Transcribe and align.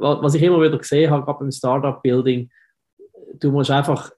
was 0.00 0.34
ich 0.34 0.42
immer 0.42 0.60
wieder 0.60 0.78
gesehen 0.78 1.10
habe, 1.10 1.24
gerade 1.24 1.38
beim 1.40 1.50
Startup-Building, 1.50 2.50
du 3.40 3.50
musst 3.50 3.70
einfach, 3.70 4.10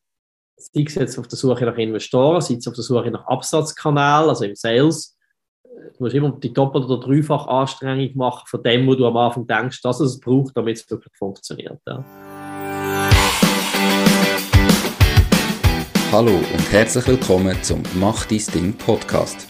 sei 0.57 0.85
es 0.87 0.95
jetzt 0.95 1.19
auf 1.19 1.29
der 1.29 1.39
Suche 1.39 1.65
nach 1.65 1.77
Investoren, 1.77 2.41
sei 2.41 2.55
es 2.55 2.69
auf 2.69 2.75
der 2.75 2.85
Suche 2.85 3.11
nach 3.11 3.27
Absatzkanälen, 3.27 4.29
also 4.29 4.45
im 4.45 4.55
Sales, 4.55 5.17
du 5.63 6.05
musst 6.05 6.15
immer 6.15 6.31
die 6.31 6.53
doppelt- 6.53 6.85
oder 6.85 7.01
dreifach 7.01 7.47
Anstrengung 7.47 8.17
machen 8.17 8.47
von 8.47 8.63
dem, 8.63 8.87
wo 8.87 8.95
du 8.95 9.07
am 9.07 9.17
Anfang 9.17 9.47
denkst, 9.47 9.81
dass 9.83 10.01
es 10.01 10.21
braucht, 10.21 10.57
damit 10.57 10.77
es 10.77 10.91
wirklich 10.91 11.15
funktioniert. 11.17 11.81
Ja. 11.87 12.05
Hallo 16.13 16.33
und 16.33 16.73
herzlich 16.73 17.07
willkommen 17.07 17.57
zum 17.63 17.83
Mach 17.95 18.27
dein 18.27 18.43
Ding 18.53 18.73
Podcast. 18.77 19.50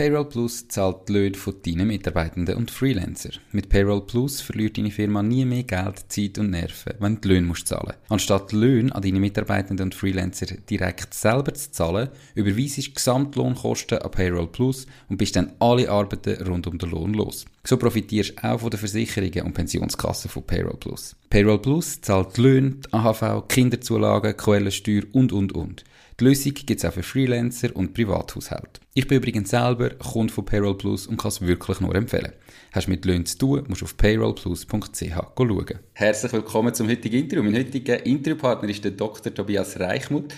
Payroll 0.00 0.30
Plus 0.30 0.66
zahlt 0.66 1.10
die 1.10 1.12
Löhne 1.12 1.34
von 1.34 1.56
deinen 1.62 1.86
Mitarbeitenden 1.86 2.56
und 2.56 2.70
Freelancer. 2.70 3.32
Mit 3.52 3.68
Payroll 3.68 4.06
Plus 4.06 4.40
verliert 4.40 4.78
deine 4.78 4.90
Firma 4.90 5.22
nie 5.22 5.44
mehr 5.44 5.64
Geld, 5.64 6.04
Zeit 6.08 6.38
und 6.38 6.48
Nerven, 6.48 6.94
wenn 7.00 7.16
du 7.16 7.20
die 7.20 7.28
Löhne 7.28 7.46
musst 7.48 7.68
zahlen 7.68 7.92
Anstatt 8.08 8.50
die 8.50 8.56
Löhne 8.56 8.94
an 8.94 9.02
deine 9.02 9.20
Mitarbeitenden 9.20 9.88
und 9.88 9.94
Freelancer 9.94 10.46
direkt 10.46 11.12
selber 11.12 11.52
zu 11.52 11.70
zahlen, 11.72 12.08
überweisest 12.34 12.88
du 12.88 12.92
Gesamtlohnkosten 12.94 13.98
an 13.98 14.10
Payroll 14.10 14.46
Plus 14.46 14.86
und 15.10 15.18
bist 15.18 15.36
dann 15.36 15.52
alle 15.58 15.90
Arbeiten 15.90 16.46
rund 16.46 16.66
um 16.66 16.78
den 16.78 16.90
Lohn 16.92 17.12
los. 17.12 17.44
So 17.64 17.76
profitierst 17.76 18.38
du 18.38 18.42
auch 18.42 18.60
von 18.60 18.70
den 18.70 18.80
Versicherungen 18.80 19.42
und 19.42 19.52
Pensionskassen 19.52 20.30
von 20.30 20.44
Payroll 20.44 20.78
Plus. 20.78 21.14
Payroll 21.28 21.60
Plus 21.60 22.00
zahlt 22.00 22.38
die 22.38 22.40
Löhne, 22.40 22.76
die 22.86 22.92
AHV, 22.94 23.46
Kinderzulagen, 23.48 24.34
Quellensteuer 24.34 25.02
und, 25.12 25.30
und, 25.30 25.52
und. 25.52 25.84
Die 26.20 26.24
Lösung 26.26 26.52
gibt 26.52 26.70
es 26.70 26.84
auch 26.84 26.92
für 26.92 27.02
Freelancer 27.02 27.74
und 27.74 27.94
Privathaushalte. 27.94 28.82
Ich 28.92 29.08
bin 29.08 29.16
übrigens 29.16 29.48
selber 29.48 29.88
Kunde 29.88 30.30
von 30.30 30.44
Payroll 30.44 30.76
Plus 30.76 31.06
und 31.06 31.16
kann 31.16 31.30
es 31.30 31.40
wirklich 31.40 31.80
nur 31.80 31.94
empfehlen. 31.94 32.32
Hast 32.72 32.88
du 32.88 32.90
mit 32.90 33.06
Löhnen 33.06 33.24
zu 33.24 33.38
tun, 33.38 33.64
musst 33.68 33.80
du 33.80 33.86
auf 33.86 33.96
payrollplus.ch 33.96 35.00
schauen. 35.08 35.78
Herzlich 35.94 36.32
willkommen 36.34 36.74
zum 36.74 36.90
heutigen 36.90 37.22
Interview. 37.22 37.42
Mein 37.42 37.56
heutiger 37.56 38.04
Interviewpartner 38.04 38.68
ist 38.68 38.84
der 38.84 38.90
Dr. 38.90 39.32
Tobias 39.32 39.80
Reichmuth. 39.80 40.34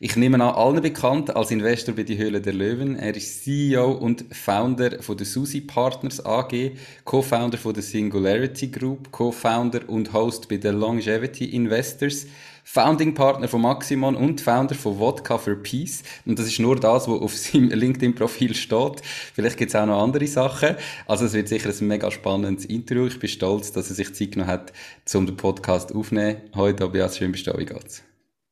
Ich 0.00 0.16
nehme 0.16 0.36
an, 0.36 0.54
allen 0.54 0.80
bekannt 0.80 1.36
als 1.36 1.50
Investor 1.50 1.94
bei 1.94 2.04
die 2.04 2.16
Höhle 2.16 2.40
der 2.40 2.54
Löwen. 2.54 2.96
Er 2.96 3.14
ist 3.14 3.44
CEO 3.44 3.92
und 3.92 4.24
Founder 4.30 5.02
von 5.02 5.18
der 5.18 5.26
Susi 5.26 5.60
Partners 5.60 6.24
AG, 6.24 6.72
Co-Founder 7.04 7.58
von 7.58 7.74
der 7.74 7.82
Singularity 7.82 8.68
Group, 8.68 9.12
Co-Founder 9.12 9.86
und 9.88 10.14
Host 10.14 10.48
bei 10.48 10.56
der 10.56 10.72
Longevity 10.72 11.44
Investors. 11.44 12.26
Founding 12.68 13.14
Partner 13.14 13.46
von 13.46 13.62
Maximon 13.62 14.16
und 14.16 14.40
Founder 14.40 14.74
von 14.74 14.98
Vodka 14.98 15.38
for 15.38 15.54
Peace. 15.54 16.02
Und 16.26 16.36
das 16.36 16.48
ist 16.48 16.58
nur 16.58 16.74
das, 16.74 17.06
was 17.06 17.20
auf 17.20 17.32
seinem 17.32 17.70
LinkedIn-Profil 17.70 18.56
steht. 18.56 19.02
Vielleicht 19.02 19.56
gibt 19.56 19.68
es 19.68 19.76
auch 19.76 19.86
noch 19.86 20.02
andere 20.02 20.26
Sachen. 20.26 20.74
Also 21.06 21.26
es 21.26 21.32
wird 21.32 21.46
sicher 21.46 21.70
ein 21.70 21.86
mega 21.86 22.10
spannendes 22.10 22.64
Interview. 22.64 23.06
Ich 23.06 23.20
bin 23.20 23.30
stolz, 23.30 23.70
dass 23.70 23.88
er 23.88 23.94
sich 23.94 24.12
Zeit 24.14 24.32
genommen 24.32 24.50
hat, 24.50 24.72
um 25.14 25.26
den 25.26 25.36
Podcast 25.36 25.94
aufzunehmen. 25.94 26.38
Heute, 26.56 26.80
Tobias, 26.80 27.16
schön 27.16 27.30
bist 27.30 27.46
du 27.46 27.52
da. 27.52 27.58
Wie 27.58 27.66
geht's? 27.66 28.02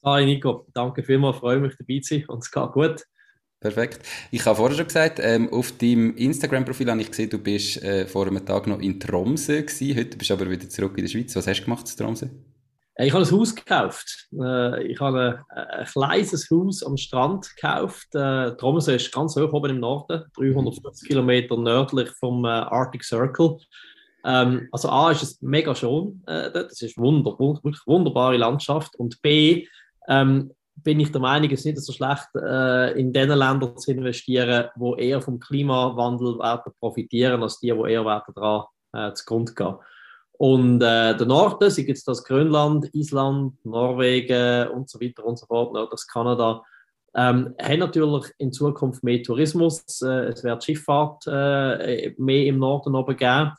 Hi 0.05 0.25
Nico, 0.25 0.69
danke 0.73 1.03
vielmals, 1.03 1.39
freue 1.39 1.59
mich 1.59 1.75
dabei 1.77 1.98
zu 1.98 2.15
sein 2.15 2.25
und 2.29 2.45
es 2.45 2.53
geht 2.53 2.73
gut. 2.73 3.05
Perfekt. 3.59 4.07
Ich 4.31 4.47
habe 4.47 4.57
vorher 4.57 4.77
schon 4.77 4.87
gesagt, 4.87 5.19
ähm, 5.20 5.53
auf 5.53 5.73
deinem 5.73 6.17
Instagram-Profil 6.17 6.89
habe 6.89 7.01
ich 7.01 7.11
gesehen, 7.11 7.31
du 7.31 7.39
bist 7.39 7.83
äh, 7.83 8.07
vor 8.07 8.29
einem 8.29 8.47
Tag 8.47 8.69
noch 8.69 8.79
in 8.79 9.01
Tromsø 9.01 9.62
gewesen. 9.62 9.97
Heute 9.97 10.17
bist 10.17 10.31
du 10.31 10.35
aber 10.35 10.48
wieder 10.48 10.69
zurück 10.69 10.92
in 10.98 11.05
der 11.05 11.11
Schweiz. 11.11 11.35
Was 11.35 11.48
hast 11.48 11.61
du 11.61 11.65
gemacht 11.65 11.91
in 11.91 11.97
Tromsø? 11.97 12.27
Ich 12.96 13.12
habe 13.12 13.24
ein 13.24 13.30
Haus 13.30 13.55
gekauft. 13.55 14.28
Äh, 14.40 14.84
ich 14.86 15.00
habe 15.00 15.44
ein, 15.48 15.60
ein 15.60 15.86
kleines 15.86 16.48
Haus 16.50 16.84
am 16.84 16.96
Strand 16.96 17.50
gekauft. 17.56 18.14
Äh, 18.14 18.55
Tromsø 18.56 18.94
ist 18.94 19.12
ganz 19.12 19.34
hoch 19.34 19.52
oben 19.52 19.70
im 19.70 19.80
Norden, 19.80 20.22
350 20.36 21.08
Kilometer 21.08 21.56
nördlich 21.56 22.10
vom 22.10 22.44
äh, 22.44 22.48
Arctic 22.48 23.02
Circle. 23.02 23.58
Ähm, 24.24 24.68
also 24.70 24.90
A 24.90 25.10
ist 25.10 25.24
es 25.24 25.42
mega 25.42 25.74
schön, 25.74 26.22
das 26.24 26.80
ist 26.80 26.96
wunder, 26.96 27.36
wirklich 27.38 27.80
wunderbare 27.86 28.36
Landschaft. 28.36 28.94
Und 28.96 29.20
B 29.20 29.66
ähm, 30.08 30.52
bin 30.76 31.00
ich 31.00 31.11
der 31.11 31.20
Meinung, 31.20 31.50
es 31.50 31.61
ist 31.61 31.66
nicht 31.66 31.78
so 31.78 31.92
schlecht, 31.92 32.28
in 32.34 33.12
den 33.12 33.28
Ländern 33.28 33.76
zu 33.76 33.92
investieren, 33.92 34.68
wo 34.76 34.96
eher 34.96 35.22
vom 35.22 35.38
Klimawandel 35.38 36.38
profitieren, 36.80 37.42
als 37.42 37.61
die, 37.61 37.74
wo 37.74 37.86
eher 37.86 38.02
daran 38.34 38.64
äh, 38.92 39.12
zugrunde 39.12 39.55
gehen. 39.55 39.76
Und 40.44 40.82
äh, 40.82 41.16
der 41.16 41.27
Norden, 41.27 41.70
sei 41.70 41.84
jetzt 41.84 42.06
das 42.06 42.22
Grönland, 42.22 42.94
Island, 42.94 43.64
Norwegen 43.64 44.68
und 44.68 44.90
so 44.90 45.00
weiter 45.00 45.24
und 45.24 45.38
so 45.38 45.46
fort, 45.46 45.74
das 45.90 46.06
Kanada, 46.06 46.62
ähm, 47.14 47.55
haben 47.58 47.78
natürlich 47.78 48.30
in 48.36 48.52
Zukunft 48.52 49.02
mehr 49.02 49.22
Tourismus. 49.22 50.02
Äh, 50.02 50.27
es 50.27 50.44
wird 50.44 50.62
Schifffahrt 50.62 51.27
äh, 51.28 52.12
mehr 52.18 52.44
im 52.44 52.58
Norden 52.58 52.94
oben 52.94 53.16
geben. 53.16 53.52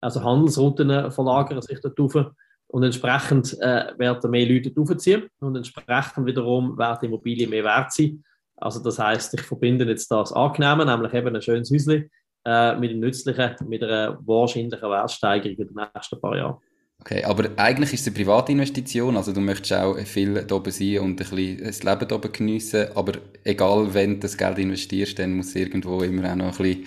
Also 0.00 0.22
Handelsrouten 0.22 1.10
verlagern 1.10 1.60
sich 1.60 1.80
dort 1.80 1.98
rauf. 1.98 2.30
Und 2.68 2.84
entsprechend 2.84 3.60
äh, 3.60 3.98
werden 3.98 4.30
mehr 4.30 4.46
Leute 4.46 4.72
aufziehen 4.80 5.28
und 5.40 5.56
entsprechend 5.56 6.24
wiederum 6.24 6.78
werden 6.78 7.06
Immobilien 7.06 7.50
mehr 7.50 7.64
wert 7.64 7.92
sein. 7.92 8.22
Also 8.54 8.80
das 8.80 9.00
heißt, 9.00 9.34
ich 9.34 9.42
verbinde 9.42 9.86
jetzt 9.86 10.08
das 10.12 10.32
Angenehme, 10.32 10.86
nämlich 10.86 11.12
eben 11.14 11.34
ein 11.34 11.42
schönes 11.42 11.72
Häuschen 11.72 12.08
äh, 12.48 12.76
mit 12.76 12.90
dem 12.92 13.00
Nützlichen, 13.00 13.56
mit 13.68 13.82
einer 13.82 14.18
wahrscheinlichen 14.26 14.88
Wertsteigerung 14.88 15.58
in 15.58 15.66
den 15.68 15.88
nächsten 15.94 16.18
paar 16.18 16.36
Jahren. 16.36 16.56
Okay, 17.00 17.22
aber 17.22 17.50
eigentlich 17.56 17.92
ist 17.92 18.00
es 18.00 18.06
eine 18.08 18.16
Privatinvestition, 18.16 19.16
also 19.16 19.32
du 19.32 19.40
möchtest 19.40 19.74
auch 19.74 19.96
viel 19.98 20.34
da 20.44 20.54
oben 20.56 20.72
sein 20.72 20.98
und 20.98 21.10
ein 21.10 21.16
bisschen 21.16 21.62
das 21.62 21.82
Leben 21.82 22.10
oben 22.10 22.32
geniessen, 22.32 22.88
aber 22.94 23.12
egal, 23.44 23.92
wenn 23.94 24.14
du 24.14 24.20
das 24.20 24.36
Geld 24.36 24.58
investierst, 24.58 25.18
dann 25.18 25.36
muss 25.36 25.54
irgendwo 25.54 26.00
immer 26.02 26.32
auch 26.32 26.36
noch 26.36 26.46
ein 26.46 26.56
bisschen, 26.56 26.86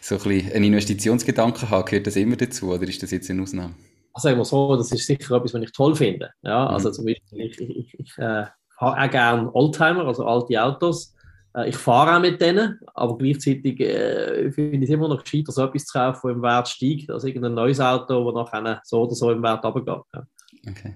so 0.00 0.16
ein 0.16 0.22
bisschen 0.22 0.52
einen 0.52 0.64
Investitionsgedanken 0.64 1.70
haben. 1.70 1.84
Gehört 1.84 2.06
das 2.06 2.16
immer 2.16 2.36
dazu 2.36 2.72
oder 2.72 2.88
ist 2.88 3.02
das 3.02 3.12
jetzt 3.12 3.30
eine 3.30 3.42
Ausnahme? 3.42 3.74
Also 4.14 4.28
sagen 4.28 4.38
wir 4.38 4.44
so, 4.44 4.76
das 4.76 4.90
ist 4.92 5.06
sicher 5.06 5.36
etwas, 5.36 5.54
was 5.54 5.62
ich 5.62 5.72
toll 5.72 5.94
finde. 5.94 6.30
Ja, 6.42 6.66
also 6.66 6.88
mhm. 6.88 6.92
zum 6.94 7.04
Beispiel, 7.04 7.40
ich, 7.40 7.60
ich, 7.60 7.76
ich, 7.76 8.00
ich 8.00 8.18
äh, 8.18 8.46
fahre 8.78 9.04
auch 9.06 9.10
gerne 9.10 9.54
Oldtimer, 9.54 10.06
also 10.06 10.24
alte 10.24 10.62
Autos. 10.62 11.14
Äh, 11.54 11.68
ich 11.68 11.76
fahre 11.76 12.16
auch 12.16 12.20
mit 12.20 12.40
denen, 12.40 12.78
aber 12.94 13.16
gleichzeitig 13.18 13.80
äh, 13.80 14.50
finde 14.52 14.78
ich 14.78 14.84
es 14.84 14.90
immer 14.90 15.08
noch 15.08 15.22
gescheiter, 15.22 15.52
so 15.52 15.64
etwas 15.64 15.86
zu 15.86 15.98
kaufen, 15.98 16.20
das 16.22 16.36
im 16.36 16.42
Wert 16.42 16.68
steigt, 16.68 17.10
als 17.10 17.24
irgendein 17.24 17.54
neues 17.54 17.80
Auto, 17.80 18.30
das 18.32 18.52
nachher 18.52 18.80
so 18.84 19.02
oder 19.02 19.14
so 19.14 19.30
im 19.30 19.42
Wert 19.42 19.64
runtergeht. 19.64 20.04
Ja. 20.14 20.26
Okay, 20.68 20.94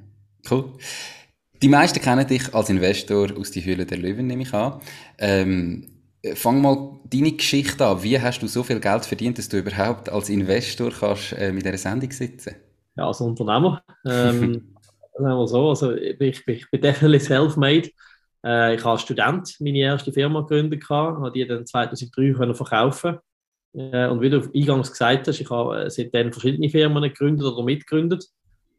cool. 0.51 0.73
Die 1.63 1.69
meisten 1.69 2.01
kennen 2.01 2.27
dich 2.27 2.55
als 2.55 2.69
Investor 2.69 3.29
aus 3.39 3.51
die 3.51 3.65
Höhle 3.65 3.87
der 3.87 3.99
Löwen, 3.99 4.27
nehme 4.27 4.43
ich 4.43 4.53
an. 4.53 4.81
Ähm, 5.19 5.89
fang 6.35 6.61
mal 6.61 7.01
deine 7.11 7.33
Geschichte 7.33 7.87
an. 7.87 8.03
Wie 8.03 8.21
hast 8.21 8.41
du 8.41 8.47
so 8.47 8.63
viel 8.63 8.81
Geld 8.81 9.05
verdient, 9.07 9.39
dass 9.39 9.49
du 9.49 9.59
überhaupt 9.59 10.09
als 10.11 10.29
Investor 10.29 10.91
kannst, 10.91 11.33
äh, 11.33 11.53
mit 11.53 11.65
dieser 11.65 11.79
Sendung 11.79 12.11
sitzen 12.11 12.57
Ja, 12.97 13.07
als 13.07 13.21
Unternehmer. 13.21 13.83
Ähm, 14.05 14.75
sagen 15.19 15.39
wir 15.39 15.49
so, 15.49 15.69
also 15.71 15.93
ich, 15.95 16.21
ich, 16.21 16.47
ich 16.47 16.71
bin 16.71 16.81
definitiv 16.81 17.29
self-made. 17.29 17.91
Äh, 18.47 18.77
ich 18.77 18.81
habe 18.83 18.93
als 18.93 19.03
Student 19.03 19.57
meine 19.59 19.79
erste 19.79 20.13
Firma 20.13 20.43
gegründet, 20.43 20.89
habe 20.89 21.33
die 21.33 21.47
dann 21.47 21.67
2003 21.67 22.33
können 22.33 22.55
verkaufen 22.55 23.19
äh, 23.75 24.07
Und 24.07 24.21
wie 24.21 24.31
du 24.31 24.41
eingangs 24.55 24.93
gesagt 24.93 25.27
hast, 25.27 25.41
ich 25.41 25.51
habe 25.51 25.85
äh, 25.85 25.91
seitdem 25.91 26.33
verschiedene 26.33 26.71
Firmen 26.71 27.03
gegründet 27.03 27.47
oder 27.47 27.65
mitgegründet. 27.65 28.25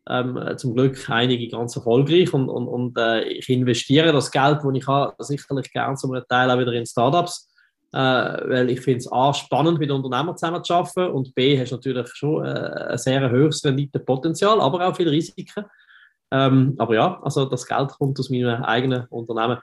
Ähm, 0.09 0.39
zum 0.55 0.73
Glück 0.73 1.09
einige 1.09 1.49
ganz 1.49 1.75
erfolgreich 1.75 2.33
und, 2.33 2.47
und, 2.47 2.69
und 2.69 2.97
äh, 2.97 3.23
ich 3.25 3.49
investiere 3.49 4.13
das 4.13 4.31
Geld, 4.31 4.59
das 4.63 4.73
ich 4.73 4.87
habe, 4.87 5.13
sicherlich 5.21 5.69
gerne 5.69 5.95
zum 5.95 6.17
Teil 6.29 6.49
auch 6.49 6.57
wieder 6.57 6.71
in 6.71 6.85
Startups, 6.85 7.49
äh, 7.91 7.97
weil 7.97 8.69
ich 8.69 8.79
finde 8.79 8.99
es 8.99 9.11
A, 9.11 9.33
spannend 9.33 9.79
mit 9.79 9.91
Unternehmern 9.91 10.37
zusammen 10.37 10.63
zu 10.63 10.75
arbeiten 10.75 11.11
und 11.11 11.35
B, 11.35 11.59
hast 11.59 11.73
natürlich 11.73 12.07
schon 12.13 12.45
äh, 12.45 12.91
ein 12.91 12.97
sehr 12.97 13.29
hohes 13.29 13.65
Renditepotenzial, 13.65 14.61
aber 14.61 14.87
auch 14.87 14.95
viele 14.95 15.11
Risiken. 15.11 15.65
Ähm, 16.31 16.75
aber 16.77 16.95
ja, 16.95 17.21
also 17.23 17.45
das 17.45 17.65
Geld 17.65 17.89
kommt 17.91 18.19
aus 18.19 18.29
meinem 18.29 18.63
eigenen 18.63 19.05
Unternehmen. 19.05 19.59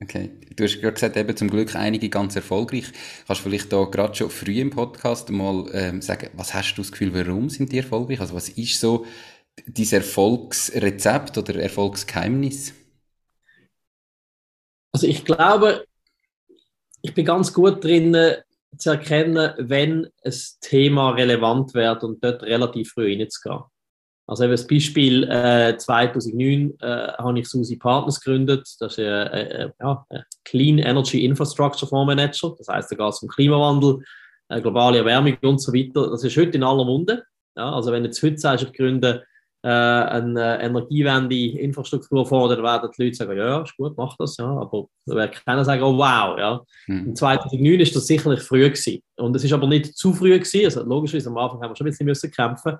Okay, 0.00 0.30
du 0.54 0.62
hast 0.62 0.80
gerade 0.80 0.94
gesagt, 0.94 1.16
eben 1.16 1.36
zum 1.36 1.50
Glück 1.50 1.74
einige 1.74 2.08
ganz 2.08 2.36
erfolgreich. 2.36 2.84
Kannst 3.26 3.44
du 3.44 3.48
vielleicht 3.48 3.72
da 3.72 3.84
gerade 3.84 4.14
schon 4.14 4.30
früh 4.30 4.60
im 4.60 4.70
Podcast 4.70 5.30
mal 5.30 5.68
ähm, 5.72 6.02
sagen, 6.02 6.30
was 6.34 6.54
hast 6.54 6.74
du 6.74 6.82
das 6.82 6.92
Gefühl, 6.92 7.12
warum 7.14 7.50
sind 7.50 7.72
die 7.72 7.78
erfolgreich? 7.78 8.20
Also 8.20 8.34
was 8.34 8.48
ist 8.48 8.78
so 8.78 9.06
dieses 9.66 9.94
Erfolgsrezept 9.94 11.36
oder 11.36 11.56
Erfolgsgeheimnis? 11.56 12.74
Also 14.92 15.08
ich 15.08 15.24
glaube, 15.24 15.84
ich 17.02 17.12
bin 17.12 17.24
ganz 17.24 17.52
gut 17.52 17.82
drin 17.82 18.16
zu 18.76 18.90
erkennen, 18.90 19.52
wenn 19.58 20.08
ein 20.24 20.34
Thema 20.60 21.10
relevant 21.10 21.74
wird 21.74 22.04
und 22.04 22.22
dort 22.22 22.44
relativ 22.44 22.92
früh 22.92 23.16
reinzugehen. 23.16 23.64
Also 24.28 24.44
eben 24.44 24.52
das 24.52 24.66
Beispiel 24.66 25.24
äh, 25.24 25.74
2009 25.78 26.74
äh, 26.80 26.86
habe 27.16 27.38
ich 27.38 27.48
Susi 27.48 27.76
Partners 27.76 28.20
gegründet. 28.20 28.68
Das 28.78 28.92
ist 28.92 28.98
ein 28.98 29.06
äh, 29.06 29.64
äh, 29.64 29.70
ja, 29.80 30.06
Clean 30.44 30.78
Energy 30.78 31.24
Infrastructure 31.24 31.88
Fonds 31.88 32.14
Manager. 32.14 32.54
Das 32.58 32.68
heißt, 32.68 32.92
da 32.92 32.96
geht 32.96 33.08
es 33.08 33.22
um 33.22 33.28
Klimawandel, 33.30 34.04
äh, 34.50 34.60
globale 34.60 34.98
Erwärmung 34.98 35.38
und 35.42 35.62
so 35.62 35.72
weiter. 35.72 36.10
Das 36.10 36.22
ist 36.22 36.36
heute 36.36 36.58
in 36.58 36.62
aller 36.62 36.84
Munde. 36.84 37.24
Ja, 37.56 37.72
also 37.72 37.90
wenn 37.90 38.02
du 38.02 38.10
jetzt 38.10 38.22
heute 38.22 38.36
sagst, 38.36 38.66
ich 38.66 38.72
gründe 38.74 39.24
äh, 39.62 39.68
eine 39.68 40.60
Energiewende 40.60 41.34
Infrastrukturfonds, 41.34 42.54
dann 42.54 42.62
werden 42.62 42.90
die 42.98 43.04
Leute 43.04 43.16
sagen, 43.16 43.38
ja, 43.38 43.62
ist 43.62 43.78
gut, 43.78 43.96
mach 43.96 44.14
das. 44.18 44.36
Ja. 44.36 44.44
Aber 44.44 44.88
da 45.06 45.14
wird 45.14 45.42
keiner 45.42 45.64
sagen, 45.64 45.82
oh 45.82 45.96
wow. 45.96 46.38
Ja. 46.38 46.60
Mhm. 46.86 47.16
2009 47.16 47.80
ist 47.80 47.96
das 47.96 48.06
sicherlich 48.06 48.40
früh 48.40 48.68
gewesen. 48.68 49.02
Und 49.16 49.34
es 49.34 49.42
ist 49.42 49.54
aber 49.54 49.66
nicht 49.66 49.96
zu 49.96 50.12
früh 50.12 50.38
gewesen. 50.38 50.66
Also 50.66 50.82
logischerweise 50.82 51.30
am 51.30 51.38
Anfang 51.38 51.62
haben 51.62 51.70
wir 51.70 51.76
schon 51.76 51.86
ein 51.86 51.90
bisschen 51.92 52.06
müssen 52.06 52.30
kämpfen 52.30 52.76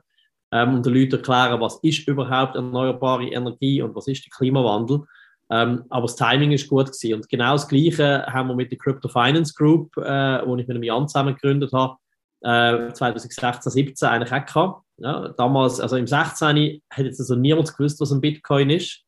ähm, 0.53 0.75
und 0.75 0.87
den 0.87 0.95
Leuten 0.95 1.17
erklären, 1.17 1.61
was 1.61 1.79
ist 1.83 2.07
überhaupt 2.09 2.57
erneuerbare 2.57 3.29
Energie 3.29 3.83
und 3.83 3.95
was 3.95 4.09
ist 4.09 4.25
der 4.25 4.31
Klimawandel. 4.31 5.03
Ähm, 5.51 5.85
aber 5.89 6.07
das 6.07 6.17
Timing 6.17 6.53
ist 6.53 6.69
gut 6.69 6.87
gewesen. 6.87 7.15
Und 7.15 7.29
genau 7.29 7.53
das 7.53 7.69
Gleiche 7.69 8.27
haben 8.27 8.49
wir 8.49 8.55
mit 8.55 8.71
der 8.71 8.79
Crypto 8.79 9.09
Finance 9.09 9.55
Group, 9.55 9.97
äh, 9.97 10.47
wo 10.47 10.57
ich 10.57 10.67
mit 10.67 10.71
einem 10.71 10.83
Jan 10.83 11.09
zusammen 11.09 11.35
gegründet 11.35 11.73
habe, 11.73 11.97
äh, 12.43 12.93
2016, 12.93 13.73
17 13.73 14.09
eigentlich 14.09 14.33
auch 14.33 14.47
gehabt. 14.47 14.83
Ja, 14.99 15.29
damals, 15.29 15.81
also 15.81 15.97
im 15.97 16.07
16. 16.07 16.83
hat 16.91 17.05
jetzt 17.05 17.21
also 17.21 17.35
niemand 17.35 17.75
gewusst, 17.77 18.01
was 18.01 18.11
ein 18.11 18.21
Bitcoin 18.21 18.71
ist. 18.71 19.03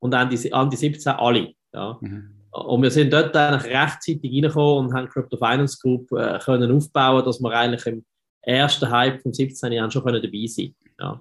Und 0.00 0.14
an 0.14 0.28
die, 0.28 0.52
an 0.52 0.70
die 0.70 0.76
17 0.76 1.12
alle. 1.12 1.52
Ja. 1.72 1.96
Mhm. 2.00 2.32
Und 2.50 2.82
wir 2.82 2.90
sind 2.90 3.12
dort 3.12 3.36
eigentlich 3.36 3.72
rechtzeitig 3.72 4.32
reingekommen 4.32 4.86
und 4.86 4.94
haben 4.94 5.08
Crypto 5.08 5.36
Finance 5.36 5.78
Group 5.80 6.10
äh, 6.12 6.38
können 6.38 6.72
aufbauen, 6.72 7.24
dass 7.24 7.40
wir 7.40 7.50
eigentlich 7.50 7.86
im 7.86 8.04
ersten 8.42 8.90
Hype 8.90 9.22
vom 9.22 9.32
17. 9.32 9.72
Jahr 9.72 9.90
schon 9.90 10.04
können 10.04 10.22
dabei 10.22 10.46
sein 10.46 10.74
ja. 10.98 11.20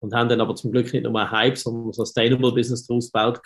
Und 0.00 0.14
haben 0.14 0.28
dann 0.28 0.40
aber 0.40 0.54
zum 0.54 0.72
Glück 0.72 0.92
nicht 0.92 1.04
nur 1.04 1.18
ein 1.18 1.30
Hype, 1.30 1.56
sondern 1.56 1.88
ein 1.88 1.92
Sustainable 1.92 2.52
Business 2.52 2.86
daraus 2.86 3.10
gebaut. 3.10 3.40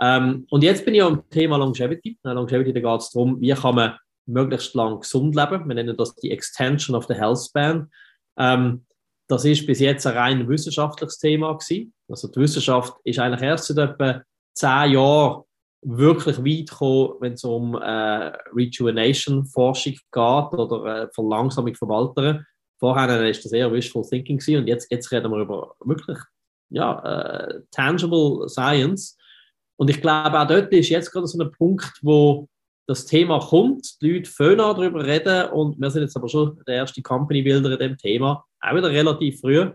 Ähm, 0.00 0.46
und 0.50 0.64
jetzt 0.64 0.84
bin 0.84 0.94
ich 0.94 1.02
am 1.02 1.28
Thema 1.30 1.56
Longevity. 1.56 2.18
Longevity, 2.24 2.72
da 2.72 2.80
geht 2.80 3.00
es 3.00 3.10
darum, 3.10 3.40
wie 3.40 3.52
kann 3.52 3.76
man 3.76 3.96
möglichst 4.26 4.74
lang 4.74 5.00
gesund 5.00 5.34
leben. 5.36 5.66
Wir 5.68 5.74
nennen 5.74 5.96
das 5.96 6.14
die 6.16 6.30
Extension 6.30 6.96
of 6.96 7.06
the 7.06 7.14
Health 7.14 7.38
Span. 7.38 7.90
Ähm, 8.36 8.84
das 9.28 9.44
ist 9.44 9.66
bis 9.66 9.80
jetzt 9.80 10.06
ein 10.06 10.16
rein 10.16 10.48
wissenschaftliches 10.48 11.18
Thema 11.18 11.52
gewesen. 11.54 11.94
Also 12.08 12.28
die 12.28 12.40
Wissenschaft 12.40 12.94
ist 13.04 13.18
eigentlich 13.18 13.42
erst 13.42 13.66
seit 13.66 13.78
etwa 13.78 14.22
zehn 14.54 14.92
Jahren 14.92 15.44
wirklich 15.82 16.38
weit 16.38 16.70
gekommen, 16.70 17.14
wenn 17.20 17.32
es 17.32 17.44
um 17.44 17.74
äh, 17.74 18.32
Rejuvenation-Forschung 18.54 19.94
geht 19.94 20.58
oder 20.58 21.04
äh, 21.04 21.08
Verlangsamung 21.12 21.74
von 21.74 21.90
Alteren. 21.90 22.46
Vorher 22.82 23.06
war 23.06 23.22
das 23.22 23.52
eher 23.52 23.72
Wishful 23.72 24.02
Thinking 24.02 24.40
und 24.58 24.66
jetzt, 24.66 24.90
jetzt 24.90 25.12
reden 25.12 25.30
wir 25.30 25.38
über 25.38 25.76
wirklich 25.84 26.18
ja, 26.68 26.98
äh, 27.04 27.60
tangible 27.70 28.48
Science. 28.48 29.16
Und 29.76 29.88
ich 29.88 30.00
glaube, 30.00 30.40
auch 30.40 30.48
dort 30.48 30.72
ist 30.72 30.88
jetzt 30.88 31.12
gerade 31.12 31.28
so 31.28 31.40
ein 31.40 31.52
Punkt, 31.52 31.92
wo 32.02 32.48
das 32.88 33.06
Thema 33.06 33.38
kommt, 33.38 34.02
die 34.02 34.14
Leute 34.14 34.28
fangen 34.28 34.58
darüber 34.58 35.06
reden 35.06 35.50
und 35.50 35.80
wir 35.80 35.92
sind 35.92 36.02
jetzt 36.02 36.16
aber 36.16 36.28
schon 36.28 36.60
der 36.66 36.74
erste 36.74 37.00
Company-Builder 37.00 37.70
in 37.70 37.78
dem 37.78 37.96
Thema, 37.96 38.44
auch 38.60 38.74
wieder 38.74 38.90
relativ 38.90 39.38
früh, 39.38 39.70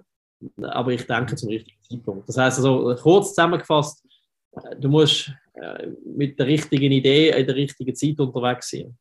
aber 0.62 0.92
ich 0.92 1.08
denke 1.08 1.38
zum 1.38 1.48
richtigen 1.48 1.82
Zeitpunkt. 1.82 2.28
Das 2.28 2.38
heißt 2.38 2.58
also, 2.58 2.94
kurz 3.02 3.30
zusammengefasst, 3.30 4.04
äh, 4.52 4.76
du 4.76 4.90
musst 4.90 5.32
äh, 5.54 5.88
mit 6.06 6.38
der 6.38 6.48
richtigen 6.48 6.92
Idee 6.92 7.30
in 7.30 7.48
der 7.48 7.56
richtigen 7.56 7.96
Zeit 7.96 8.20
unterwegs 8.20 8.70
sein. 8.70 8.98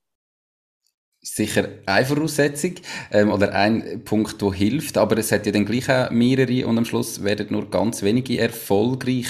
Sicher 1.29 1.69
eine 1.87 2.07
Voraussetzung 2.07 2.75
ähm, 3.11 3.33
oder 3.33 3.53
ein 3.53 4.03
Punkt, 4.05 4.41
der 4.41 4.53
hilft, 4.53 4.97
aber 4.97 5.19
es 5.19 5.33
hat 5.33 5.45
ja 5.45 5.51
dann 5.51 5.67
gleich 5.67 5.91
auch 5.91 6.11
mehrere 6.11 6.69
und 6.69 6.79
am 6.79 6.85
Schluss 6.85 7.25
werden 7.25 7.49
nur 7.51 7.69
ganz 7.69 8.05
wenige 8.05 8.39
erfolgreich. 8.39 9.27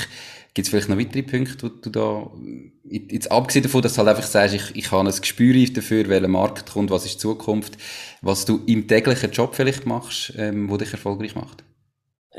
Gibt 0.53 0.67
es 0.67 0.71
vielleicht 0.71 0.91
noch 0.91 0.99
weitere 0.99 1.23
Punkte, 1.23 1.63
wo 1.63 1.69
du 1.69 1.89
da, 1.89 2.31
jetzt 2.85 3.33
abgesehen 3.33 3.63
davon, 3.63 3.81
dass 3.81 3.95
du 3.95 3.99
halt 4.01 4.11
einfach 4.11 4.29
sagst, 4.29 4.55
ich, 4.55 4.77
ich 4.77 4.93
habe 4.93 5.09
ein 5.09 5.15
Gespür 5.15 5.55
dafür, 5.73 6.07
welcher 6.11 6.29
Markt 6.29 6.71
kommt, 6.71 6.91
was 6.91 7.07
ist 7.07 7.15
die 7.15 7.21
Zukunft, 7.21 7.79
was 8.21 8.45
du 8.45 8.61
im 8.67 8.87
täglichen 8.87 9.31
Job 9.31 9.55
vielleicht 9.55 9.87
machst, 9.87 10.35
ähm, 10.37 10.69
wo 10.69 10.77
dich 10.77 10.93
erfolgreich 10.93 11.35
macht? 11.35 11.65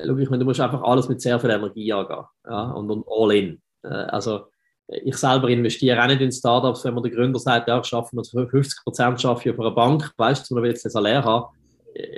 Schau, 0.05 0.17
ich 0.17 0.29
meine, 0.29 0.41
du 0.41 0.45
musst 0.45 0.59
einfach 0.59 0.83
alles 0.83 1.09
mit 1.09 1.19
sehr 1.19 1.39
viel 1.39 1.49
Energie 1.49 1.91
angehen 1.91 2.25
ja, 2.47 2.71
und, 2.73 2.91
und 2.91 3.05
all 3.09 3.35
in. 3.35 3.61
Äh, 3.83 3.87
also 3.87 4.45
ich 4.87 5.17
selber 5.17 5.49
investiere 5.49 6.01
auch 6.01 6.07
nicht 6.07 6.21
in 6.21 6.31
Startups, 6.31 6.85
wenn 6.85 6.93
man 6.93 7.03
der 7.03 7.11
Gründer 7.11 7.39
sagt, 7.39 7.67
ja, 7.67 7.79
ich 7.79 7.85
schaffe 7.85 8.15
nur 8.15 8.23
50 8.23 8.83
Prozent 8.83 9.19
ich 9.19 9.25
auf 9.25 9.45
einer 9.45 9.71
Bank, 9.71 10.11
weißt 10.15 10.49
du, 10.49 10.53
man 10.53 10.63
will 10.63 10.71
jetzt 10.71 10.85
ein 10.85 10.91
Salär 10.91 11.23
haben, 11.23 11.45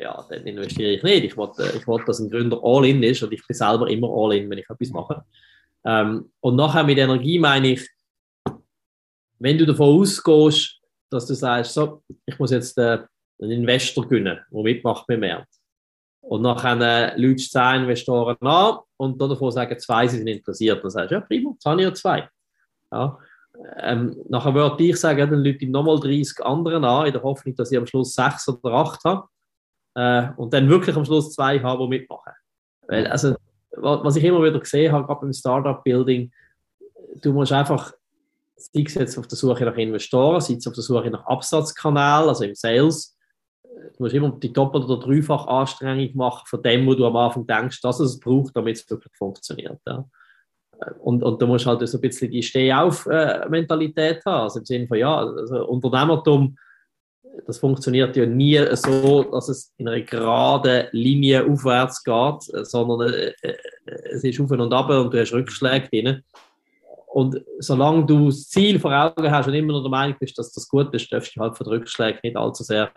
ja, 0.02 0.26
dann 0.30 0.46
investiere 0.46 0.92
ich 0.92 1.04
nicht. 1.04 1.24
Ich 1.24 1.38
wollte, 1.38 1.72
ich 1.76 1.88
wollte, 1.88 2.06
dass 2.06 2.20
ein 2.20 2.30
Gründer 2.30 2.60
all 2.64 2.86
in 2.86 3.02
ist 3.02 3.24
und 3.24 3.32
ich 3.32 3.46
bin 3.46 3.56
selber 3.56 3.90
immer 3.90 4.10
all 4.10 4.36
in, 4.36 4.50
wenn 4.50 4.58
ich 4.58 4.70
etwas 4.70 4.90
mache. 4.90 5.24
Ähm, 5.86 6.32
und 6.42 6.56
nachher 6.56 6.84
mit 6.84 6.98
Energie 6.98 7.40
meine 7.40 7.70
ich, 7.70 7.88
wenn 9.40 9.58
du 9.58 9.66
davon 9.66 10.02
ausgehst, 10.02 10.80
dass 11.10 11.26
du 11.26 11.34
sagst, 11.34 11.74
so, 11.74 12.04
ich 12.26 12.38
muss 12.38 12.52
jetzt 12.52 12.78
äh, 12.78 13.00
einen 13.42 13.52
Investor 13.52 14.08
gewinnen, 14.08 14.40
der 14.52 14.64
mitmacht 14.64 15.08
beim 15.08 15.22
Markt. 15.22 15.54
Und 16.22 16.42
nachher 16.42 16.80
äh, 16.82 17.20
Leute 17.20 17.38
zehn 17.38 17.84
Investoren 17.84 18.38
an 18.42 18.80
und 18.98 19.20
davon 19.20 19.52
sagen, 19.52 19.80
zwei 19.80 20.08
sind 20.08 20.28
interessiert. 20.28 20.84
Dann 20.84 20.92
sagst 20.92 21.12
du, 21.12 21.16
ja 21.16 21.22
prima, 21.22 21.52
jetzt 21.52 21.66
habe 21.66 21.82
ich 21.82 21.88
ja 21.88 21.94
zwei. 21.94 22.30
Ja. 22.92 23.20
Ähm, 23.78 24.16
nachher 24.30 24.54
würde 24.54 24.84
ich 24.84 24.98
sagen, 24.98 25.30
dann 25.30 25.44
Leute 25.44 25.68
nochmal 25.68 26.00
30 26.00 26.46
anderen 26.46 26.86
an, 26.86 27.08
in 27.08 27.14
der 27.14 27.24
Hoffnung, 27.24 27.56
dass 27.56 27.72
ich 27.72 27.78
am 27.78 27.88
Schluss 27.88 28.14
sechs 28.14 28.48
oder 28.48 28.74
acht 28.74 29.04
habe. 29.04 29.28
Äh, 29.96 30.30
und 30.38 30.54
dann 30.54 30.70
wirklich 30.70 30.96
am 30.96 31.06
Schluss 31.06 31.34
zwei 31.34 31.60
habe, 31.60 31.84
die 31.84 31.90
mitmachen. 31.90 32.34
Weil, 32.88 33.08
also, 33.08 33.36
was 33.72 34.16
ich 34.16 34.24
immer 34.24 34.44
wieder 34.44 34.60
gesehen 34.60 34.92
habe, 34.92 35.06
gerade 35.06 35.22
beim 35.22 35.34
Startup-Building, 35.34 36.32
du 37.22 37.34
musst 37.34 37.52
einfach, 37.52 37.94
sei 38.56 38.84
es 38.86 38.94
jetzt 38.96 39.18
auf 39.18 39.28
der 39.28 39.38
Suche 39.38 39.66
nach 39.66 39.78
Investoren, 39.78 40.42
sei 40.42 40.56
es 40.56 40.68
auf 40.68 40.74
der 40.74 40.84
Suche 40.84 41.10
nach 41.10 41.26
Absatzkanälen, 41.26 42.30
also 42.30 42.44
im 42.44 42.56
Sales, 42.56 43.18
du 43.98 44.04
musst 44.04 44.16
immer 44.16 44.32
die 44.32 44.54
doppelt- 44.54 44.86
oder 44.86 45.00
dreifach 45.00 45.48
Anstrengung 45.48 46.16
machen 46.16 46.46
von 46.46 46.62
dem, 46.62 46.86
wo 46.86 46.94
du 46.94 47.06
am 47.06 47.16
Anfang 47.16 47.46
denkst, 47.46 47.82
dass 47.82 48.00
es 48.00 48.20
braucht, 48.20 48.56
damit 48.56 48.78
es 48.78 48.90
wirklich 48.90 49.16
funktioniert. 49.16 49.80
Ja. 49.88 50.06
Und, 51.00 51.24
und 51.24 51.42
du 51.42 51.48
musst 51.48 51.66
halt 51.66 51.88
so 51.88 51.98
ein 51.98 52.02
bisschen 52.02 52.32
die 52.32 52.44
Steh-auf-Mentalität 52.44 54.24
haben, 54.26 54.44
also 54.44 54.60
im 54.60 54.66
Sinne 54.66 54.88
von, 54.88 54.98
ja, 54.98 55.18
also 55.18 55.68
Unternehmertum, 55.68 56.56
das 57.46 57.58
funktioniert 57.58 58.16
ja 58.16 58.26
nie 58.26 58.60
so, 58.76 59.24
dass 59.24 59.50
es 59.50 59.74
in 59.78 59.88
einer 59.88 60.02
geraden 60.02 60.88
Linie 60.92 61.46
aufwärts 61.46 62.04
geht, 62.04 62.68
sondern 62.68 63.14
äh, 63.14 63.34
äh, 63.42 63.56
es 64.12 64.24
ist 64.24 64.40
auf 64.40 64.52
und 64.52 64.74
ab 64.74 64.90
und 64.90 65.14
du 65.14 65.20
hast 65.20 65.34
Rückschläge 65.34 65.88
drin. 65.90 66.24
Und 67.08 67.42
solange 67.60 68.06
du 68.06 68.28
das 68.28 68.50
Ziel 68.50 68.80
vor 68.80 68.92
Augen 68.92 69.32
hast 69.32 69.48
und 69.48 69.54
immer 69.56 69.74
noch 69.74 69.82
der 69.82 69.90
Meinung 69.90 70.16
bist, 70.20 70.38
dass 70.38 70.52
das 70.52 70.68
gut 70.68 70.94
ist, 70.94 71.12
darfst 71.12 71.36
du 71.36 71.42
halt 71.42 71.58
von 71.58 71.66
den 71.66 71.74
Rückschlägen 71.74 72.20
nicht 72.24 72.38
allzu 72.38 72.64
sehr 72.64 72.92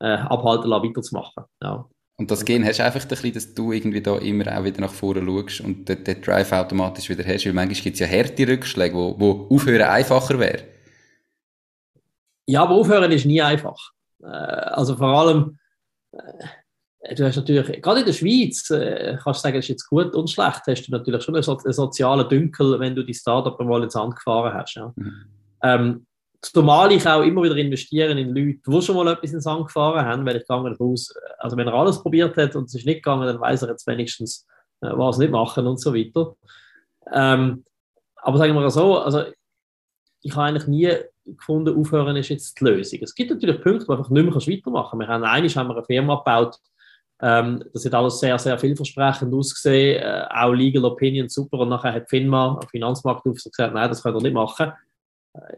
äh, 0.00 0.06
abhalten 0.06 0.70
lassen, 0.70 0.88
weiterzumachen. 0.88 1.44
Ja. 1.62 1.88
Und 2.20 2.32
das 2.32 2.44
Gehen 2.44 2.64
hast 2.64 2.80
du 2.80 2.84
einfach 2.84 3.00
ein 3.00 3.08
bisschen, 3.08 3.32
dass 3.32 3.54
du 3.54 3.70
irgendwie 3.72 4.02
da 4.02 4.18
immer 4.18 4.58
auch 4.58 4.64
wieder 4.64 4.80
nach 4.80 4.92
vorne 4.92 5.24
schaust 5.24 5.60
und 5.60 5.88
den, 5.88 6.02
den 6.02 6.20
Drive 6.20 6.50
automatisch 6.50 7.08
wieder 7.08 7.24
hast. 7.24 7.46
Weil 7.46 7.52
manchmal 7.52 7.80
gibt 7.80 7.94
es 7.94 8.00
ja 8.00 8.08
harte 8.08 8.48
Rückschläge, 8.48 8.94
wo, 8.94 9.14
wo 9.18 9.54
aufhören 9.54 9.88
einfacher 9.88 10.36
wäre. 10.38 10.64
Ja, 12.46 12.64
aber 12.64 12.74
aufhören 12.74 13.12
ist 13.12 13.24
nie 13.24 13.40
einfach. 13.40 13.92
Äh, 14.20 14.26
also 14.26 14.96
vor 14.96 15.06
allem, 15.06 15.58
äh, 16.10 17.14
du 17.14 17.24
hast 17.24 17.36
natürlich, 17.36 17.80
gerade 17.80 18.00
in 18.00 18.06
der 18.06 18.12
Schweiz, 18.12 18.68
äh, 18.70 19.16
kannst 19.22 19.40
du 19.40 19.42
sagen, 19.42 19.58
es 19.58 19.66
ist 19.66 19.68
jetzt 19.68 19.88
gut 19.88 20.12
und 20.16 20.28
schlecht, 20.28 20.62
hast 20.66 20.88
du 20.88 20.90
natürlich 20.90 21.22
schon 21.22 21.36
einen, 21.36 21.44
so 21.44 21.56
einen 21.56 21.72
sozialen 21.72 22.28
Dünkel, 22.28 22.80
wenn 22.80 22.96
du 22.96 23.04
die 23.04 23.14
Startup 23.14 23.56
mal 23.60 23.84
ins 23.84 23.94
Hand 23.94 24.16
gefahren 24.16 24.54
hast. 24.54 24.74
Ja. 24.74 24.92
Mhm. 24.96 25.24
Ähm, 25.62 26.06
Zumal 26.40 26.92
ich 26.92 27.06
auch 27.06 27.22
immer 27.22 27.42
wieder 27.42 27.56
investiere 27.56 28.12
in 28.12 28.28
Leute, 28.28 28.60
die 28.64 28.82
schon 28.82 28.94
mal 28.94 29.08
etwas 29.08 29.32
ins 29.32 29.44
Sand 29.44 29.66
gefahren 29.66 30.06
haben, 30.06 30.24
weil 30.24 30.36
ich 30.36 30.42
gegangen 30.42 30.76
aus, 30.78 31.12
also 31.38 31.56
wenn 31.56 31.66
er 31.66 31.74
alles 31.74 32.00
probiert 32.00 32.36
hat 32.36 32.54
und 32.54 32.64
es 32.64 32.74
ist 32.74 32.86
nicht 32.86 33.02
gegangen, 33.02 33.26
dann 33.26 33.40
weiß 33.40 33.62
er 33.62 33.70
jetzt 33.70 33.86
wenigstens, 33.88 34.46
äh, 34.80 34.90
was 34.92 35.18
nicht 35.18 35.32
machen 35.32 35.66
und 35.66 35.80
so 35.80 35.92
weiter. 35.92 36.36
Ähm, 37.12 37.64
aber 38.16 38.38
sagen 38.38 38.54
wir 38.54 38.60
mal 38.60 38.70
so, 38.70 38.98
also 38.98 39.24
ich 40.22 40.32
habe 40.36 40.44
eigentlich 40.44 40.68
nie 40.68 40.92
gefunden, 41.24 41.76
aufhören 41.76 42.16
ist 42.16 42.28
jetzt 42.28 42.60
die 42.60 42.64
Lösung. 42.64 43.00
Es 43.02 43.14
gibt 43.14 43.30
natürlich 43.30 43.60
Punkte, 43.60 43.88
wo 43.88 43.92
einfach 43.92 44.10
nicht 44.10 44.24
mehr 44.24 44.34
weitermachen 44.34 44.98
kannst. 44.98 45.08
Wir 45.08 45.08
haben 45.08 45.24
einmal 45.24 45.50
haben 45.50 45.68
wir 45.68 45.76
eine 45.76 45.84
Firma 45.84 46.14
gebaut, 46.16 46.56
ähm, 47.20 47.64
das 47.72 47.84
hat 47.84 47.94
alles 47.94 48.20
sehr, 48.20 48.38
sehr 48.38 48.56
vielversprechend 48.58 49.34
ausgesehen, 49.34 50.00
äh, 50.00 50.24
auch 50.30 50.52
Legal 50.52 50.84
Opinion 50.84 51.28
super 51.28 51.58
und 51.58 51.70
nachher 51.70 51.92
hat 51.92 52.08
FINMA, 52.08 52.60
Finanzmarktaufsicht, 52.70 53.56
gesagt, 53.56 53.74
nein, 53.74 53.88
das 53.88 54.04
könnt 54.04 54.16
ihr 54.16 54.22
nicht 54.22 54.34
machen 54.34 54.72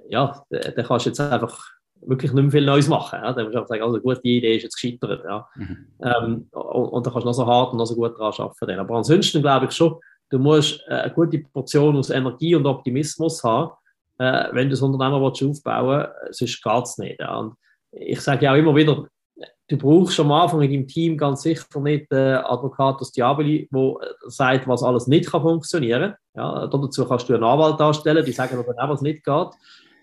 ja, 0.08 0.42
dann 0.50 0.84
kannst 0.84 1.06
du 1.06 1.10
jetzt 1.10 1.20
einfach 1.20 1.58
wirklich 2.02 2.32
nicht 2.32 2.42
mehr 2.42 2.50
viel 2.50 2.64
Neues 2.64 2.88
machen. 2.88 3.18
Ja. 3.22 3.32
Dann 3.32 3.44
musst 3.44 3.54
du 3.54 3.58
einfach 3.58 3.68
sagen, 3.68 3.82
also, 3.82 4.00
gut, 4.00 4.20
die 4.24 4.38
Idee 4.38 4.56
ist 4.56 4.62
jetzt 4.62 4.80
gescheitert. 4.80 5.24
Ja. 5.24 5.48
Mhm. 5.54 5.86
Ähm, 6.02 6.48
und, 6.52 6.88
und 6.88 7.06
dann 7.06 7.12
kannst 7.12 7.24
du 7.24 7.28
noch 7.28 7.34
so 7.34 7.46
hart 7.46 7.72
und 7.72 7.78
noch 7.78 7.86
so 7.86 7.94
gut 7.94 8.18
daran 8.18 8.32
arbeiten. 8.38 8.78
Aber 8.78 8.96
ansonsten 8.96 9.42
glaube 9.42 9.66
ich 9.66 9.72
schon, 9.72 9.96
du 10.30 10.38
musst 10.38 10.82
äh, 10.88 10.94
eine 10.94 11.12
gute 11.12 11.38
Portion 11.38 11.96
aus 11.96 12.10
Energie 12.10 12.54
und 12.54 12.66
Optimismus 12.66 13.42
haben, 13.44 13.72
äh, 14.18 14.48
wenn 14.52 14.68
du 14.68 14.70
das 14.70 14.82
Unternehmen 14.82 15.22
willst 15.22 15.42
aufbauen 15.42 16.08
willst, 16.22 16.38
sonst 16.38 16.62
geht 16.62 16.84
es 16.84 16.98
nicht. 16.98 17.20
Ja. 17.20 17.36
Und 17.36 17.54
ich 17.92 18.20
sage 18.20 18.44
ja 18.44 18.52
auch 18.52 18.56
immer 18.56 18.74
wieder, 18.74 19.06
du 19.70 19.78
brauchst 19.78 20.18
am 20.18 20.32
Anfang 20.32 20.62
in 20.62 20.70
deinem 20.70 20.88
Team 20.88 21.16
ganz 21.16 21.42
sicher 21.42 21.64
nicht 21.80 22.10
äh, 22.12 22.34
Advocatus 22.34 23.12
Diaboli, 23.12 23.68
der 23.72 23.94
sagt, 24.26 24.66
was 24.66 24.82
alles 24.82 25.06
nicht 25.06 25.30
kann 25.30 25.42
funktionieren 25.42 26.14
kann. 26.34 26.62
Ja, 26.62 26.66
dazu 26.66 27.06
kannst 27.06 27.28
du 27.28 27.34
einen 27.34 27.44
Anwalt 27.44 27.78
darstellen, 27.78 28.24
die 28.24 28.32
sagen 28.32 28.58
aber 28.58 28.74
auch, 28.76 28.88
was 28.88 29.00
nicht 29.00 29.24
geht. 29.24 29.48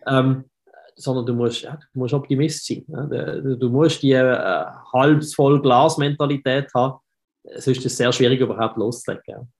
Ähm, 0.08 0.46
sondern 0.96 1.26
du 1.26 1.34
musst, 1.34 1.62
ja, 1.62 1.78
du 1.94 2.00
musst 2.00 2.14
Optimist 2.14 2.66
sein. 2.66 2.86
Ja. 2.88 3.06
Du, 3.56 3.70
musst 3.70 4.02
die 4.02 4.14
äh, 4.14 4.66
halb 4.94 5.24
voll 5.26 5.62
Glas-Mentalität 5.62 6.74
haben. 6.74 7.00
Sonst 7.44 7.78
ist 7.78 7.86
es 7.86 7.98
sehr 7.98 8.12
schwierig, 8.12 8.40
überhaupt 8.40 8.78
loszulegen. 8.78 9.52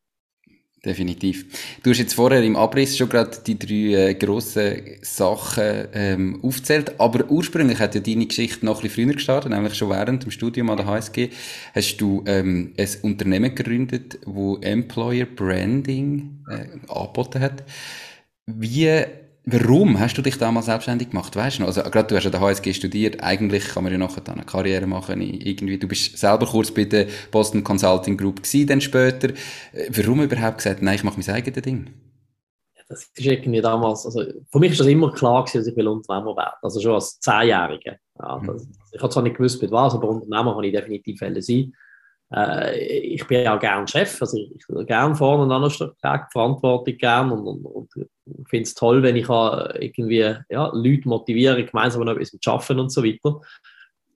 Definitiv. 0.86 1.46
Du 1.82 1.90
hast 1.90 1.98
jetzt 1.98 2.14
vorher 2.14 2.44
im 2.44 2.56
Abriss 2.56 2.96
schon 2.96 3.10
gerade 3.10 3.36
die 3.46 3.58
drei 3.58 4.10
äh, 4.10 4.14
grossen 4.14 4.80
Sachen 5.02 5.88
ähm, 5.92 6.40
aufgezählt, 6.44 7.00
aber 7.00 7.30
ursprünglich 7.32 7.80
hat 7.80 7.96
ja 7.96 8.02
deine 8.02 8.28
Geschichte 8.28 8.64
noch 8.64 8.78
ein 8.78 8.84
bisschen 8.84 9.06
früher 9.08 9.14
gestartet, 9.16 9.52
nämlich 9.52 9.74
schon 9.74 9.90
während 9.90 10.24
dem 10.24 10.32
Studium 10.32 10.70
an 10.70 10.78
der 10.78 10.86
HSG 10.86 11.30
hast 11.74 11.98
du 11.98 12.24
ähm, 12.28 12.74
ein 12.78 12.90
Unternehmen 13.02 13.56
gegründet, 13.56 14.20
wo 14.26 14.58
Employer 14.58 15.26
Branding 15.26 16.44
äh, 16.48 16.68
angeboten 16.88 17.42
hat. 17.42 17.64
Wie 18.46 19.04
Warum 19.50 19.98
hast 19.98 20.18
du 20.18 20.22
dich 20.22 20.38
damals 20.38 20.66
selbstständig 20.66 21.12
gemacht? 21.12 21.34
Weißt 21.34 21.58
du 21.58 21.62
noch? 21.62 21.68
Also, 21.68 21.82
gerade 21.84 22.10
du 22.10 22.18
hast 22.18 22.26
an 22.26 22.34
der 22.34 22.42
HSG 22.42 22.74
studiert. 22.74 23.24
Eigentlich 23.24 23.70
kann 23.70 23.84
man 23.84 23.94
ja 23.94 23.98
nachher 23.98 24.20
dann 24.20 24.36
eine 24.36 24.46
Karriere 24.46 24.86
machen. 24.88 25.22
Irgendwie, 25.22 25.78
du 25.78 25.88
bist 25.88 26.18
selber 26.18 26.46
kurz 26.46 26.70
bei 26.70 26.84
der 26.84 27.08
Boston 27.32 27.64
Consulting 27.64 28.18
Group 28.18 28.44
gewesen, 28.44 28.68
dann 28.68 28.82
später. 28.82 29.30
Äh, 29.30 29.90
warum 29.92 30.22
überhaupt 30.22 30.58
gesagt, 30.58 30.82
nein, 30.82 30.96
ich 30.96 31.06
mache 31.06 31.18
mein 31.18 31.34
eigenes 31.34 31.62
Ding? 31.62 31.90
Das 32.90 33.04
ist 33.04 33.18
irgendwie 33.18 33.62
damals, 33.62 34.06
also, 34.06 34.22
für 34.52 34.60
mich 34.60 34.74
ist 34.74 34.82
das 34.82 34.88
immer 34.88 35.14
klar 35.14 35.46
gewesen, 35.46 35.60
dass 35.60 35.68
ich 35.68 35.78
will 35.78 35.88
Unternehmer 35.88 36.36
werden. 36.36 36.56
Also 36.62 36.82
schon 36.82 36.96
als 36.96 37.18
Zehnjähriger. 37.22 37.96
Ja, 38.20 38.40
mhm. 38.40 38.68
Ich 38.92 39.02
habe 39.02 39.14
zwar 39.14 39.24
nicht 39.24 39.38
gewusst, 39.38 39.62
mit 39.62 39.72
was, 39.72 39.94
aber 39.94 40.10
Unternehmer 40.10 40.56
kann 40.56 40.64
ich 40.66 40.74
definitiv 40.74 41.20
sein. 41.20 41.74
Äh, 42.34 42.78
ich 42.80 43.26
bin 43.26 43.44
ja 43.44 43.56
gern 43.58 43.88
Chef, 43.88 44.22
also 44.22 44.38
ich, 44.38 44.64
ich 44.68 44.88
gern 44.88 45.16
vorne 45.16 45.44
und 45.44 45.52
an 45.52 45.72
der 46.04 46.28
Verantwortung 46.32 46.98
gern 46.98 47.32
und, 47.32 47.48
und, 47.48 47.66
und 47.66 48.50
finde 48.50 48.64
es 48.64 48.74
toll, 48.74 49.02
wenn 49.04 49.16
ich 49.16 49.30
irgendwie 49.30 50.36
ja, 50.50 50.72
Leute 50.74 51.08
motiviere, 51.08 51.64
gemeinsam 51.64 52.04
noch 52.04 52.14
etwas 52.14 52.32
zu 52.32 52.52
arbeiten 52.52 52.80
und 52.80 52.92
so 52.92 53.04
weiter. 53.04 53.40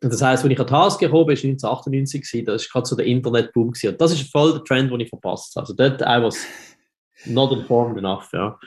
Und 0.04 0.12
das 0.12 0.22
heißt, 0.22 0.44
wenn 0.44 0.52
ich 0.52 0.60
an 0.60 0.68
Task 0.68 1.00
gekommen 1.00 1.28
bin, 1.28 1.38
war 1.38 1.44
1998, 1.44 2.22
gewesen, 2.22 2.46
das 2.46 2.64
war 2.64 2.72
gerade 2.72 2.88
so 2.88 2.96
der 2.96 3.06
Internetboom. 3.06 3.68
Und 3.68 4.02
das 4.02 4.12
ist 4.12 4.32
voll 4.32 4.54
der 4.54 4.64
Trend, 4.64 4.92
den 4.92 5.00
ich 5.00 5.10
verpasst 5.10 5.56
habe. 5.56 5.64
Also 5.64 5.74
dort 5.74 6.02
I 6.02 6.22
was 6.22 6.44
not 7.26 7.52
informed 7.52 7.98
enough, 7.98 8.28
ja. 8.34 8.58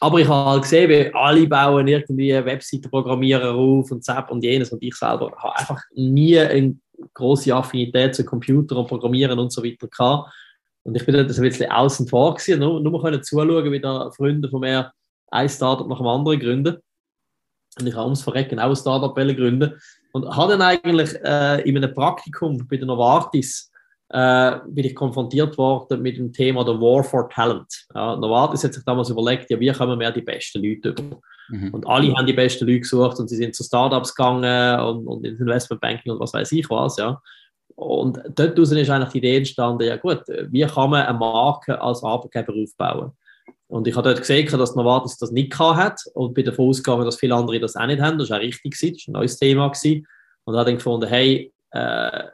Aber 0.00 0.18
ich 0.18 0.28
habe 0.28 0.50
halt 0.50 0.62
gesehen, 0.62 0.90
wie 0.90 1.14
alle 1.14 1.46
bauen 1.46 1.86
irgendwie 1.86 2.32
Webseiten 2.32 2.90
programmieren 2.90 3.54
auf 3.54 3.90
und 3.90 4.04
Zap 4.04 4.30
und 4.30 4.42
jenes 4.42 4.72
und 4.72 4.82
ich 4.82 4.94
selber 4.94 5.32
habe 5.38 5.56
einfach 5.56 5.80
nie 5.94 6.38
eine 6.38 6.76
große 7.14 7.54
Affinität 7.54 8.14
zu 8.14 8.24
Computer 8.24 8.76
und 8.76 8.88
Programmieren 8.88 9.38
und 9.38 9.52
so 9.52 9.62
weiter 9.62 9.88
gehabt. 9.88 10.32
Und 10.82 10.94
ich 10.96 11.04
bin 11.06 11.14
dort 11.14 11.30
ein 11.30 11.42
bisschen 11.42 11.70
außen 11.70 12.08
vor 12.08 12.34
gewesen, 12.34 12.60
nur, 12.60 12.80
nur 12.80 13.02
können 13.02 13.22
zuschauen, 13.22 13.72
wie 13.72 13.80
da 13.80 14.10
Freunde 14.10 14.48
von 14.48 14.60
mir 14.60 14.92
ein 15.28 15.48
Startup 15.48 15.88
nach 15.88 15.98
dem 15.98 16.06
anderen 16.06 16.38
gründen. 16.38 16.76
Und 17.78 17.86
ich 17.86 17.94
habe 17.94 18.04
ums 18.04 18.22
Verrecken 18.22 18.60
auch 18.60 18.70
ein 18.70 18.76
Startup 18.76 19.14
gründen. 19.14 19.80
Und 20.12 20.28
habe 20.36 20.52
dann 20.52 20.62
eigentlich 20.62 21.14
äh, 21.24 21.68
in 21.68 21.76
einem 21.76 21.92
Praktikum 21.92 22.66
bei 22.68 22.76
der 22.76 22.86
Novartis 22.86 23.72
äh, 24.10 24.58
bin 24.66 24.84
ich 24.84 24.94
konfrontiert 24.94 25.56
worden 25.58 26.02
mit 26.02 26.18
dem 26.18 26.32
Thema 26.32 26.64
der 26.64 26.80
War 26.80 27.02
for 27.02 27.28
Talent. 27.28 27.86
Ja, 27.94 28.16
Novartis 28.16 28.64
hat 28.64 28.74
sich 28.74 28.84
damals 28.84 29.10
überlegt, 29.10 29.50
ja, 29.50 29.58
wie 29.58 29.72
kommen 29.72 29.98
wir 29.98 30.10
die 30.10 30.22
besten 30.22 30.62
Leute 30.62 30.90
über? 30.90 31.20
Mhm. 31.48 31.74
Und 31.74 31.86
alle 31.86 32.14
haben 32.14 32.26
die 32.26 32.32
besten 32.32 32.66
Leute 32.66 32.80
gesucht 32.80 33.18
und 33.18 33.28
sie 33.28 33.36
sind 33.36 33.54
zu 33.54 33.64
Startups 33.64 34.14
gegangen 34.14 34.80
und, 34.80 35.06
und 35.06 35.26
ins 35.26 35.40
Investmentbanking 35.40 36.12
und 36.12 36.20
was 36.20 36.32
weiß 36.32 36.52
ich 36.52 36.68
was, 36.70 36.96
ja. 36.96 37.20
Und 37.76 38.20
dort 38.36 38.58
ist 38.58 38.72
eigentlich 38.72 39.12
die 39.12 39.18
Idee 39.18 39.38
entstanden, 39.38 39.84
ja 39.84 39.96
gut, 39.96 40.22
wie 40.28 40.62
kann 40.62 40.90
man 40.90 41.06
eine 41.06 41.18
Marke 41.18 41.80
als 41.80 42.04
Arbeitgeber 42.04 42.52
aufbauen? 42.52 43.12
Und 43.66 43.88
ich 43.88 43.96
habe 43.96 44.08
dort 44.08 44.20
gesehen, 44.20 44.46
dass 44.56 44.76
Novartis 44.76 45.16
das 45.16 45.32
nicht 45.32 45.58
hat 45.58 46.00
und 46.14 46.34
bin 46.34 46.44
davon 46.44 46.68
ausgegangen, 46.68 47.04
dass 47.04 47.18
viele 47.18 47.34
andere 47.34 47.58
das 47.58 47.74
auch 47.74 47.86
nicht 47.86 48.00
haben. 48.00 48.18
Das 48.18 48.30
war 48.30 48.36
auch 48.36 48.42
richtig, 48.42 48.72
das 48.72 48.82
war 48.82 48.90
ein 49.08 49.12
neues 49.14 49.38
Thema. 49.38 49.68
Gewesen. 49.68 50.06
Und 50.44 50.54
habe 50.54 50.66
dann 50.66 50.76
gefunden, 50.76 51.08
hey, 51.08 51.53
äh, 51.74 52.24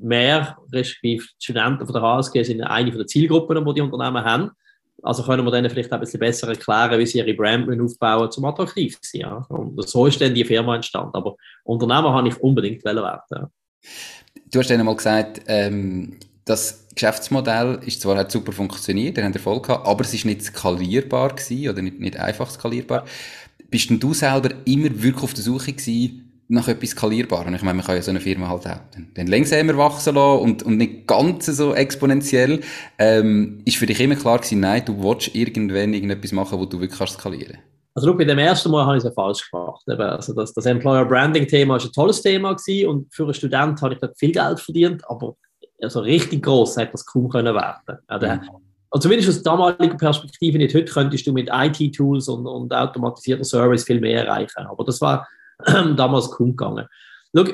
mehr, 0.00 0.58
respektive 0.72 1.24
Studenten 1.38 1.86
von 1.86 1.92
der 1.92 2.02
HSG 2.02 2.42
sind 2.42 2.62
eine 2.62 2.90
der 2.90 3.06
Zielgruppen, 3.06 3.64
die 3.64 3.74
die 3.74 3.80
Unternehmen 3.80 4.24
haben. 4.24 4.50
Also 5.04 5.22
können 5.22 5.44
wir 5.44 5.52
denen 5.52 5.70
vielleicht 5.70 5.92
ein 5.92 6.00
bisschen 6.00 6.18
besser 6.18 6.48
erklären, 6.48 6.98
wie 6.98 7.06
sie 7.06 7.18
ihre 7.18 7.32
Brand 7.34 7.68
aufbauen 7.80 8.28
um 8.36 8.44
attraktiv 8.44 9.00
zu 9.00 9.10
sein. 9.12 9.20
Ja. 9.20 9.46
Und 9.50 9.88
so 9.88 10.06
ist 10.06 10.20
dann 10.20 10.34
die 10.34 10.44
Firma 10.44 10.74
entstanden. 10.74 11.14
Aber 11.14 11.36
Unternehmer 11.62 12.12
habe 12.12 12.26
ich 12.26 12.40
unbedingt 12.40 12.84
werden. 12.84 13.20
Ja. 13.30 13.50
Du 14.50 14.58
hast 14.58 14.68
dann 14.68 14.80
einmal 14.80 14.96
gesagt, 14.96 15.42
ähm, 15.46 16.18
das 16.44 16.88
Geschäftsmodell 16.92 17.78
ist 17.86 18.00
zwar 18.00 18.16
hat 18.16 18.32
super 18.32 18.50
funktioniert, 18.50 19.16
der 19.16 19.26
hat 19.26 19.34
Erfolg 19.34 19.66
gehabt, 19.66 19.86
aber 19.86 20.00
es 20.00 20.14
ist 20.14 20.24
nicht 20.24 20.42
skalierbar 20.42 21.36
gewesen, 21.36 21.68
oder 21.68 21.82
nicht, 21.82 22.00
nicht 22.00 22.16
einfach 22.16 22.50
skalierbar. 22.50 23.04
Bist 23.70 23.90
denn 23.90 24.00
du 24.00 24.12
selber 24.12 24.50
immer 24.64 24.88
wirklich 25.00 25.22
auf 25.22 25.34
der 25.34 25.44
Suche 25.44 25.72
gewesen 25.72 26.27
nach 26.48 26.68
etwas 26.68 26.90
skalierbarem? 26.90 27.54
Ich 27.54 27.62
meine, 27.62 27.76
man 27.76 27.86
kann 27.86 27.96
ja 27.96 28.02
so 28.02 28.10
eine 28.10 28.20
Firma 28.20 28.48
halt 28.48 28.66
auch 28.66 28.78
den, 28.94 29.12
den 29.14 29.26
langsamer 29.26 29.76
wachsen 29.76 30.14
lassen 30.14 30.40
und, 30.40 30.62
und 30.62 30.76
nicht 30.76 31.06
ganz 31.06 31.46
so 31.46 31.74
exponentiell. 31.74 32.60
Ähm, 32.98 33.60
ist 33.64 33.76
für 33.76 33.86
dich 33.86 34.00
immer 34.00 34.16
klar 34.16 34.38
gewesen, 34.38 34.60
nein, 34.60 34.82
du 34.84 35.02
willst 35.02 35.34
irgendwann 35.34 35.94
irgendetwas 35.94 36.32
machen, 36.32 36.58
wo 36.58 36.64
du 36.64 36.80
wirklich 36.80 36.98
kannst 36.98 37.14
skalieren 37.14 37.58
also 37.98 38.16
bei 38.16 38.24
dem 38.24 38.38
ersten 38.38 38.70
Mal 38.70 38.86
habe 38.86 38.96
ich 38.96 39.02
es 39.02 39.04
ja 39.04 39.10
falsch 39.10 39.50
gemacht. 39.50 39.82
Also 39.88 40.32
das, 40.32 40.54
das 40.54 40.66
Employer 40.66 41.04
Branding 41.04 41.48
Thema 41.48 41.74
war 41.74 41.84
ein 41.84 41.92
tolles 41.92 42.22
Thema 42.22 42.54
gewesen 42.54 42.88
und 42.88 43.12
für 43.12 43.24
einen 43.24 43.34
Student 43.34 43.82
habe 43.82 43.94
ich 43.94 44.00
dort 44.00 44.16
viel 44.16 44.30
Geld 44.30 44.60
verdient, 44.60 45.02
aber 45.08 45.34
also 45.82 46.00
richtig 46.00 46.44
groß 46.44 46.76
hätte 46.76 46.92
das 46.92 47.04
kaum 47.04 47.28
können 47.28 47.54
werden. 47.54 47.98
Ja, 48.08 48.18
der, 48.18 48.36
mhm. 48.36 48.50
Und 48.90 49.02
zumindest 49.02 49.28
aus 49.28 49.42
damaliger 49.42 49.96
Perspektive 49.96 50.58
nicht. 50.58 50.74
Heute 50.74 50.90
könntest 50.90 51.26
du 51.26 51.32
mit 51.32 51.50
IT-Tools 51.52 52.28
und, 52.28 52.46
und 52.46 52.72
automatisierter 52.72 53.44
Service 53.44 53.84
viel 53.84 54.00
mehr 54.00 54.24
erreichen. 54.26 54.66
Aber 54.66 54.84
das 54.84 55.00
war 55.00 55.26
damals 55.96 56.30
kaum 56.30 56.56
gegangen. 56.56 56.86
Schau, 57.34 57.44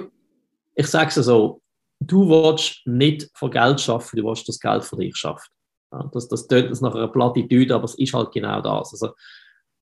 ich 0.75 0.87
sage 0.87 1.08
es 1.08 1.26
so, 1.26 1.61
du 2.00 2.28
willst 2.28 2.87
nicht 2.87 3.30
von 3.34 3.50
Geld 3.50 3.80
schaffen, 3.80 4.16
du 4.16 4.25
willst 4.25 4.49
das 4.49 4.61
Geld 4.61 4.84
für 4.84 4.96
dich 4.96 5.16
schaffen. 5.16 5.50
Ja, 5.92 6.11
das, 6.12 6.28
das 6.28 6.46
tönt 6.46 6.68
jetzt 6.68 6.82
nach 6.82 6.94
einer 6.94 7.08
Plattitüde, 7.08 7.75
aber 7.75 7.84
es 7.84 7.94
ist 7.94 8.14
halt 8.14 8.32
genau 8.32 8.61
das. 8.61 8.92
Also, 8.92 9.14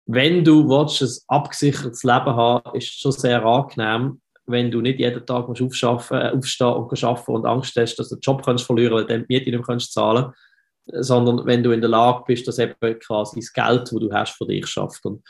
wenn 0.06 0.44
du 0.44 0.68
willst, 0.68 1.02
ein 1.02 1.36
abgesichertes 1.36 2.04
Leben 2.04 2.36
haben 2.36 2.76
ist 2.76 2.90
es 2.90 3.00
schon 3.00 3.12
sehr 3.12 3.44
angenehm, 3.44 4.20
wenn 4.46 4.70
du 4.70 4.80
nicht 4.80 5.00
jeden 5.00 5.26
Tag 5.26 5.48
musst 5.48 5.60
äh, 5.60 5.86
aufstehen 5.86 6.68
und 6.68 7.04
arbeiten 7.04 7.32
und 7.32 7.46
Angst 7.46 7.74
hast, 7.76 7.96
dass 7.96 8.10
du 8.10 8.14
den 8.14 8.20
Job 8.20 8.44
kannst 8.44 8.64
verlieren 8.64 8.94
weil 8.94 9.06
du 9.06 9.18
die 9.18 9.24
Miete 9.28 9.50
nicht 9.50 9.68
mehr 9.68 9.78
zahlen 9.78 10.32
kannst, 10.86 11.08
sondern 11.08 11.44
wenn 11.46 11.64
du 11.64 11.72
in 11.72 11.80
der 11.80 11.90
Lage 11.90 12.22
bist, 12.26 12.46
dass 12.46 12.60
eben 12.60 12.98
quasi 13.00 13.40
das 13.40 13.52
Geld, 13.52 13.82
das 13.82 13.90
du 13.90 14.12
hast, 14.12 14.36
für 14.36 14.46
dich 14.46 14.66
schafft. 14.66 15.04
Und 15.04 15.24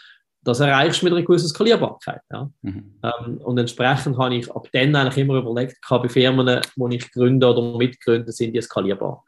das 0.47 0.61
erreichst 0.61 1.03
du 1.03 1.07
mit 1.07 1.15
einer 1.15 1.25
gewissen 1.25 1.49
Skalierbarkeit. 1.49 2.21
Ja. 2.33 2.49
Mhm. 2.62 2.95
Ähm, 3.03 3.38
und 3.38 3.59
entsprechend 3.59 4.17
habe 4.17 4.37
ich 4.37 4.50
ab 4.50 4.69
dann 4.73 4.95
eigentlich 4.95 5.19
immer 5.19 5.35
überlegt, 5.35 5.76
bei 5.88 6.09
Firmen, 6.09 6.61
die 6.76 6.97
ich 6.97 7.11
gründe 7.11 7.49
oder 7.49 7.76
mitgründe, 7.76 8.31
sind 8.31 8.53
die 8.53 8.62
skalierbar. 8.62 9.25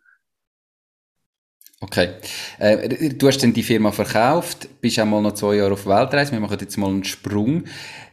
Okay. 1.80 2.08
Äh, 2.58 3.14
du 3.14 3.28
hast 3.28 3.42
dann 3.42 3.52
die 3.52 3.62
Firma 3.62 3.92
verkauft, 3.92 4.68
bist 4.80 4.98
auch 4.98 5.04
mal 5.04 5.22
noch 5.22 5.34
zwei 5.34 5.56
Jahre 5.56 5.74
auf 5.74 5.86
Weltreise. 5.86 6.32
Wir 6.32 6.40
machen 6.40 6.58
jetzt 6.60 6.76
mal 6.76 6.88
einen 6.88 7.04
Sprung. 7.04 7.64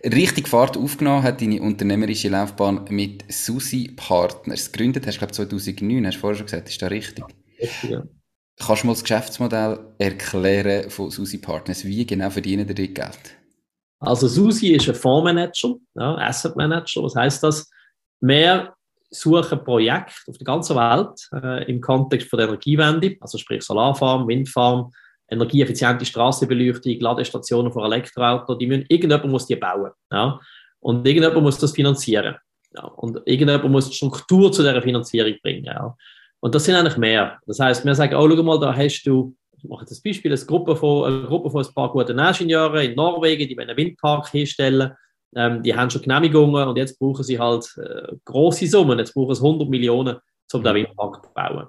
Richtig 0.04 0.48
Fahrt 0.48 0.78
aufgenommen 0.78 1.24
hat 1.24 1.42
deine 1.42 1.62
unternehmerische 1.62 2.30
Laufbahn 2.30 2.86
mit 2.90 3.24
Susi 3.32 3.92
Partners. 3.96 4.72
Gegründet 4.72 5.08
hast 5.08 5.16
du, 5.16 5.20
glaube 5.20 5.34
2009, 5.34 6.06
hast 6.06 6.16
du 6.16 6.20
vorher 6.20 6.38
schon 6.38 6.46
gesagt. 6.46 6.70
Ist 6.70 6.82
das 6.82 6.92
richtig? 6.92 7.26
Richtig, 7.60 7.90
ja. 7.90 8.04
Kannst 8.58 8.84
du 8.84 8.88
mal 8.88 8.94
das 8.94 9.04
Geschäftsmodell 9.04 9.80
erklären 9.98 10.90
von 10.90 11.12
Susi 11.12 11.38
Partners? 11.38 11.84
Wie 11.84 12.06
genau 12.06 12.30
verdienen 12.30 12.68
die 12.68 12.94
Geld? 12.94 13.38
Also 14.00 14.28
Susi 14.28 14.70
ist 14.70 14.88
ein 14.88 14.96
Fondsmanager, 14.96 15.76
ja, 15.96 16.16
Asset 16.16 16.56
Manager. 16.56 17.04
Was 17.04 17.16
heißt 17.16 17.44
das? 17.44 17.70
Mehr 18.22 18.74
suchen 19.10 19.64
Projekte 19.64 20.14
auf 20.30 20.38
der 20.38 20.46
ganzen 20.46 20.76
Welt 20.76 21.30
äh, 21.34 21.70
im 21.70 21.82
Kontext 21.82 22.30
von 22.30 22.38
der 22.38 22.48
Energiewende, 22.48 23.16
also 23.20 23.38
sprich 23.38 23.64
Solarfarm, 23.64 24.28
Windfarm, 24.28 24.92
energieeffiziente 25.30 26.06
Straßenbeleuchtung, 26.06 27.00
Ladestationen 27.00 27.72
für 27.72 27.84
Elektroautos, 27.84 28.58
die 28.58 28.68
müssen, 28.68 28.86
irgendjemand 28.90 29.32
muss 29.32 29.48
die 29.48 29.56
bauen. 29.56 29.92
Ja? 30.12 30.40
Und 30.80 31.06
irgendjemand 31.06 31.42
muss 31.42 31.58
das 31.58 31.72
finanzieren. 31.72 32.36
Ja? 32.74 32.84
Und 32.84 33.18
irgendjemand 33.26 33.70
muss 33.70 33.90
die 33.90 33.96
Struktur 33.96 34.52
zu 34.52 34.62
dieser 34.62 34.82
Finanzierung 34.82 35.34
bringen. 35.42 35.66
Ja? 35.66 35.96
Und 36.40 36.54
das 36.54 36.66
sind 36.66 36.76
eigentlich 36.76 36.98
mehr. 36.98 37.40
Das 37.48 37.60
heißt, 37.60 37.86
wir 37.86 37.96
sagen, 37.96 38.16
oh, 38.16 38.30
schau 38.30 38.44
mal, 38.44 38.60
da 38.60 38.76
hast 38.76 39.04
du, 39.04 39.36
ich 39.58 39.64
mache 39.64 39.86
ein 39.86 39.98
Beispiel, 40.04 40.32
eine 40.32 40.46
Gruppe 40.46 40.76
von, 40.76 41.06
eine 41.06 41.28
Gruppe 41.28 41.50
von 41.50 41.66
ein 41.66 41.74
paar 41.74 41.92
guten 41.92 42.20
Ingenieuren 42.20 42.86
in 42.86 42.96
Norwegen, 42.96 43.48
die 43.48 43.58
einen 43.58 43.76
Windpark 43.76 44.30
hinstellen 44.30 44.92
ähm, 45.36 45.62
die 45.62 45.76
haben 45.76 45.90
schon 45.90 46.02
Genehmigungen 46.02 46.68
und 46.68 46.78
jetzt 46.78 46.98
brauchen 46.98 47.24
sie 47.24 47.38
halt 47.38 47.66
äh, 47.78 48.14
große 48.24 48.68
Summen. 48.68 48.98
Jetzt 48.98 49.14
brauchen 49.14 49.36
sie 49.36 49.44
100 49.44 49.70
Millionen, 49.70 50.18
um 50.54 50.64
den 50.64 50.76
Windpark 50.76 51.24
zu 51.24 51.34
bauen. 51.34 51.68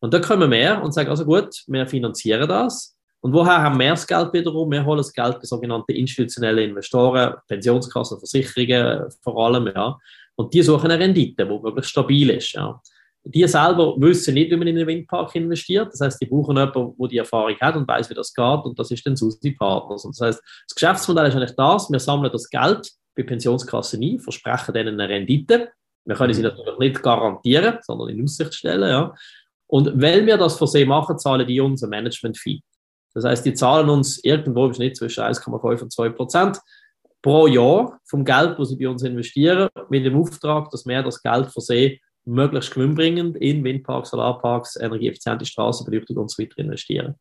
Und 0.00 0.14
da 0.14 0.20
kommen 0.20 0.50
wir 0.50 0.80
und 0.82 0.92
sagen, 0.92 1.10
also 1.10 1.24
gut, 1.24 1.62
wir 1.66 1.86
finanzieren 1.86 2.48
das. 2.48 2.96
Und 3.20 3.34
woher 3.34 3.60
haben 3.60 3.78
wir 3.78 3.90
das 3.90 4.06
Geld 4.06 4.32
wiederum? 4.32 4.70
Wir 4.70 4.84
holen 4.84 4.98
das 4.98 5.12
Geld 5.12 5.38
bei 5.38 5.44
sogenannten 5.44 5.92
institutionellen 5.92 6.70
Investoren, 6.70 7.34
Pensionskassen, 7.48 8.18
Versicherungen 8.18 9.10
vor 9.22 9.44
allem, 9.44 9.66
ja. 9.66 9.98
Und 10.36 10.54
die 10.54 10.62
suchen 10.62 10.90
eine 10.90 11.02
Rendite, 11.02 11.44
die 11.44 11.58
möglichst 11.58 11.90
stabil 11.90 12.30
ist, 12.30 12.52
ja. 12.52 12.80
Die 13.24 13.46
selber 13.46 13.94
wissen 13.98 14.34
nicht, 14.34 14.50
wie 14.50 14.56
man 14.56 14.66
in 14.66 14.78
einen 14.78 14.86
Windpark 14.86 15.34
investiert. 15.34 15.92
Das 15.92 16.00
heißt, 16.00 16.20
die 16.22 16.26
brauchen 16.26 16.56
jemanden, 16.56 16.96
der 16.98 17.08
die 17.08 17.18
Erfahrung 17.18 17.54
hat 17.60 17.76
und 17.76 17.86
weiß, 17.86 18.08
wie 18.08 18.14
das 18.14 18.32
geht. 18.32 18.64
Und 18.64 18.78
das 18.78 18.90
ist 18.90 19.06
dann 19.06 19.14
Susi 19.14 19.52
Partners. 19.52 20.04
Und 20.04 20.18
das 20.18 20.26
heißt, 20.26 20.42
das 20.68 20.74
Geschäftsmodell 20.74 21.26
ist 21.26 21.34
eigentlich 21.34 21.56
das: 21.56 21.90
Wir 21.90 22.00
sammeln 22.00 22.32
das 22.32 22.48
Geld 22.48 22.90
bei 23.14 23.22
Pensionskassen 23.22 24.02
ein, 24.02 24.18
versprechen 24.18 24.72
denen 24.72 25.00
eine 25.00 25.12
Rendite. 25.12 25.70
Wir 26.06 26.16
können 26.16 26.32
sie 26.32 26.42
natürlich 26.42 26.78
nicht 26.78 27.02
garantieren, 27.02 27.78
sondern 27.82 28.08
in 28.08 28.24
Aussicht 28.24 28.54
stellen. 28.54 28.88
Ja. 28.88 29.14
Und 29.66 30.00
weil 30.00 30.24
wir 30.26 30.38
das 30.38 30.56
für 30.56 30.66
sie 30.66 30.84
machen, 30.84 31.18
zahlen 31.18 31.46
die 31.46 31.60
uns 31.60 31.82
ein 31.84 31.90
Management-Fee. 31.90 32.60
Das 33.14 33.24
heißt, 33.24 33.44
die 33.44 33.54
zahlen 33.54 33.88
uns 33.90 34.22
irgendwo 34.24 34.66
im 34.66 34.74
Schnitt 34.74 34.96
zwischen 34.96 35.22
1,5 35.22 35.82
und 35.82 35.92
2 35.92 36.08
Prozent 36.10 36.58
pro 37.22 37.46
Jahr 37.46 38.00
vom 38.04 38.24
Geld, 38.24 38.58
das 38.58 38.70
sie 38.70 38.76
bei 38.76 38.88
uns 38.88 39.02
investieren, 39.02 39.68
mit 39.90 40.06
dem 40.06 40.16
Auftrag, 40.18 40.70
dass 40.70 40.86
wir 40.86 41.02
das 41.02 41.22
Geld 41.22 41.52
für 41.52 41.60
sie 41.60 42.00
möglichst 42.30 42.72
gewinnbringend 42.72 43.36
in 43.36 43.62
Windparks, 43.64 44.10
Solarparks, 44.10 44.76
energieeffiziente 44.76 45.44
Straßenbeleuchtung 45.44 46.16
und 46.16 46.30
so 46.30 46.42
weiter 46.42 46.58
investieren. 46.58 47.14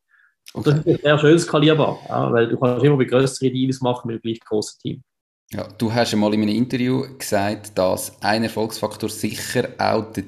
Und 0.53 0.65
das 0.65 0.79
ist 0.85 1.01
sehr 1.01 1.19
schön 1.19 1.37
skalierbar, 1.37 1.99
ja, 2.07 2.31
weil 2.31 2.47
du 2.47 2.57
kannst 2.57 2.83
immer 2.83 2.97
bei 2.97 3.05
größeren 3.05 3.53
Deals 3.53 3.81
machen 3.81 4.07
mit 4.07 4.15
einem 4.15 4.21
gleich 4.21 4.39
großen 4.39 4.79
Team. 4.79 5.03
Ja, 5.51 5.67
du 5.77 5.91
hast 5.91 6.13
einmal 6.13 6.33
in 6.33 6.43
einem 6.43 6.55
Interview 6.55 7.05
gesagt, 7.17 7.77
dass 7.77 8.21
ein 8.21 8.43
Erfolgsfaktor 8.43 9.09
sicher 9.09 9.69
auch 9.77 10.11
der 10.13 10.23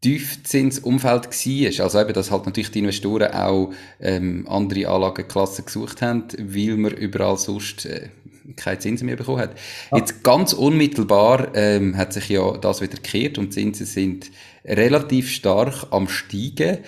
Tiefzinsumfeld 0.00 1.24
war. 1.24 1.84
Also 1.84 2.00
eben, 2.00 2.12
dass 2.12 2.30
halt 2.30 2.46
natürlich 2.46 2.70
die 2.70 2.80
Investoren 2.80 3.32
auch 3.32 3.72
ähm, 4.00 4.46
andere 4.48 4.88
Anlageklassen 4.88 5.64
gesucht 5.64 6.02
haben, 6.02 6.24
weil 6.38 6.76
man 6.76 6.92
überall 6.92 7.36
sonst 7.36 7.86
äh, 7.86 8.10
keine 8.56 8.78
Zinsen 8.78 9.06
mehr 9.06 9.16
bekommen 9.16 9.40
hat. 9.40 9.54
Ja. 9.90 9.98
Jetzt 9.98 10.22
ganz 10.22 10.52
unmittelbar 10.52 11.48
ähm, 11.54 11.96
hat 11.96 12.12
sich 12.12 12.28
ja 12.28 12.56
das 12.58 12.80
wieder 12.80 12.96
gekehrt 12.96 13.38
und 13.38 13.52
Zinsen 13.52 13.86
sind 13.86 14.30
relativ 14.64 15.30
stark 15.30 15.86
am 15.90 16.08
steigen. 16.08 16.78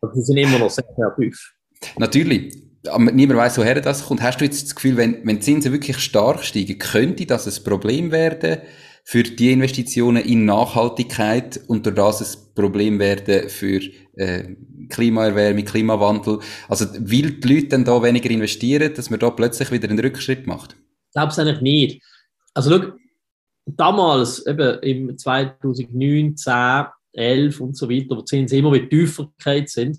Aber 0.00 0.14
sie 0.14 0.22
sind 0.22 0.36
immer 0.36 0.58
noch 0.58 0.70
sehr, 0.70 0.84
tief. 1.18 1.54
Natürlich. 1.98 2.54
Aber 2.88 3.12
niemand 3.12 3.38
weiß, 3.38 3.58
woher 3.58 3.80
das 3.80 4.06
kommt. 4.06 4.22
Hast 4.22 4.40
du 4.40 4.44
jetzt 4.44 4.64
das 4.64 4.74
Gefühl, 4.74 4.96
wenn, 4.96 5.24
wenn 5.24 5.40
Zinsen 5.40 5.72
wirklich 5.72 5.98
stark 5.98 6.44
steigen, 6.44 6.78
könnte 6.78 7.26
das 7.26 7.46
ein 7.46 7.64
Problem 7.64 8.10
werden 8.10 8.58
für 9.04 9.22
die 9.22 9.52
Investitionen 9.52 10.24
in 10.24 10.44
Nachhaltigkeit 10.44 11.60
und 11.66 11.86
durch 11.86 11.94
das 11.94 12.36
ein 12.36 12.54
Problem 12.54 12.98
werden 12.98 13.48
für 13.48 13.80
äh, 14.16 14.56
Klimaerwärmung, 14.88 15.64
Klimawandel? 15.64 16.38
Also 16.68 16.86
will 16.98 17.40
die 17.40 17.54
Leute 17.54 17.68
dann 17.68 17.84
da 17.84 18.02
weniger 18.02 18.30
investieren, 18.30 18.92
dass 18.94 19.10
man 19.10 19.20
da 19.20 19.30
plötzlich 19.30 19.70
wieder 19.70 19.88
einen 19.88 19.98
Rückschritt 19.98 20.46
macht? 20.46 20.76
Glaube 21.12 21.28
es 21.28 21.38
eigentlich 21.38 21.60
nicht. 21.60 22.02
Also 22.54 22.70
schau, 22.70 22.92
damals, 23.66 24.46
eben 24.46 24.78
im 24.80 25.18
2009, 25.18 26.36
10, 26.36 26.86
11 27.12 27.60
und 27.60 27.76
so 27.76 27.88
weiter, 27.88 28.10
wo 28.10 28.16
die 28.16 28.24
Zinsen 28.24 28.58
immer 28.58 28.72
wieder 28.72 28.88
tiefer 28.88 29.28
sind, 29.66 29.98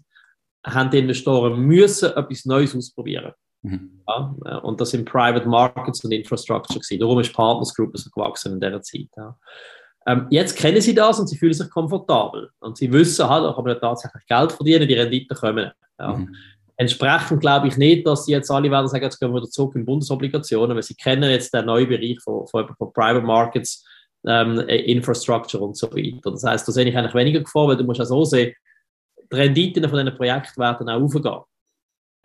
haben 0.66 0.90
die 0.90 1.00
Investoren 1.00 1.60
müssen 1.60 2.12
etwas 2.12 2.46
Neues 2.46 2.76
ausprobieren. 2.76 3.34
Mhm. 3.62 4.02
Ja, 4.08 4.36
äh, 4.46 4.58
und 4.58 4.80
das 4.80 4.92
sind 4.92 5.10
Private 5.10 5.48
Markets 5.48 6.04
und 6.04 6.12
Infrastructure 6.12 6.80
gewesen. 6.80 7.00
Darum 7.00 7.20
ist 7.20 7.34
Partners 7.34 7.74
Group 7.74 7.98
so 7.98 8.10
gewachsen 8.10 8.54
in 8.54 8.60
dieser 8.60 8.82
Zeit. 8.82 9.08
Ja. 9.16 9.38
Ähm, 10.06 10.28
jetzt 10.30 10.58
kennen 10.58 10.82
sie 10.82 10.94
das 10.94 11.20
und 11.20 11.28
sie 11.28 11.38
fühlen 11.38 11.54
sich 11.54 11.70
komfortabel. 11.70 12.50
Und 12.60 12.78
sie 12.78 12.92
wissen, 12.92 13.28
halt, 13.28 13.46
da 13.46 13.54
kann 13.54 13.64
man 13.64 13.80
tatsächlich 13.80 14.26
Geld 14.26 14.52
verdienen, 14.52 14.88
die 14.88 14.94
Renditen 14.96 15.38
kommen. 15.38 15.72
Ja. 16.00 16.14
Mhm. 16.14 16.36
Entsprechend 16.76 17.40
glaube 17.40 17.68
ich 17.68 17.78
nicht, 17.78 18.06
dass 18.08 18.26
sie 18.26 18.32
jetzt 18.32 18.50
alle 18.50 18.72
werden 18.72 18.88
sagen, 18.88 19.04
jetzt 19.04 19.20
gehen 19.20 19.32
wir 19.32 19.42
wieder 19.42 19.50
zurück 19.50 19.76
in 19.76 19.86
Bundesobligationen, 19.86 20.76
weil 20.76 20.84
sie 20.84 20.96
kennen 20.96 21.30
jetzt 21.30 21.54
den 21.54 21.66
neuen 21.66 21.88
Bereich 21.88 22.20
von, 22.22 22.48
von, 22.48 22.68
von 22.76 22.94
Private 22.94 23.26
Markets, 23.26 23.86
ähm, 24.26 24.60
Infrastructure 24.60 25.64
und 25.64 25.78
so 25.78 25.92
weiter. 25.92 26.32
Das 26.32 26.44
heißt, 26.44 26.68
da 26.68 26.72
sehe 26.72 26.86
ich 26.86 26.98
eigentlich 26.98 27.14
weniger 27.14 27.42
Gefahr, 27.42 27.68
weil 27.68 27.78
du 27.78 27.84
musst 27.84 28.00
ja 28.00 28.06
so 28.06 28.24
sehen, 28.24 28.54
die 29.32 29.36
Renditen 29.36 29.88
von 29.88 30.04
diesen 30.04 30.18
Projekten 30.18 30.62
werden 30.62 30.90
auch 30.90 31.02
aufgehen. 31.02 31.42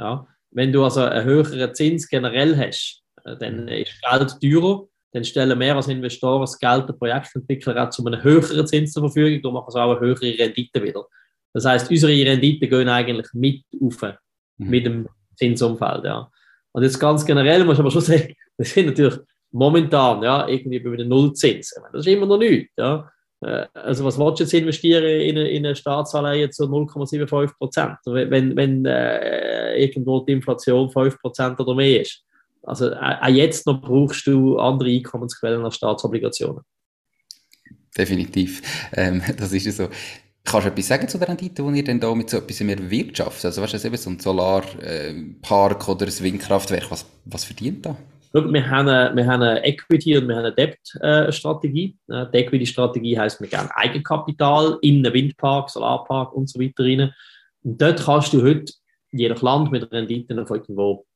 Ja? 0.01 0.27
Wenn 0.51 0.73
du 0.73 0.85
also 0.85 1.03
einen 1.03 1.25
höheren 1.25 1.75
Zins 1.75 2.09
generell 2.09 2.57
hast, 2.57 3.03
äh, 3.25 3.37
dann 3.37 3.63
mhm. 3.63 3.69
ist 3.69 4.01
Geld 4.03 4.41
teurer, 4.41 4.87
dann 5.13 5.25
stellen 5.25 5.59
wir 5.59 5.77
als 5.77 5.89
Investoren 5.89 6.41
das 6.41 6.59
Geld 6.59 6.89
der 6.89 6.95
Projektentwickler 6.95 7.83
auch 7.83 7.91
zu 7.91 8.05
einem 8.05 8.23
höheren 8.23 8.67
Zins 8.67 8.93
zur 8.93 9.11
Verfügung 9.11 9.45
und 9.45 9.55
machen 9.55 9.71
so 9.71 9.79
auch 9.79 9.91
eine 9.91 10.01
höhere 10.01 10.39
Rendite 10.39 10.83
wieder. 10.83 11.05
Das 11.53 11.65
heißt, 11.65 11.91
unsere 11.91 12.13
Renditen 12.13 12.69
gehen 12.69 12.89
eigentlich 12.89 13.29
mit 13.33 13.65
auf, 13.81 14.03
mhm. 14.59 14.71
mit 14.71 14.87
dem 14.87 15.09
Zinsumfeld. 15.37 16.05
Ja. 16.05 16.31
Und 16.73 16.83
jetzt 16.83 16.99
ganz 16.99 17.25
generell 17.25 17.65
muss 17.65 17.79
man 17.79 17.91
schon 17.91 18.01
sagen, 18.03 18.35
das 18.57 18.71
sind 18.71 18.87
natürlich 18.87 19.19
momentan 19.51 20.23
ja, 20.23 20.47
irgendwie 20.47 20.79
bei 20.79 20.93
einem 20.93 21.09
Nullzins. 21.09 21.75
Das 21.93 22.07
ist 22.07 22.13
immer 22.13 22.27
noch 22.27 22.39
nichts. 22.39 22.73
Ja. 22.77 23.11
Äh, 23.41 23.67
also 23.75 24.05
was 24.05 24.19
willst 24.19 24.41
du 24.41 24.45
jetzt 24.45 24.55
investieren 24.55 25.05
in 25.05 25.39
eine, 25.39 25.49
in 25.49 25.67
eine 25.67 25.77
Staatsanleihe 25.77 26.51
zu 26.51 26.65
0,75 26.65 27.57
Prozent, 27.57 27.97
wenn, 28.05 28.57
wenn 28.57 28.85
äh, 28.85 29.77
irgendwo 29.83 30.21
die 30.21 30.33
Inflation 30.33 30.91
5 30.91 31.21
Prozent 31.21 31.61
oder 31.61 31.75
mehr 31.75 32.03
ist? 32.03 32.25
Also 32.63 32.91
äh, 32.91 33.17
auch 33.21 33.29
jetzt 33.29 33.67
noch 33.67 33.81
brauchst 33.81 34.27
du 34.27 34.59
andere 34.59 34.91
Einkommensquellen 34.91 35.65
als 35.65 35.77
Staatsobligationen. 35.77 36.63
Definitiv, 37.97 38.63
ähm, 38.93 39.23
das 39.37 39.53
ist 39.53 39.67
ja 39.67 39.73
so. 39.73 39.89
Kannst 40.51 40.67
du 40.67 40.71
etwas 40.71 40.89
sagen 40.89 41.09
zu 41.09 41.19
der 41.19 41.29
Rendite, 41.29 41.63
die 41.63 41.77
ihr 41.77 41.85
denn 41.85 42.01
da 42.01 42.15
mit 42.15 42.31
so 42.31 42.39
etwas 42.39 42.61
mehr 42.61 42.91
wirtschaftet? 42.91 43.45
Also 43.45 43.61
weißt 43.61 43.85
du, 43.85 43.87
eben 43.87 43.97
so 43.99 44.09
ein 44.09 44.19
Solarpark 44.19 45.89
oder 45.89 46.07
ein 46.07 46.21
Windkraftwerk, 46.21 46.91
was, 46.91 47.05
was 47.27 47.45
verdient 47.45 47.85
da? 47.85 47.97
wir 48.33 48.71
haben 48.71 48.89
eine, 48.89 49.15
wir 49.15 49.27
haben 49.27 49.43
eine 49.43 49.63
Equity- 49.65 50.17
und 50.17 50.29
wir 50.29 50.37
haben 50.37 50.47
eine 50.47 50.55
Debt-Strategie. 50.55 51.99
Äh, 52.09 52.27
die 52.33 52.39
Equity-Strategie 52.39 53.19
heisst, 53.19 53.41
wir 53.41 53.49
geben 53.49 53.69
Eigenkapital 53.75 54.79
in 54.81 55.05
einen 55.05 55.13
Windpark, 55.13 55.69
Solarpark 55.69 56.33
und 56.33 56.49
so 56.49 56.59
weiter 56.59 56.85
rein. 56.85 57.13
Und 57.63 57.81
dort 57.81 58.03
kannst 58.03 58.33
du 58.33 58.43
heute 58.43 58.73
je 59.11 59.29
nach 59.29 59.43
Land 59.43 59.71
mit 59.71 59.91
Renditen 59.93 60.47
von 60.47 60.57
irgendwo 60.59 61.07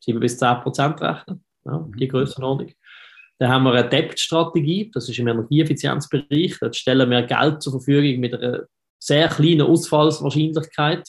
7 0.00 0.20
bis 0.20 0.38
10 0.38 0.60
Prozent 0.60 1.00
rechnen. 1.00 1.44
Ja, 1.64 1.86
die 1.96 2.06
mhm. 2.06 2.10
Größenordnung. 2.10 2.72
Dann 3.38 3.50
haben 3.50 3.64
wir 3.64 3.72
eine 3.72 3.88
Debt-Strategie, 3.88 4.90
das 4.92 5.08
ist 5.08 5.18
im 5.18 5.28
Energieeffizienzbereich. 5.28 6.58
Dort 6.60 6.76
stellen 6.76 7.10
wir 7.10 7.22
Geld 7.22 7.62
zur 7.62 7.72
Verfügung 7.72 8.20
mit 8.20 8.34
einer 8.34 8.62
sehr 8.98 9.28
kleinen 9.28 9.62
Ausfallswahrscheinlichkeit, 9.62 11.08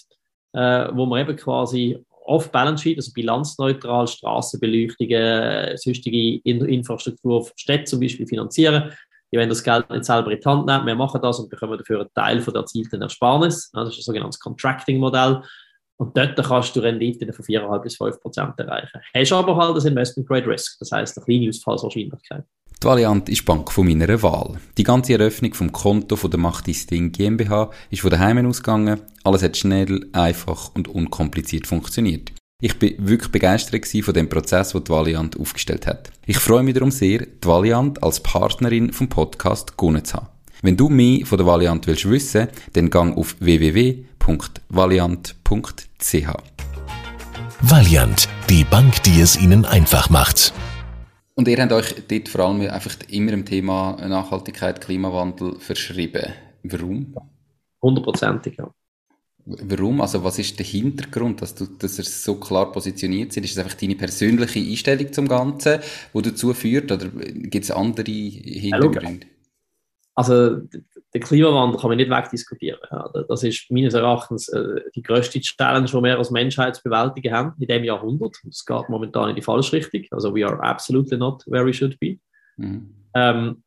äh, 0.53 0.87
wo 0.93 1.05
wir 1.05 1.21
eben 1.21 1.35
quasi 1.35 2.03
off-Balance-Sheet, 2.25 2.97
also 2.97 3.11
bilanzneutral, 3.13 4.07
Straßenbeleuchtungen, 4.07 5.77
sonstige 5.77 6.39
Infrastruktur 6.43 7.47
Städte 7.55 7.83
zum 7.85 7.99
Beispiel 7.99 8.25
finanzieren. 8.25 8.91
Die 9.31 9.37
wollen 9.37 9.49
das 9.49 9.63
Geld 9.63 9.89
nicht 9.89 10.05
selber 10.05 10.31
in 10.31 10.39
die 10.39 10.45
Hand 10.45 10.65
nehmen, 10.65 10.85
wir 10.85 10.95
machen 10.95 11.21
das 11.21 11.39
und 11.39 11.49
bekommen 11.49 11.77
dafür 11.77 12.01
einen 12.01 12.13
Teil 12.13 12.41
von 12.41 12.53
der 12.53 12.61
erzielten 12.61 13.01
Ersparnis. 13.01 13.71
Das 13.71 13.89
ist 13.89 13.97
ein 13.97 14.03
sogenanntes 14.03 14.39
Contracting-Modell. 14.39 15.41
Und 16.03 16.17
dort 16.17 16.35
kannst 16.35 16.75
du 16.75 16.81
Renditen 16.81 17.31
von 17.31 17.45
4,5 17.45 17.81
bis 17.81 17.95
5 17.95 18.19
Prozent 18.19 18.59
erreichen. 18.59 18.99
Hast 19.15 19.31
aber 19.31 19.55
halt 19.55 19.77
das 19.77 19.85
Investment 19.85 20.27
Grade 20.27 20.47
Risk, 20.47 20.77
das 20.79 20.91
heißt 20.91 21.17
eine 21.17 21.23
kleine 21.23 21.47
Ausfallswahrscheinlichkeit. 21.47 22.43
Die 22.81 22.85
Valiant 22.85 23.29
ist 23.29 23.39
die 23.39 23.45
Bank 23.45 23.71
von 23.71 23.87
meiner 23.87 24.21
Wahl. 24.21 24.57
Die 24.77 24.83
ganze 24.83 25.13
Eröffnung 25.13 25.53
vom 25.53 25.71
Konto 25.71 26.17
von 26.17 26.29
der 26.29 26.41
Machtisting 26.41 27.13
GmbH 27.13 27.69
ist 27.89 28.01
von 28.01 28.11
daheim 28.11 28.45
ausgegangen. 28.45 28.99
Alles 29.23 29.43
hat 29.43 29.55
schnell, 29.55 30.05
einfach 30.11 30.75
und 30.75 30.89
unkompliziert 30.89 31.67
funktioniert. 31.67 32.33
Ich 32.59 32.77
bin 32.77 32.95
wirklich 32.99 33.31
begeistert 33.31 33.87
von 33.87 34.13
dem 34.13 34.27
Prozess, 34.27 34.73
den 34.73 34.83
die 34.83 34.91
Valiant 34.91 35.39
aufgestellt 35.39 35.87
hat. 35.87 36.11
Ich 36.25 36.37
freue 36.37 36.63
mich 36.63 36.73
darum 36.73 36.91
sehr, 36.91 37.19
die 37.19 37.47
Valiant 37.47 38.03
als 38.03 38.19
Partnerin 38.19 38.91
vom 38.91 39.07
Podcast 39.07 39.77
gewonnen 39.77 40.03
zu 40.03 40.15
haben. 40.15 40.27
Wenn 40.61 40.77
du 40.77 40.89
mehr 40.89 41.25
von 41.25 41.37
der 41.37 41.47
Valiant 41.47 41.87
willst 41.87 42.09
wissen, 42.09 42.47
dann 42.73 42.89
gang 42.89 43.17
auf 43.17 43.35
www.valiant.ch. 46.03 46.35
Valiant, 47.61 48.29
die 48.49 48.63
Bank, 48.65 49.03
die 49.03 49.21
es 49.21 49.39
Ihnen 49.39 49.65
einfach 49.65 50.09
macht. 50.09 50.53
Und 51.35 51.47
ihr 51.47 51.57
habt 51.57 51.71
euch 51.71 51.95
dort 52.07 52.29
vor 52.29 52.45
allem 52.45 52.61
einfach 52.61 52.95
immer 53.09 53.31
im 53.31 53.45
Thema 53.45 53.97
Nachhaltigkeit, 54.07 54.81
Klimawandel 54.81 55.59
verschrieben. 55.59 56.33
Warum? 56.63 57.15
Hundertprozentig, 57.81 58.57
ja. 58.57 58.69
Warum? 59.45 59.99
Also 59.99 60.23
was 60.23 60.39
ist 60.39 60.57
der 60.59 60.65
Hintergrund, 60.65 61.41
dass, 61.41 61.55
du, 61.55 61.65
dass 61.65 61.97
ihr 61.97 62.05
so 62.05 62.35
klar 62.35 62.71
positioniert 62.71 63.33
sind? 63.33 63.43
Ist 63.43 63.53
es 63.53 63.57
einfach 63.57 63.73
deine 63.73 63.95
persönliche 63.95 64.59
Einstellung 64.59 65.11
zum 65.11 65.27
Ganzen, 65.27 65.79
die 66.13 66.21
dazu 66.21 66.53
führt, 66.53 66.91
oder 66.91 67.07
gibt 67.07 67.65
es 67.65 67.71
andere 67.71 68.11
Hintergründe? 68.11 69.27
Also 70.15 70.61
der 71.13 71.21
Klimawandel 71.21 71.79
kann 71.79 71.89
man 71.89 71.97
nicht 71.97 72.09
wegdiskutieren. 72.09 72.79
Das 73.27 73.43
ist 73.43 73.69
meines 73.69 73.93
Erachtens 73.93 74.49
äh, 74.49 74.81
die 74.95 75.03
größte 75.03 75.39
Challenge, 75.39 75.85
die 75.85 75.93
wir 75.93 76.17
als 76.17 76.31
Menschheit 76.31 76.75
zu 76.75 76.83
bewältigen 76.83 77.33
haben 77.33 77.53
in 77.59 77.67
diesem 77.67 77.83
Jahrhundert. 77.83 78.35
Es 78.49 78.65
geht 78.65 78.89
momentan 78.89 79.29
in 79.29 79.35
die 79.35 79.41
falsche 79.41 79.73
Richtung. 79.73 80.01
Also 80.11 80.33
we 80.33 80.45
are 80.45 80.61
absolutely 80.63 81.17
not 81.17 81.43
where 81.45 81.65
we 81.65 81.73
should 81.73 81.99
be. 81.99 82.17
Mhm. 82.57 82.93
Ähm, 83.13 83.63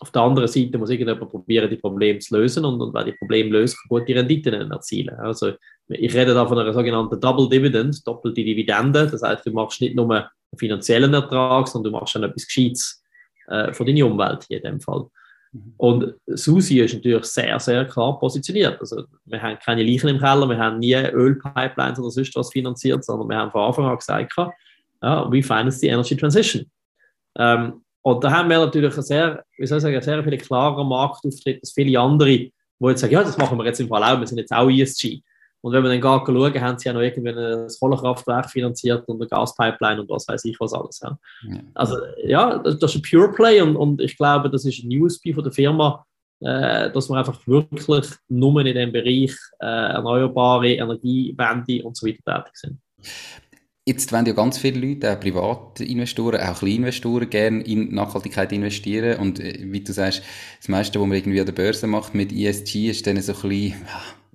auf 0.00 0.10
der 0.10 0.22
anderen 0.22 0.48
Seite 0.48 0.78
muss 0.78 0.90
irgendjemand 0.90 1.30
probieren, 1.30 1.70
die 1.70 1.76
Probleme 1.76 2.18
zu 2.18 2.36
lösen 2.36 2.64
und, 2.64 2.80
und 2.80 2.94
wenn 2.94 3.06
die 3.06 3.12
Probleme 3.12 3.50
löst, 3.50 3.76
kann 3.76 4.00
gute 4.00 4.14
Renditen 4.14 4.70
erzielen. 4.70 5.16
Also 5.18 5.52
ich 5.88 6.14
rede 6.14 6.34
da 6.34 6.46
von 6.46 6.58
einer 6.58 6.72
sogenannten 6.72 7.20
Double 7.20 7.48
Dividend, 7.48 8.06
doppelte 8.06 8.42
Dividende. 8.42 9.06
Das 9.06 9.22
heißt, 9.22 9.46
du 9.46 9.52
machst 9.52 9.80
nicht 9.80 9.94
nur 9.94 10.10
einen 10.10 10.26
finanziellen 10.56 11.14
Ertrag, 11.14 11.68
sondern 11.68 11.92
du 11.92 11.98
machst 11.98 12.14
dann 12.14 12.24
etwas 12.24 12.46
Gescheites 12.46 13.02
äh, 13.48 13.72
für 13.72 13.84
deine 13.84 14.06
Umwelt 14.06 14.44
hier 14.48 14.58
in 14.58 14.72
dem 14.72 14.80
Fall. 14.80 15.06
Mhm. 15.54 15.74
Und 15.76 16.14
Susi 16.26 16.80
ist 16.80 16.94
natürlich 16.94 17.24
sehr, 17.24 17.58
sehr 17.60 17.84
klar 17.84 18.18
positioniert. 18.18 18.80
Also, 18.80 19.04
wir 19.24 19.40
haben 19.40 19.58
keine 19.64 19.82
Leichen 19.82 20.08
im 20.08 20.18
Keller, 20.18 20.48
wir 20.48 20.58
haben 20.58 20.78
nie 20.78 20.94
Ölpipelines 20.94 21.98
oder 21.98 22.10
sonst 22.10 22.34
was 22.34 22.50
finanziert, 22.50 23.04
sondern 23.04 23.28
wir 23.28 23.36
haben 23.36 23.50
von 23.50 23.62
Anfang 23.62 23.86
an 23.86 23.96
gesagt, 23.96 24.34
ja, 25.02 25.30
we 25.30 25.42
finance 25.42 25.78
the 25.78 25.88
energy 25.88 26.16
transition. 26.16 26.66
Ähm, 27.38 27.82
und 28.02 28.22
da 28.22 28.30
haben 28.30 28.50
wir 28.50 28.58
natürlich 28.58 28.92
einen 28.92 29.02
sehr, 29.02 29.44
wie 29.56 29.66
soll 29.66 29.78
ich 29.78 29.82
sagen, 29.82 30.02
sehr 30.02 30.24
viel 30.24 30.36
klarer 30.38 30.84
Marktauftritt 30.84 31.60
als 31.62 31.72
viele 31.72 31.98
andere, 31.98 32.28
die 32.28 32.52
jetzt 32.80 33.00
sagen, 33.00 33.12
ja, 33.12 33.22
das 33.22 33.38
machen 33.38 33.56
wir 33.56 33.64
jetzt 33.64 33.80
im 33.80 33.88
Fall 33.88 34.02
auch, 34.02 34.18
wir 34.18 34.26
sind 34.26 34.38
jetzt 34.38 34.52
auch 34.52 34.68
ESG. 34.68 35.22
Und 35.64 35.72
wenn 35.72 35.82
wir 35.82 35.88
dann 35.88 36.00
gar 36.02 36.22
schauen, 36.26 36.60
haben 36.60 36.78
sie 36.78 36.88
ja 36.88 36.92
noch 36.92 37.00
irgendwie 37.00 37.30
ein 37.30 37.68
Kohlekraftwerk 37.80 38.50
finanziert 38.50 39.08
und 39.08 39.18
eine 39.18 39.26
Gaspipeline 39.26 40.02
und 40.02 40.10
was 40.10 40.28
weiß 40.28 40.44
ich 40.44 40.60
was 40.60 40.74
alles. 40.74 41.00
Ja. 41.02 41.18
ja. 41.48 41.58
Also 41.72 41.96
ja, 42.22 42.58
das, 42.58 42.74
ist 42.74 42.96
ein 42.96 43.02
Pure 43.02 43.32
Play 43.32 43.62
und, 43.62 43.74
und 43.74 44.02
ich 44.02 44.14
glaube, 44.18 44.50
das 44.50 44.66
ist 44.66 44.84
ein 44.84 45.02
USP 45.02 45.32
von 45.32 45.42
der 45.42 45.54
Firma, 45.54 46.04
äh, 46.40 46.90
dass 46.90 47.08
wir 47.08 47.16
einfach 47.16 47.40
wirklich 47.46 48.10
nur 48.28 48.60
in 48.60 48.74
dem 48.74 48.92
Bereich 48.92 49.34
äh, 49.58 49.64
erneuerbare 49.64 50.74
Energiewende 50.74 51.82
und 51.82 51.96
so 51.96 52.06
weiter 52.06 52.44
tätig 52.44 52.56
sind. 52.56 52.78
Jetzt 53.86 54.12
wollen 54.12 54.26
ja 54.26 54.34
ganz 54.34 54.58
viele 54.58 54.86
Leute, 54.86 55.12
auch 55.12 55.20
Privatinvestoren, 55.20 56.40
auch 56.42 56.58
Kleininvestoren, 56.58 57.30
gerne 57.30 57.62
in 57.62 57.94
Nachhaltigkeit 57.94 58.52
investieren. 58.52 59.18
Und 59.18 59.40
äh, 59.40 59.60
wie 59.60 59.80
du 59.80 59.94
sagst, 59.94 60.22
das 60.58 60.68
meiste, 60.68 61.00
was 61.00 61.06
man 61.06 61.16
irgendwie 61.16 61.40
an 61.40 61.46
der 61.46 61.54
Börse 61.54 61.86
macht 61.86 62.14
mit 62.14 62.32
ESG, 62.34 62.90
ist 62.90 63.06
dann 63.06 63.18
so 63.22 63.32
ein 63.32 63.48
bisschen, 63.48 63.74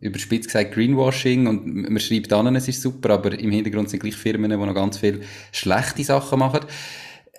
überspitzt 0.01 0.47
gesagt, 0.47 0.73
Greenwashing. 0.73 1.47
Und 1.47 1.89
man 1.89 1.99
schreibt 1.99 2.31
an, 2.33 2.55
es 2.55 2.67
ist 2.67 2.81
super, 2.81 3.11
aber 3.11 3.37
im 3.37 3.51
Hintergrund 3.51 3.89
sind 3.89 4.01
gleich 4.01 4.15
Firmen, 4.15 4.49
die 4.49 4.57
noch 4.57 4.73
ganz 4.73 4.97
viele 4.97 5.21
schlechte 5.51 6.03
Sachen 6.03 6.39
machen. 6.39 6.61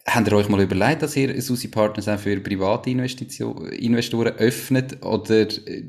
Habt 0.06 0.28
ihr 0.28 0.36
euch 0.36 0.48
mal 0.48 0.60
überlegt, 0.60 1.02
dass 1.02 1.16
ihr 1.16 1.40
Susi 1.40 1.68
Partners 1.68 2.08
auch 2.08 2.18
für 2.18 2.40
private 2.40 2.90
Investoren 2.90 4.34
öffnet? 4.38 5.04
Oder 5.04 5.42
äh, 5.42 5.84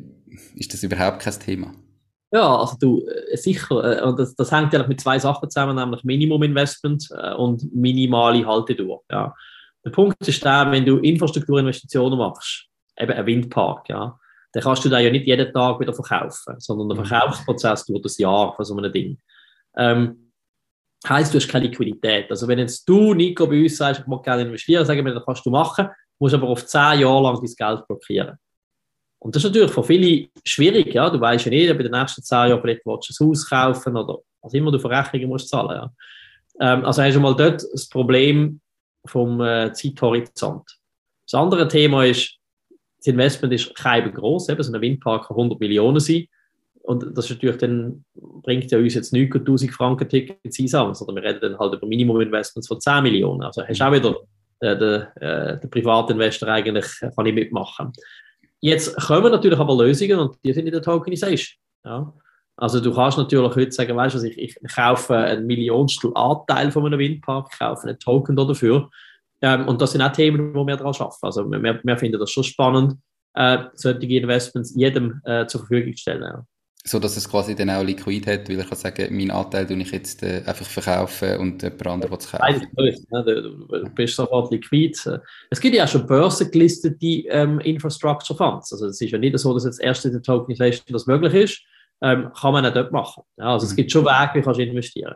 ist 0.55 0.73
das 0.73 0.83
überhaupt 0.83 1.21
kein 1.21 1.39
Thema? 1.39 1.73
Ja, 2.33 2.57
also 2.57 2.77
du, 2.79 3.05
äh, 3.07 3.37
sicher. 3.37 3.99
Äh, 3.99 4.03
und 4.03 4.19
das, 4.19 4.35
das 4.35 4.51
hängt 4.51 4.73
ja 4.73 4.85
mit 4.85 5.01
zwei 5.01 5.17
Sachen 5.19 5.49
zusammen, 5.49 5.75
nämlich 5.75 6.03
Minimum 6.03 6.43
Investment 6.43 7.07
und 7.37 7.73
minimale 7.73 8.45
Haltedauer. 8.45 9.01
Ja. 9.09 9.33
Der 9.83 9.89
Punkt 9.91 10.27
ist 10.27 10.43
der, 10.43 10.69
wenn 10.71 10.85
du 10.85 10.97
Infrastrukturinvestitionen 10.97 12.19
machst, 12.19 12.67
eben 12.97 13.11
ein 13.11 13.25
Windpark, 13.25 13.89
ja, 13.89 14.19
dann 14.53 14.63
kannst 14.63 14.83
du 14.83 14.89
da 14.89 14.99
ja 14.99 15.09
nicht 15.09 15.27
jeden 15.27 15.53
Tag 15.53 15.79
wieder 15.79 15.93
verkaufen, 15.93 16.55
sondern 16.59 16.89
der 16.89 16.97
mhm. 16.97 17.05
Verkaufsprozess 17.05 17.85
dauert 17.85 18.05
ein 18.05 18.13
Jahr 18.17 18.55
von 18.55 18.65
so 18.65 18.75
einem 18.75 18.91
Ding. 18.91 19.17
Ähm, 19.77 20.31
heißt, 21.07 21.33
du 21.33 21.37
hast 21.37 21.47
keine 21.47 21.67
Liquidität. 21.67 22.29
Also 22.29 22.47
wenn 22.47 22.59
jetzt 22.59 22.87
du, 22.87 23.13
Nico, 23.13 23.47
bei 23.47 23.61
uns 23.61 23.77
sagst, 23.77 24.01
ich 24.01 24.07
möchte 24.07 24.23
gerne 24.23 24.43
investieren, 24.43 24.85
sagen 24.85 25.05
wir, 25.05 25.13
das 25.13 25.25
kannst 25.25 25.45
du 25.45 25.49
machen, 25.49 25.87
musst 26.19 26.35
aber 26.35 26.47
auf 26.47 26.65
zehn 26.65 26.99
Jahre 26.99 27.23
lang 27.23 27.35
dein 27.35 27.55
Geld 27.55 27.87
blockieren. 27.87 28.37
Und 29.19 29.35
das 29.35 29.43
ist 29.43 29.49
natürlich 29.49 29.71
für 29.71 29.83
viele 29.83 30.29
schwierig, 30.43 30.93
ja. 30.93 31.09
Du 31.09 31.19
weißt 31.19 31.45
ja 31.45 31.51
nicht, 31.51 31.77
bei 31.77 31.83
den 31.83 31.91
nächsten 31.91 32.23
zehn 32.23 32.49
Jahren 32.49 32.61
vielleicht 32.61 32.85
willst 32.85 33.19
du 33.19 33.23
ein 33.23 33.29
Haus 33.29 33.49
kaufen 33.49 33.97
oder 33.97 34.19
was 34.41 34.53
immer 34.53 34.71
du 34.71 34.79
für 34.79 34.89
Rechnungen 34.89 35.29
musst 35.29 35.49
zahlen, 35.49 35.69
ja. 35.69 35.91
Ähm, 36.59 36.85
also 36.85 37.01
hast 37.01 37.15
du 37.15 37.19
mal 37.19 37.35
dort 37.35 37.63
das 37.71 37.87
Problem 37.87 38.59
vom 39.05 39.41
äh, 39.41 39.71
Zeithorizont. 39.73 40.63
Das 41.25 41.39
andere 41.39 41.67
Thema 41.67 42.05
ist, 42.05 42.37
das 43.01 43.07
Investment 43.07 43.53
ist 43.53 43.75
kein 43.75 44.13
groß, 44.13 44.49
eben 44.49 44.61
so 44.61 44.71
ein 44.71 44.81
Windpark 44.81 45.27
kann 45.27 45.37
100 45.37 45.59
Millionen 45.59 45.99
sein. 45.99 46.27
Und 46.83 47.15
das 47.15 47.25
ist 47.25 47.31
natürlich 47.31 47.57
dann, 47.57 48.05
bringt 48.13 48.69
ja 48.71 48.77
uns 48.77 48.93
jetzt 48.93 49.13
nicht 49.13 49.33
1000 49.33 49.71
Franken 49.71 50.07
Tickets 50.07 50.55
zusammen, 50.55 50.93
sondern 50.93 51.15
wir 51.15 51.23
reden 51.23 51.39
dann 51.41 51.59
halt 51.59 51.73
über 51.73 51.87
Minimum-Investments 51.87 52.67
von 52.67 52.79
10 52.79 53.03
Millionen. 53.03 53.43
Also 53.43 53.63
hast 53.65 53.79
du 53.79 53.85
auch 53.85 53.91
wieder 53.91 54.15
äh, 54.59 54.77
den, 54.77 55.01
äh, 55.21 55.59
den 55.59 55.69
Privatinvestor 55.69 56.49
eigentlich, 56.49 56.85
äh, 57.01 57.11
kann 57.15 57.25
ich 57.25 57.33
mitmachen. 57.33 57.91
Jetzt 58.59 58.95
kommen 58.95 59.31
natürlich 59.31 59.57
aber 59.57 59.75
Lösungen 59.75 60.19
und 60.19 60.37
die 60.45 60.53
sind 60.53 60.67
in 60.67 60.71
der 60.71 60.83
Tokenization. 60.83 61.57
Ja. 61.83 62.13
Also 62.57 62.79
du 62.79 62.93
kannst 62.93 63.17
natürlich 63.17 63.55
heute 63.55 63.71
sagen, 63.71 63.95
weißt 63.95 64.15
du, 64.15 64.27
ich, 64.27 64.37
ich 64.37 64.55
kaufe 64.75 65.15
einen 65.15 65.47
Millionstel 65.47 66.11
Anteil 66.13 66.71
von 66.71 66.85
einem 66.85 66.99
Windpark, 66.99 67.57
kaufe 67.57 67.87
einen 67.87 67.97
Token 67.97 68.35
dafür. 68.35 68.89
Ähm, 69.41 69.67
und 69.67 69.81
das 69.81 69.91
sind 69.91 70.01
auch 70.01 70.11
Themen, 70.11 70.53
wo 70.53 70.65
wir 70.65 70.77
daran 70.77 70.93
arbeiten. 70.93 71.25
Also 71.25 71.49
wir, 71.49 71.81
wir 71.83 71.97
finden 71.97 72.19
das 72.19 72.31
schon 72.31 72.43
spannend, 72.43 72.95
äh, 73.33 73.57
solche 73.73 74.05
Investments 74.05 74.73
jedem 74.75 75.21
äh, 75.25 75.45
zur 75.47 75.61
Verfügung 75.61 75.93
zu 75.93 76.01
stellen. 76.01 76.21
Ja 76.21 76.45
so 76.83 76.99
dass 76.99 77.15
es 77.15 77.29
quasi 77.29 77.55
dann 77.55 77.69
auch 77.69 77.83
liquid 77.83 78.25
hat, 78.25 78.49
weil 78.49 78.59
ich 78.59 78.67
kann 78.67 78.77
sagen, 78.77 79.15
meinen 79.15 79.31
Anteil 79.31 79.67
tue 79.67 79.77
ich 79.77 79.91
jetzt 79.91 80.23
äh, 80.23 80.41
einfach 80.45 80.65
verkaufen 80.65 81.37
und 81.37 81.61
jemand 81.61 81.87
anderes 81.87 82.11
will 82.11 82.17
es 82.17 82.31
kaufen. 82.31 83.01
Nein, 83.11 83.23
du 83.25 83.89
bist 83.93 84.15
sofort 84.15 84.51
liquid. 84.51 84.97
Es 85.49 85.61
gibt 85.61 85.75
ja 85.75 85.83
auch 85.83 85.87
schon 85.87 86.07
börsengelistete 86.07 87.27
ähm, 87.29 87.59
Infrastructure 87.59 88.35
Funds. 88.35 88.71
Also 88.73 88.87
es 88.87 88.99
ist 88.99 89.11
ja 89.11 89.17
nicht 89.19 89.37
so, 89.37 89.53
dass 89.53 89.65
jetzt 89.65 89.79
erst 89.79 90.05
in 90.05 90.13
der 90.13 90.23
Tokenization 90.23 90.85
das 90.89 91.05
möglich 91.05 91.33
ist. 91.33 91.61
Ähm, 92.03 92.31
kann 92.33 92.53
man 92.53 92.65
auch 92.65 92.73
dort 92.73 92.91
machen. 92.91 93.21
Ja, 93.37 93.53
also 93.53 93.65
mhm. 93.65 93.69
es 93.69 93.75
gibt 93.75 93.91
schon 93.91 94.05
Wege, 94.05 94.31
wie 94.33 94.41
kannst 94.41 94.59
du 94.59 94.63
investieren. 94.63 95.15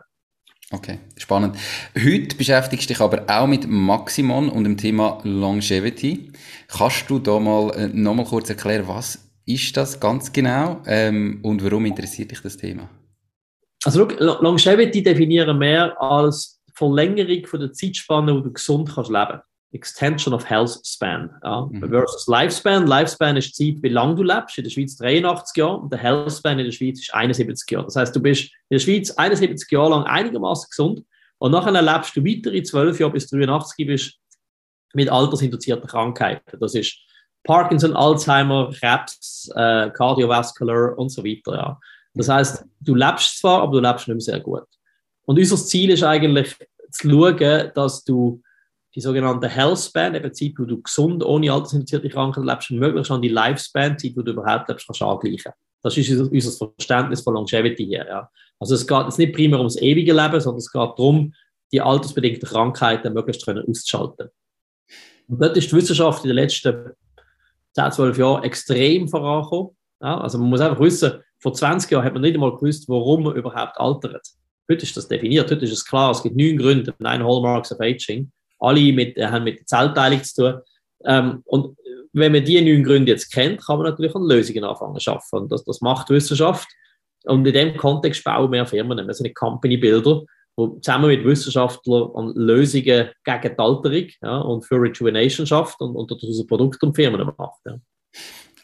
Okay, 0.72 0.98
spannend. 1.16 1.56
Heute 1.94 2.36
beschäftigst 2.36 2.90
du 2.90 2.94
dich 2.94 3.00
aber 3.00 3.24
auch 3.28 3.46
mit 3.46 3.68
Maximon 3.68 4.48
und 4.48 4.64
dem 4.64 4.76
Thema 4.76 5.20
Longevity. 5.22 6.32
Kannst 6.66 7.08
du 7.08 7.20
da 7.20 7.38
mal 7.38 7.70
äh, 7.76 7.88
nochmal 7.88 8.26
kurz 8.26 8.50
erklären, 8.50 8.88
was 8.88 9.30
ist 9.46 9.76
das 9.76 10.00
ganz 10.00 10.32
genau 10.32 10.82
ähm, 10.86 11.38
und 11.42 11.62
warum 11.62 11.86
interessiert 11.86 12.32
dich 12.32 12.40
das 12.40 12.56
Thema? 12.56 12.90
Also 13.84 14.00
look, 14.00 14.18
Longevity 14.18 15.04
definieren 15.04 15.60
wir 15.60 16.00
als 16.02 16.60
Verlängerung 16.74 17.46
von 17.46 17.60
der 17.60 17.72
Zeitspanne, 17.72 18.34
wo 18.34 18.40
du 18.40 18.52
gesund 18.52 18.90
kannst 18.92 19.10
leben. 19.10 19.40
Extension 19.76 20.34
of 20.34 20.48
Health 20.48 20.80
Span 20.84 21.30
ja. 21.42 21.68
mhm. 21.70 21.88
versus 21.88 22.26
Lifespan. 22.26 22.86
Lifespan 22.86 23.36
ist 23.36 23.58
die 23.58 23.74
Zeit, 23.74 23.82
wie 23.82 23.88
lange 23.88 24.16
du 24.16 24.22
lebst. 24.22 24.58
In 24.58 24.64
der 24.64 24.70
Schweiz 24.70 24.96
83 24.96 25.56
Jahre 25.56 25.78
und 25.78 25.92
der 25.92 25.98
Health 25.98 26.32
Span 26.32 26.58
in 26.58 26.64
der 26.64 26.72
Schweiz 26.72 27.00
ist 27.00 27.14
71 27.14 27.70
Jahre. 27.70 27.84
Das 27.84 27.96
heißt, 27.96 28.16
du 28.16 28.20
bist 28.20 28.44
in 28.68 28.74
der 28.74 28.78
Schweiz 28.80 29.10
71 29.10 29.70
Jahre 29.70 29.90
lang 29.90 30.04
einigermaßen 30.04 30.68
gesund 30.68 31.02
und 31.38 31.52
nachher 31.52 31.82
lebst 31.82 32.16
du 32.16 32.24
weitere 32.24 32.62
12 32.62 33.00
Jahre 33.00 33.12
bis 33.12 33.28
83 33.28 33.86
bist 33.86 34.14
mit 34.94 35.10
altersinduzierten 35.10 35.86
Krankheiten. 35.86 36.58
Das 36.58 36.74
ist 36.74 36.96
Parkinson, 37.44 37.94
Alzheimer, 37.94 38.70
Krebs, 38.72 39.50
äh, 39.54 39.90
Cardiovascular 39.90 40.98
und 40.98 41.10
so 41.10 41.22
weiter. 41.24 41.54
Ja. 41.54 41.80
Das 42.14 42.28
heißt, 42.28 42.64
du 42.80 42.94
lebst 42.94 43.38
zwar, 43.38 43.62
aber 43.62 43.72
du 43.72 43.80
lebst 43.80 44.08
nicht 44.08 44.16
mehr 44.16 44.20
sehr 44.20 44.40
gut. 44.40 44.64
Und 45.26 45.38
unser 45.38 45.56
Ziel 45.56 45.90
ist 45.90 46.02
eigentlich 46.02 46.56
zu 46.90 47.10
schauen, 47.10 47.70
dass 47.74 48.04
du 48.04 48.42
die 48.96 49.02
sogenannte 49.02 49.48
Health 49.48 49.78
Span, 49.78 50.14
eben 50.14 50.32
Zeit, 50.32 50.54
wo 50.56 50.64
du 50.64 50.80
gesund, 50.80 51.22
ohne 51.22 51.52
altersinfizierte 51.52 52.08
Krankheit 52.08 52.44
lebst, 52.44 52.70
möglichst 52.70 53.10
an 53.10 53.20
die 53.20 53.28
Lifespan, 53.28 53.98
Zeit, 53.98 54.12
wo 54.16 54.22
du 54.22 54.32
überhaupt 54.32 54.68
lebst, 54.70 54.86
kannst 54.86 55.02
angleichen. 55.02 55.52
Das 55.82 55.96
ist 55.98 56.10
unser 56.10 56.70
Verständnis 56.74 57.20
von 57.20 57.34
Longevity 57.34 57.84
hier. 57.84 58.06
Ja. 58.08 58.30
Also 58.58 58.74
es 58.74 58.86
geht 58.86 59.04
jetzt 59.04 59.18
nicht 59.18 59.34
primär 59.34 59.58
ums 59.58 59.76
ewige 59.76 60.14
Leben, 60.14 60.40
sondern 60.40 60.58
es 60.58 60.72
geht 60.72 60.80
darum, 60.80 61.34
die 61.72 61.80
altersbedingten 61.80 62.48
Krankheiten 62.48 63.12
möglichst 63.12 63.44
können 63.44 63.64
auszuschalten. 63.68 64.30
Und 65.28 65.42
dort 65.42 65.56
ist 65.58 65.70
die 65.70 65.76
Wissenschaft 65.76 66.24
in 66.24 66.28
den 66.28 66.36
letzten 66.36 66.92
10, 67.74 67.92
12 67.92 68.18
Jahren 68.18 68.44
extrem 68.44 69.08
vorangekommen. 69.08 69.76
Ja, 70.00 70.20
also 70.20 70.38
man 70.38 70.48
muss 70.48 70.60
einfach 70.60 70.80
wissen, 70.80 71.20
vor 71.38 71.52
20 71.52 71.90
Jahren 71.90 72.04
hat 72.04 72.14
man 72.14 72.22
nicht 72.22 72.34
einmal 72.34 72.56
gewusst, 72.56 72.88
warum 72.88 73.24
man 73.24 73.36
überhaupt 73.36 73.78
altert. 73.78 74.26
Heute 74.70 74.84
ist 74.84 74.96
das 74.96 75.06
definiert, 75.06 75.50
heute 75.50 75.64
ist 75.64 75.72
es 75.72 75.84
klar, 75.84 76.12
es 76.12 76.22
gibt 76.22 76.36
neun 76.36 76.56
Gründe, 76.56 76.94
neun 76.98 77.22
Hallmarks 77.22 77.72
of 77.72 77.80
Aging. 77.80 78.32
Alle 78.58 78.92
mit, 78.92 79.16
äh, 79.16 79.26
haben 79.26 79.44
mit 79.44 79.60
der 79.60 79.66
Zellteilung 79.66 80.22
zu 80.22 80.34
tun. 80.42 80.60
Ähm, 81.04 81.42
und 81.44 81.76
wenn 82.12 82.32
man 82.32 82.44
diese 82.44 82.64
neun 82.64 82.82
Gründe 82.82 83.12
jetzt 83.12 83.32
kennt, 83.32 83.64
kann 83.64 83.78
man 83.78 83.90
natürlich 83.90 84.14
an 84.14 84.22
Lösungen 84.22 84.64
anfangen 84.64 84.98
zu. 84.98 85.18
Und 85.32 85.52
das, 85.52 85.64
das 85.64 85.80
macht 85.80 86.10
Wissenschaft. 86.10 86.68
Und 87.24 87.46
in 87.46 87.52
dem 87.52 87.76
Kontext 87.76 88.24
bauen 88.24 88.50
wir 88.52 88.64
Firmen. 88.66 89.06
Wir 89.06 89.14
sind 89.14 89.34
Company 89.34 89.76
Builder, 89.76 90.22
wo 90.56 90.78
zusammen 90.80 91.08
mit 91.08 91.24
Wissenschaftlern 91.24 92.10
an 92.14 92.32
Lösungen 92.34 92.84
gegen 92.84 93.10
die 93.24 93.58
Alterung 93.58 94.08
ja, 94.22 94.38
und 94.38 94.64
für 94.64 94.76
Rejuvenation 94.76 95.46
schafft 95.46 95.80
und, 95.80 95.94
und 95.94 96.10
daraus 96.10 96.46
Produkte 96.46 96.86
und 96.86 96.94
Firmen 96.94 97.30
macht. 97.36 97.60
Ja. 97.66 97.78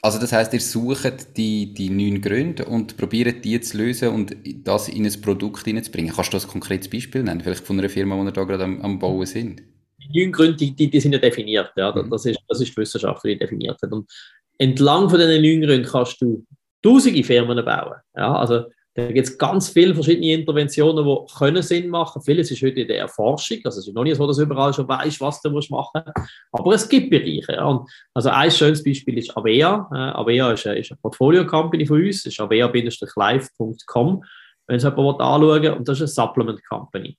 Also 0.05 0.19
das 0.19 0.33
heißt, 0.33 0.53
ihr 0.53 0.61
sucht 0.61 1.37
die, 1.37 1.75
die 1.75 1.89
neun 1.89 2.21
Gründe 2.21 2.65
und 2.65 2.97
probiert 2.97 3.45
die 3.45 3.61
zu 3.61 3.77
lösen 3.77 4.09
und 4.09 4.37
das 4.65 4.89
in 4.89 5.07
ein 5.07 5.21
Produkt 5.21 5.65
hineinzubringen. 5.65 6.13
Kannst 6.13 6.33
du 6.33 6.37
das 6.37 6.49
konkretes 6.49 6.91
Beispiel 6.91 7.23
nennen, 7.23 7.41
vielleicht 7.41 7.65
von 7.65 7.79
einer 7.79 7.89
Firma, 7.89 8.17
die 8.17 8.29
ihr 8.29 8.33
da 8.33 8.43
gerade 8.43 8.65
am, 8.65 8.81
am 8.81 8.99
Bauen 8.99 9.27
sind? 9.27 9.63
Die 10.13 10.25
neun 10.25 10.33
Gründe, 10.33 10.57
die, 10.57 10.91
die, 10.91 11.01
sind 11.01 11.13
ja 11.13 11.19
definiert. 11.19 11.73
Ja. 11.77 11.93
Mhm. 11.93 12.11
Das, 12.11 12.27
ist, 12.27 12.41
das 12.49 12.61
ist 12.61 12.73
die 12.73 12.77
Wissenschaft, 12.77 13.25
die 13.25 13.39
definiert 13.39 13.81
hat. 13.83 13.93
Und 13.93 14.11
entlang 14.59 15.09
von 15.09 15.19
diesen 15.19 15.43
neun 15.43 15.63
Gründen 15.63 15.89
kannst 15.89 16.21
du 16.21 16.45
tausende 16.83 17.25
Firmen 17.25 17.65
bauen. 17.65 17.97
Ja. 18.17 18.37
Also 18.37 18.65
Da 18.95 19.11
gibt 19.11 19.27
es 19.27 19.39
ganz 19.39 19.71
viele 19.71 19.95
verschiedene 19.95 20.35
Interventionen, 20.35 21.07
die 21.07 21.35
können 21.35 21.63
Sinn 21.63 21.89
machen. 21.89 22.21
Vieles 22.21 22.51
ist 22.51 22.63
heute 22.63 22.81
in 22.81 22.89
der 22.89 22.99
Erforschung. 22.99 23.59
Also 23.65 23.81
es 23.81 23.89
ist 23.89 23.95
noch 23.95 24.05
nicht 24.05 24.17
so, 24.17 24.27
dass 24.27 24.37
du 24.37 24.43
überall 24.43 24.75
schon 24.75 24.87
weißt, 24.87 25.19
was 25.21 25.41
du 25.41 25.49
musst 25.51 25.71
machen 25.71 26.03
musst. 26.05 26.29
Aber 26.53 26.75
es 26.75 26.87
gibt 26.87 27.09
Bereiche. 27.09 27.55
Ja. 27.55 27.65
Und 27.65 27.89
also 28.13 28.29
ein 28.29 28.51
schönes 28.51 28.85
Beispiel 28.85 29.17
ist 29.17 29.35
Avea. 29.35 29.89
Äh, 29.91 30.21
Avea 30.21 30.53
ist 30.53 30.67
eine, 30.67 30.79
ist 30.79 30.91
eine 30.91 30.99
Portfolio-Company 31.01 31.87
von 31.87 32.05
uns. 32.05 32.23
Das 32.23 32.35
ist 32.35 32.41
avea-live.com, 32.41 34.25
wenn 34.67 34.77
es 34.77 34.83
jemand 34.83 35.21
anschauen 35.21 35.63
will. 35.63 35.71
Und 35.71 35.89
das 35.89 35.99
ist 35.99 36.19
eine 36.19 36.27
Supplement-Company. 36.27 37.17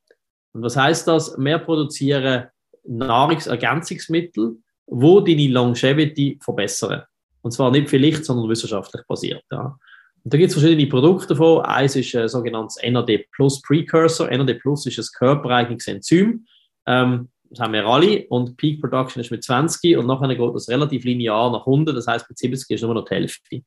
Und 0.54 0.62
was 0.62 0.78
heißt 0.78 1.08
das? 1.08 1.36
Wir 1.40 1.58
produzieren 1.58 2.50
Nahrungsergänzungsmittel, 2.84 4.58
wo 4.88 5.20
deine 5.22 5.48
Longevity 5.48 6.40
verbessern. 6.42 7.04
Und 7.42 7.52
zwar 7.52 7.72
nicht 7.72 7.90
vielleicht, 7.90 8.26
sondern 8.26 8.50
wissenschaftlich 8.50 9.04
basiert. 9.08 9.44
Ja. 9.52 9.78
Und 10.24 10.34
da 10.34 10.38
gibt 10.38 10.50
es 10.50 10.58
verschiedene 10.58 10.88
Produkte 10.88 11.28
davon. 11.30 11.64
Eins 11.66 11.96
ist 11.96 12.16
ein 12.16 12.30
sogenanntes 12.30 12.78
NAD 12.82 13.26
Plus 13.32 13.62
Precursor. 13.62 14.30
NAD 14.30 14.60
Plus 14.60 14.86
ist 14.86 14.98
ein 14.98 15.18
körpereigenes 15.18 15.88
Enzym. 15.88 16.46
Ähm, 16.86 17.30
das 17.50 17.60
haben 17.60 17.74
wir 17.74 17.86
alle. 17.86 18.26
Und 18.30 18.56
Peak 18.58 18.80
Production 18.80 19.22
ist 19.22 19.32
mit 19.32 19.44
20 19.44 19.98
und 19.98 20.08
nachher 20.08 20.34
geht 20.34 20.56
das 20.56 20.70
relativ 20.70 21.04
linear 21.04 21.52
nach 21.52 21.68
unten. 21.68 21.94
Das 21.94 22.08
heißt, 22.08 22.30
mit 22.30 22.38
70 22.38 22.70
ist 22.72 22.82
nur 22.82 22.94
noch 22.94 23.06
die 23.06 23.16
Hälfte. 23.16 23.62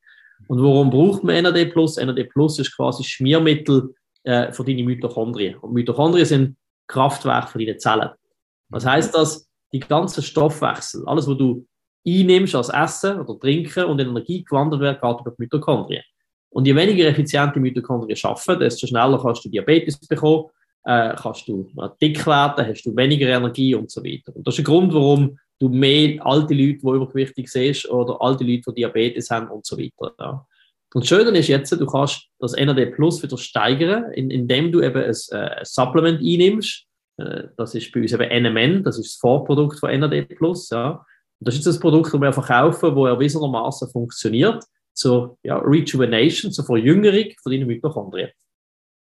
Und 0.47 0.61
warum 0.61 0.89
braucht 0.89 1.23
man 1.23 1.43
NAD 1.43 1.71
Plus? 1.71 1.97
NAD 1.97 2.29
Plus 2.29 2.59
ist 2.59 2.75
quasi 2.75 3.03
Schmiermittel 3.03 3.93
äh, 4.23 4.51
für 4.51 4.63
deine 4.63 4.83
Mitochondrien. 4.83 5.55
Und 5.57 5.73
Mitochondrien 5.73 6.25
sind 6.25 6.57
Kraftwerke 6.87 7.47
für 7.51 7.59
deine 7.59 7.77
Zellen. 7.77 8.09
Was 8.69 8.85
heißt 8.85 9.13
das? 9.13 9.47
Die 9.73 9.79
ganzen 9.79 10.23
Stoffwechsel, 10.23 11.03
alles, 11.07 11.27
was 11.27 11.37
du 11.37 11.65
einnimmst 12.07 12.55
als 12.55 12.69
Essen 12.69 13.19
oder 13.19 13.37
Trinken 13.37 13.85
und 13.85 13.99
in 13.99 14.09
Energie 14.09 14.43
gewandelt 14.43 14.81
wird, 14.81 15.01
geht 15.01 15.19
über 15.19 15.31
die 15.31 15.43
Mitochondrien. 15.43 16.03
Und 16.49 16.65
je 16.65 16.75
weniger 16.75 17.05
effiziente 17.05 17.59
Mitochondrien 17.59 18.15
schaffen, 18.15 18.59
desto 18.59 18.87
schneller 18.87 19.19
kannst 19.21 19.43
du 19.43 19.49
Diabetes 19.49 19.99
bekommen, 19.99 20.45
äh, 20.85 21.13
kannst 21.15 21.47
du 21.47 21.69
dick 22.01 22.25
werden, 22.25 22.65
hast 22.65 22.83
du 22.83 22.95
weniger 22.95 23.27
Energie 23.27 23.75
und 23.75 23.91
so 23.91 24.01
weiter. 24.03 24.33
Und 24.33 24.47
das 24.47 24.53
ist 24.53 24.65
der 24.65 24.73
Grund, 24.73 24.93
warum 24.93 25.37
du 25.59 25.69
mehr 25.69 26.25
alte 26.25 26.53
Leute, 26.53 26.79
die 26.79 26.87
übergewichtig 26.87 27.49
siehst, 27.49 27.89
oder 27.89 28.21
alte 28.21 28.45
Leute, 28.45 28.71
die 28.71 28.75
Diabetes 28.75 29.29
haben 29.29 29.49
und 29.49 29.65
so 29.65 29.77
weiter. 29.77 30.13
Ja. 30.19 30.47
Und 30.93 31.03
das 31.03 31.09
Schöne 31.09 31.37
ist 31.37 31.47
jetzt, 31.47 31.71
du 31.71 31.85
kannst 31.85 32.27
das 32.39 32.53
NAD 32.53 32.95
Plus 32.95 33.21
wieder 33.21 33.37
steigern, 33.37 34.11
indem 34.13 34.71
du 34.71 34.81
eben 34.81 35.03
ein, 35.03 35.15
äh, 35.31 35.35
ein 35.35 35.65
Supplement 35.65 36.19
einnimmst. 36.19 36.86
Äh, 37.17 37.49
das 37.57 37.75
ist 37.75 37.91
bei 37.91 38.01
uns 38.01 38.13
eben 38.13 38.43
NMN, 38.43 38.83
das 38.83 38.97
ist 38.97 39.13
das 39.13 39.19
Vorprodukt 39.19 39.79
von 39.79 39.97
NAD. 39.99 40.27
Ja. 40.71 41.05
Und 41.39 41.47
das 41.47 41.55
ist 41.55 41.59
jetzt 41.59 41.67
das 41.67 41.79
Produkt, 41.79 42.13
das 42.13 42.21
wir 42.21 42.33
verkaufen, 42.33 42.95
das 42.95 43.05
erwiesenermaßen 43.05 43.89
funktioniert 43.89 44.63
zur 44.93 45.37
ja, 45.43 45.57
Rejuvenation, 45.57 46.51
zur 46.51 46.65
Verjüngerung 46.65 47.31
von 47.41 47.51
deinen 47.51 47.67
Mitochondrien. 47.67 48.31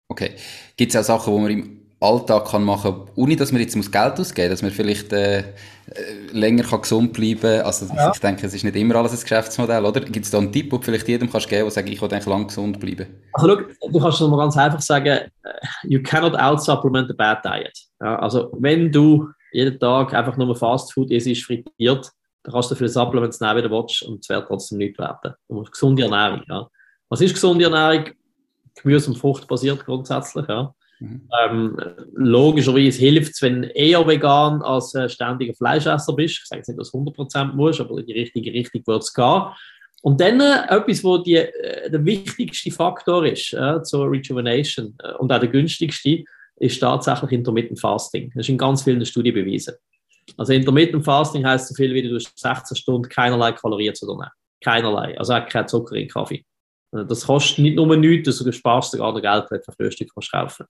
Okay. 0.10 0.36
Gibt 0.78 0.94
es 0.94 1.10
auch 1.10 1.20
Sachen, 1.20 1.36
die 1.36 1.42
man 1.42 1.52
im 1.52 1.79
Alltag 2.02 2.46
kann 2.48 2.64
machen 2.64 2.94
kann, 2.94 3.10
ohne 3.16 3.36
dass 3.36 3.52
man 3.52 3.62
jetzt 3.62 3.76
muss 3.76 3.92
Geld 3.92 4.20
ausgeben 4.20 4.50
muss, 4.50 4.60
dass 4.60 4.62
man 4.62 4.72
vielleicht 4.72 5.12
äh, 5.12 5.40
äh, 5.40 5.44
länger 6.32 6.64
kann 6.64 6.82
gesund 6.82 7.14
bleiben 7.14 7.42
kann? 7.42 7.62
Also 7.62 7.94
ja. 7.94 8.12
ich 8.14 8.20
denke, 8.20 8.48
es 8.48 8.54
ist 8.54 8.64
nicht 8.64 8.76
immer 8.76 8.96
alles 8.96 9.14
ein 9.14 9.20
Geschäftsmodell, 9.20 9.84
oder? 9.84 10.00
Gibt 10.00 10.26
es 10.26 10.32
da 10.32 10.38
einen 10.38 10.52
Tipp, 10.52 10.70
den 10.70 10.80
du 10.80 10.86
vielleicht 10.86 11.08
jedem 11.08 11.30
kannst 11.30 11.50
geben 11.50 11.64
kannst, 11.64 11.76
der 11.76 11.84
sagt, 11.84 11.90
ich 11.90 12.02
will 12.02 12.10
eigentlich 12.10 12.26
lang 12.26 12.48
gesund 12.48 12.80
bleiben? 12.80 13.08
Also 13.34 13.48
schau, 13.50 13.90
du 13.90 14.00
kannst 14.00 14.22
es 14.22 14.28
mal 14.28 14.38
ganz 14.38 14.56
einfach 14.56 14.82
sagen, 14.82 15.08
äh, 15.08 15.30
you 15.84 16.02
cannot 16.02 16.36
out-supplement 16.40 17.12
a 17.12 17.14
bad 17.14 17.44
diet. 17.44 17.78
Ja, 18.02 18.18
also 18.20 18.50
wenn 18.60 18.92
du 18.92 19.28
jeden 19.52 19.80
Tag 19.80 20.14
einfach 20.14 20.38
nur 20.38 20.56
Fast 20.56 20.94
Food 20.94 21.12
isst, 21.12 21.44
frittiert, 21.44 22.12
dann 22.44 22.54
kannst 22.54 22.72
du 22.72 22.76
viele 22.76 22.90
Supplements 22.90 23.42
nehmen, 23.42 23.58
wie 23.58 23.62
du 23.64 23.72
willst, 23.72 24.04
und 24.04 24.20
es 24.22 24.30
wird 24.30 24.48
trotzdem 24.48 24.78
nicht 24.78 24.98
werden. 24.98 25.34
Du 25.48 25.56
musst 25.56 25.72
gesunde 25.74 26.04
Ernährung. 26.04 26.44
Ja. 26.48 26.70
Was 27.10 27.22
ist 27.22 27.34
gesunde 27.34 27.66
Ernährung? 27.66 28.12
Gemüse 28.82 29.10
und 29.10 29.18
Frucht 29.18 29.48
basiert 29.48 29.84
grundsätzlich. 29.86 30.48
Ja. 30.48 30.74
Mhm. 31.00 31.22
Ähm, 31.42 31.78
logischerweise 32.14 33.00
hilft 33.00 33.34
es, 33.34 33.42
wenn 33.42 33.64
du 33.64 33.68
eher 33.70 34.06
vegan 34.06 34.62
als 34.62 34.94
äh, 34.96 35.08
ständiger 35.08 35.54
Fleischesser 35.54 36.14
bist. 36.14 36.40
Ich 36.42 36.46
sage 36.46 36.60
jetzt 36.60 36.68
nicht, 36.68 36.80
dass 36.80 36.92
du 36.92 36.98
100% 36.98 37.54
musst, 37.54 37.80
aber 37.80 38.00
in 38.00 38.06
die 38.06 38.14
richtige 38.14 38.52
Richtung 38.52 38.84
wird 38.86 39.04
es 39.04 39.14
gehen. 39.14 39.44
Und 40.02 40.22
dann 40.22 40.40
äh, 40.40 40.64
etwas, 40.70 41.04
wo 41.04 41.18
die, 41.18 41.36
äh, 41.36 41.90
der 41.90 42.04
wichtigste 42.06 42.72
Faktor 42.72 43.26
ist 43.26 43.54
äh, 43.54 43.82
zur 43.84 44.12
Rejuvenation 44.12 44.96
äh, 45.04 45.14
und 45.14 45.32
auch 45.32 45.40
der 45.40 45.50
günstigste, 45.50 46.24
ist 46.58 46.80
tatsächlich 46.80 47.32
Intermittent 47.32 47.80
Fasting. 47.80 48.32
Das 48.36 48.46
ist 48.46 48.50
in 48.50 48.58
ganz 48.58 48.84
vielen 48.84 49.06
Studien 49.06 49.34
bewiesen. 49.34 49.76
Also 50.38 50.54
Intermittent 50.54 51.04
Fasting 51.04 51.46
heißt 51.46 51.70
so 51.70 51.76
viel 51.76 51.94
wie 51.94 52.04
du 52.04 52.20
16 52.20 52.76
Stunden 52.76 53.10
keinerlei 53.10 53.54
Kalorien 53.54 53.96
zu 53.96 54.06
dir 54.06 54.14
nehmen. 54.14 54.32
Keinerlei. 54.62 55.18
Also 55.18 55.34
auch 55.34 55.48
kein 55.48 55.68
Zucker 55.68 55.96
in 55.96 56.10
Kaffee. 56.10 56.44
Also 56.92 57.06
das 57.06 57.26
kostet 57.26 57.60
nicht 57.60 57.76
nur 57.76 57.96
nichts, 57.96 58.40
du 58.40 58.52
sparst 58.52 58.92
sogar 58.92 59.14
noch 59.14 59.22
Geld, 59.22 59.46
wenn 59.50 59.62
du 59.66 59.72
Frühstück 59.72 60.12
kaufen 60.14 60.66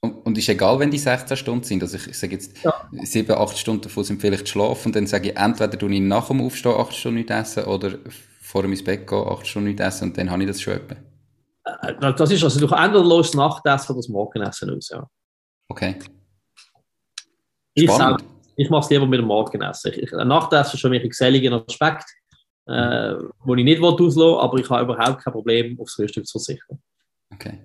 und, 0.00 0.26
und 0.26 0.38
ist 0.38 0.48
egal, 0.48 0.78
wenn 0.78 0.90
die 0.90 0.98
16 0.98 1.36
Stunden 1.36 1.64
sind. 1.64 1.82
Also 1.82 1.96
ich, 1.96 2.06
ich 2.06 2.18
sage 2.18 2.34
jetzt, 2.34 2.62
ja. 2.62 2.72
7, 2.92 3.36
8 3.36 3.58
Stunden 3.58 3.82
davon 3.82 4.04
sind 4.04 4.20
vielleicht 4.20 4.48
schlafen 4.48 4.88
und 4.88 4.96
dann 4.96 5.06
sage 5.06 5.30
ich, 5.30 5.36
entweder 5.36 5.76
tue 5.78 5.92
ich 5.92 6.00
nach 6.00 6.28
dem 6.28 6.40
Aufstehen 6.40 6.72
8 6.72 6.94
Stunden 6.94 7.18
nicht 7.18 7.30
essen 7.30 7.64
oder 7.64 7.98
vor 8.40 8.62
dem 8.62 8.72
ins 8.72 8.84
Bett 8.84 9.06
gehen 9.06 9.26
8 9.26 9.46
Stunden 9.46 9.68
nicht 9.68 9.80
essen 9.80 10.08
und 10.08 10.18
dann 10.18 10.30
habe 10.30 10.42
ich 10.42 10.48
das 10.48 10.60
schon 10.60 10.74
etwa. 10.74 10.96
Äh, 11.82 12.14
das 12.14 12.30
ist 12.30 12.44
also, 12.44 12.60
du 12.60 12.72
entweder 12.74 13.04
los 13.04 13.34
Nachtessen 13.34 13.92
oder 13.92 13.98
das 13.98 14.08
Morgenessen 14.08 14.76
aus, 14.76 14.88
ja. 14.90 15.06
Okay. 15.68 15.96
Ich 17.74 17.90
ich 18.60 18.70
mache 18.70 18.82
es 18.82 18.90
lieber 18.90 19.06
mit 19.06 19.20
dem 19.20 19.26
Morgenessen. 19.26 19.92
Ich, 19.94 20.10
Nachtessen 20.10 20.74
ist 20.74 20.80
für 20.80 20.88
mich 20.88 21.02
ein 21.02 21.08
geselliger 21.08 21.64
Aspekt, 21.68 22.06
äh, 22.66 23.14
wo 23.44 23.54
ich 23.54 23.64
nicht 23.64 23.80
auslassen 23.80 24.22
aber 24.22 24.58
ich 24.58 24.68
habe 24.68 24.92
überhaupt 24.92 25.22
kein 25.22 25.32
Problem, 25.32 25.78
aufs 25.80 25.94
Frühstück 25.94 26.26
zu 26.26 26.38
verzichten. 26.38 26.82
Okay. 27.40 27.58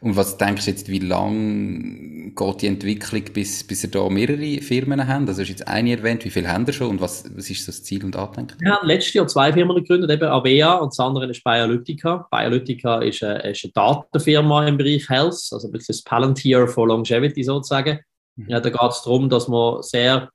Und 0.00 0.16
was 0.16 0.36
denkst 0.38 0.64
du 0.64 0.70
jetzt, 0.72 0.88
wie 0.88 0.98
lange 0.98 2.32
geht 2.34 2.62
die 2.62 2.66
Entwicklung, 2.66 3.22
bis, 3.32 3.64
bis 3.64 3.84
ihr 3.84 3.90
da 3.90 4.08
mehrere 4.08 4.60
Firmen 4.60 5.06
habt? 5.06 5.28
Also, 5.28 5.42
hast 5.42 5.48
jetzt 5.48 5.68
eine 5.68 5.96
erwähnt, 5.96 6.24
wie 6.24 6.30
viele 6.30 6.48
haben 6.48 6.66
ihr 6.66 6.72
schon 6.72 6.88
und 6.88 7.00
was, 7.00 7.24
was 7.36 7.48
ist 7.48 7.68
das 7.68 7.84
Ziel 7.84 8.04
und 8.04 8.16
Andenken? 8.16 8.56
Wir 8.60 8.72
haben 8.72 8.88
letztes 8.88 9.14
Jahr 9.14 9.28
zwei 9.28 9.52
Firmen 9.52 9.76
gegründet, 9.76 10.10
eben 10.10 10.28
Avea 10.28 10.74
und 10.74 10.88
das 10.92 10.98
andere 10.98 11.30
ist 11.30 11.44
Biolytica. 11.44 12.26
Biolytica 12.28 13.02
ist 13.02 13.22
eine, 13.22 13.50
ist 13.50 13.64
eine 13.64 13.72
Datenfirma 13.72 14.66
im 14.66 14.76
Bereich 14.76 15.08
Health, 15.08 15.48
also 15.52 15.68
ein 15.68 15.72
bisschen 15.72 15.94
das 15.94 16.02
Palantir 16.02 16.66
for 16.66 16.88
Longevity 16.88 17.44
sozusagen. 17.44 18.00
Mhm. 18.34 18.46
Ja, 18.48 18.58
da 18.58 18.68
geht 18.68 18.90
es 18.90 19.02
darum, 19.02 19.28
dass 19.28 19.46
man 19.46 19.80
sehr 19.82 20.28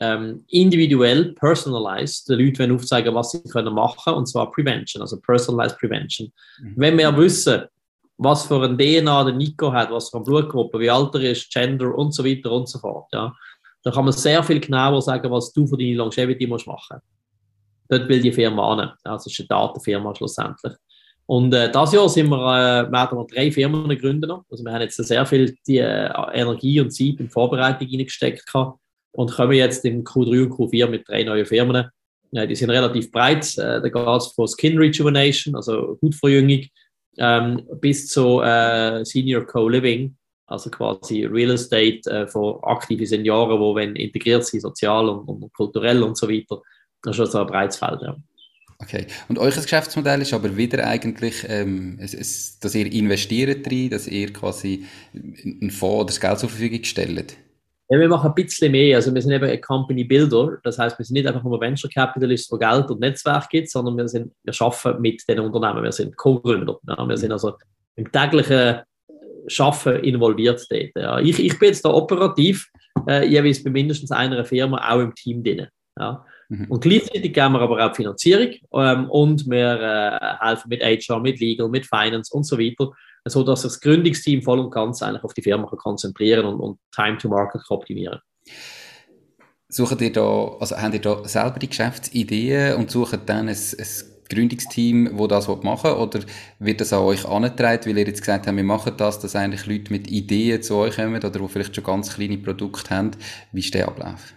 ähm, 0.00 0.44
individuell, 0.48 1.32
personalized, 1.32 2.28
den 2.28 2.40
Leuten 2.40 2.72
aufzeigen, 2.72 3.14
was 3.14 3.30
sie 3.30 3.42
können 3.44 3.72
machen 3.72 4.12
und 4.12 4.26
zwar 4.26 4.50
Prevention, 4.50 5.00
also 5.00 5.18
Personalized 5.18 5.78
Prevention. 5.78 6.30
Mhm. 6.60 6.74
Wenn 6.76 6.98
wir 6.98 7.16
wissen, 7.16 7.62
was 8.16 8.46
für 8.46 8.62
ein 8.62 8.78
DNA 8.78 9.24
der 9.24 9.34
Nico 9.34 9.72
hat, 9.72 9.90
was 9.90 10.10
für 10.10 10.16
eine 10.16 10.24
Blutgruppe, 10.24 10.78
wie 10.78 10.90
alt 10.90 11.14
er 11.14 11.22
ist, 11.22 11.50
Gender 11.52 11.94
und 11.94 12.14
so 12.14 12.24
weiter 12.24 12.52
und 12.52 12.68
so 12.68 12.78
fort, 12.78 13.08
ja, 13.12 13.34
dann 13.82 13.92
kann 13.92 14.04
man 14.04 14.12
sehr 14.12 14.42
viel 14.42 14.60
genauer 14.60 15.02
sagen, 15.02 15.30
was 15.30 15.52
du 15.52 15.66
für 15.66 15.76
deine 15.76 15.94
Longevity 15.94 16.46
musst 16.46 16.66
machen. 16.66 17.00
Dort 17.88 18.08
will 18.08 18.20
die 18.20 18.32
Firma 18.32 18.72
an. 18.72 18.92
Das 19.02 19.26
ist 19.26 19.38
eine 19.40 19.48
Datenfirma 19.48 20.14
schlussendlich. 20.14 20.72
Und 21.26 21.54
äh, 21.54 21.70
das 21.70 21.92
Jahr 21.92 22.08
sind 22.08 22.28
wir, 22.28 22.36
äh, 22.36 22.90
wir 22.90 22.98
haben 22.98 23.26
drei 23.26 23.50
Firmen 23.50 23.88
gegründet. 23.88 24.30
Also 24.50 24.64
wir 24.64 24.72
haben 24.72 24.82
jetzt 24.82 24.96
sehr 24.96 25.24
viel 25.26 25.56
die, 25.66 25.78
äh, 25.78 26.10
Energie 26.32 26.80
und 26.80 26.90
Zeit 26.90 27.18
in 27.18 27.30
Vorbereitung 27.30 27.88
reingesteckt 27.88 28.44
und 29.12 29.32
kommen 29.32 29.52
jetzt 29.52 29.84
in 29.84 30.04
Q3 30.04 30.44
und 30.44 30.52
Q4 30.52 30.86
mit 30.88 31.08
drei 31.08 31.24
neuen 31.24 31.46
Firmen. 31.46 31.88
Ja, 32.32 32.46
die 32.46 32.54
sind 32.54 32.70
relativ 32.70 33.10
breit. 33.10 33.56
Äh, 33.56 33.80
da 33.80 33.88
geht 33.88 34.08
es 34.18 34.26
von 34.28 34.48
Skin 34.48 34.76
Rejuvenation, 34.76 35.54
also 35.54 35.98
Hautverjüngung, 36.02 36.66
ähm, 37.18 37.62
bis 37.80 38.08
zu 38.08 38.40
äh, 38.42 39.04
Senior 39.04 39.46
Co-Living, 39.46 40.16
also 40.46 40.70
quasi 40.70 41.24
Real 41.24 41.52
Estate 41.52 42.00
äh, 42.10 42.26
für 42.26 42.62
aktive 42.64 43.06
Senioren, 43.06 43.58
die 43.58 43.80
wenn 43.80 43.96
integriert 43.96 44.44
sind, 44.44 44.60
sozial 44.60 45.08
und, 45.08 45.28
und, 45.28 45.52
kulturell 45.52 46.02
und 46.02 46.16
so 46.16 46.28
weiter. 46.28 46.60
Das 47.02 47.16
ist 47.16 47.20
also 47.20 47.40
ein 47.40 47.46
breites 47.46 47.76
Feld. 47.76 48.00
Ja. 48.02 48.16
Okay. 48.78 49.06
Und 49.28 49.38
euer 49.38 49.50
Geschäftsmodell 49.50 50.22
ist 50.22 50.34
aber 50.34 50.56
wieder 50.56 50.86
eigentlich, 50.86 51.44
ähm, 51.48 51.98
es, 52.00 52.12
es, 52.12 52.58
dass 52.58 52.74
ihr 52.74 52.90
investiert 52.92 53.66
drin, 53.66 53.90
dass 53.90 54.06
ihr 54.06 54.32
quasi 54.32 54.84
einen 55.14 55.70
Fonds 55.70 55.96
oder 55.96 56.06
das 56.06 56.20
Geld 56.20 56.38
zur 56.38 56.48
Verfügung 56.48 56.84
stellt. 56.84 57.36
Ja, 57.94 58.00
wir 58.00 58.08
machen 58.08 58.28
ein 58.28 58.34
bisschen 58.34 58.72
mehr. 58.72 58.96
Also 58.96 59.14
wir 59.14 59.22
sind 59.22 59.30
eben 59.30 59.48
ein 59.48 59.60
Company 59.60 60.02
Builder. 60.02 60.58
Das 60.64 60.80
heißt, 60.80 60.98
wir 60.98 61.04
sind 61.04 61.14
nicht 61.14 61.28
einfach 61.28 61.44
nur 61.44 61.60
Venture 61.60 61.88
Capitalists, 61.88 62.50
wo 62.50 62.58
Geld 62.58 62.90
und 62.90 62.98
Netzwerk 62.98 63.48
gibt, 63.48 63.70
sondern 63.70 63.96
wir, 63.96 64.08
sind, 64.08 64.32
wir 64.42 64.52
arbeiten 64.58 65.00
mit 65.00 65.22
den 65.28 65.38
Unternehmen. 65.38 65.84
Wir 65.84 65.92
sind 65.92 66.16
Co-Gründer. 66.16 66.76
Ja. 66.88 67.08
Wir 67.08 67.16
sind 67.16 67.30
also 67.30 67.52
im 67.94 68.10
täglichen 68.10 68.80
Schaffen 69.46 70.00
involviert 70.00 70.66
dort. 70.68 70.90
Ja. 70.96 71.20
Ich, 71.20 71.38
ich 71.38 71.56
bin 71.56 71.68
jetzt 71.68 71.84
da 71.84 71.90
operativ, 71.90 72.68
äh, 73.06 73.28
jeweils 73.28 73.62
bei 73.62 73.70
mindestens 73.70 74.10
einer 74.10 74.44
Firma 74.44 74.92
auch 74.92 74.98
im 74.98 75.14
Team 75.14 75.44
drin. 75.44 75.68
Ja. 75.96 76.26
Mhm. 76.48 76.66
Und 76.70 76.80
gleichzeitig 76.82 77.32
geben 77.32 77.52
wir 77.52 77.60
aber 77.60 77.86
auch 77.86 77.94
Finanzierung 77.94 78.54
ähm, 78.74 79.08
und 79.08 79.48
wir 79.48 79.80
äh, 79.80 80.44
helfen 80.44 80.68
mit 80.68 80.82
HR, 80.82 81.20
mit 81.20 81.38
Legal, 81.38 81.68
mit 81.68 81.86
Finance 81.86 82.34
und 82.34 82.42
so 82.42 82.58
weiter 82.58 82.90
so 83.24 83.42
dass 83.42 83.62
das 83.62 83.80
Gründungsteam 83.80 84.42
voll 84.42 84.58
und 84.58 84.70
ganz 84.70 85.02
eigentlich 85.02 85.24
auf 85.24 85.34
die 85.34 85.42
Firma 85.42 85.66
konzentrieren 85.66 86.46
und, 86.46 86.60
und 86.60 86.78
Time 86.94 87.18
to 87.18 87.28
Market 87.28 87.62
optimieren 87.68 88.20
Sucht 89.68 90.00
ihr 90.02 90.12
da, 90.12 90.56
also 90.60 90.76
habt 90.76 90.94
ihr 90.94 91.00
da 91.00 91.26
selber 91.26 91.58
die 91.58 91.68
Geschäftsideen 91.68 92.76
und 92.76 92.90
sucht 92.90 93.18
dann 93.26 93.48
ein, 93.48 93.56
ein 93.56 93.86
Gründungsteam, 94.28 95.10
wo 95.14 95.26
das 95.26 95.48
machen 95.48 95.90
will, 95.90 95.96
oder 95.96 96.20
wird 96.58 96.80
das 96.80 96.92
an 96.92 97.00
euch 97.00 97.24
angetragen, 97.26 97.86
weil 97.86 97.98
ihr 97.98 98.06
jetzt 98.06 98.20
gesagt 98.20 98.46
habt, 98.46 98.56
wir 98.56 98.64
machen 98.64 98.94
das, 98.96 99.20
dass 99.20 99.36
eigentlich 99.36 99.66
Leute 99.66 99.92
mit 99.92 100.10
Ideen 100.10 100.62
zu 100.62 100.76
euch 100.76 100.96
kommen 100.96 101.16
oder 101.16 101.30
die 101.30 101.48
vielleicht 101.48 101.74
schon 101.74 101.84
ganz 101.84 102.14
kleine 102.14 102.38
Produkte 102.38 102.94
haben? 102.94 103.10
Wie 103.52 103.60
ist 103.60 103.74
der 103.74 103.88
Ablauf? 103.88 104.34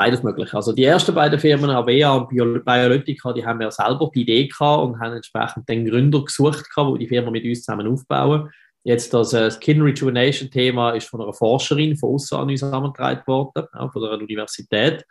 Beides 0.00 0.22
möglich. 0.22 0.54
Also 0.54 0.72
die 0.72 0.84
ersten 0.84 1.14
beiden 1.14 1.38
Firmen, 1.38 1.68
Avea 1.68 2.12
und 2.14 2.30
Biolytica, 2.30 3.34
die 3.34 3.44
haben 3.44 3.60
ja 3.60 3.70
selber 3.70 4.10
die 4.14 4.22
Idee 4.22 4.46
gehabt 4.46 4.82
und 4.82 4.98
haben 4.98 5.16
entsprechend 5.16 5.68
den 5.68 5.84
Gründer 5.84 6.24
gesucht, 6.24 6.70
gehabt, 6.70 6.90
wo 6.90 6.96
die 6.96 7.06
Firma 7.06 7.30
mit 7.30 7.44
uns 7.44 7.64
zusammen 7.64 7.86
aufbauen. 7.86 8.48
Jetzt 8.82 9.12
das 9.12 9.34
äh, 9.34 9.50
Skin 9.50 9.82
Rejuvenation 9.82 10.50
Thema 10.50 10.92
ist 10.92 11.06
von 11.06 11.20
einer 11.20 11.34
Forscherin 11.34 11.98
von 11.98 12.14
außen 12.14 12.38
an 12.38 12.48
uns 12.48 12.62
herangetragen 12.62 13.26
worden, 13.26 13.66
ja, 13.74 13.90
von 13.90 14.00
der 14.00 14.12
Universität. 14.12 15.04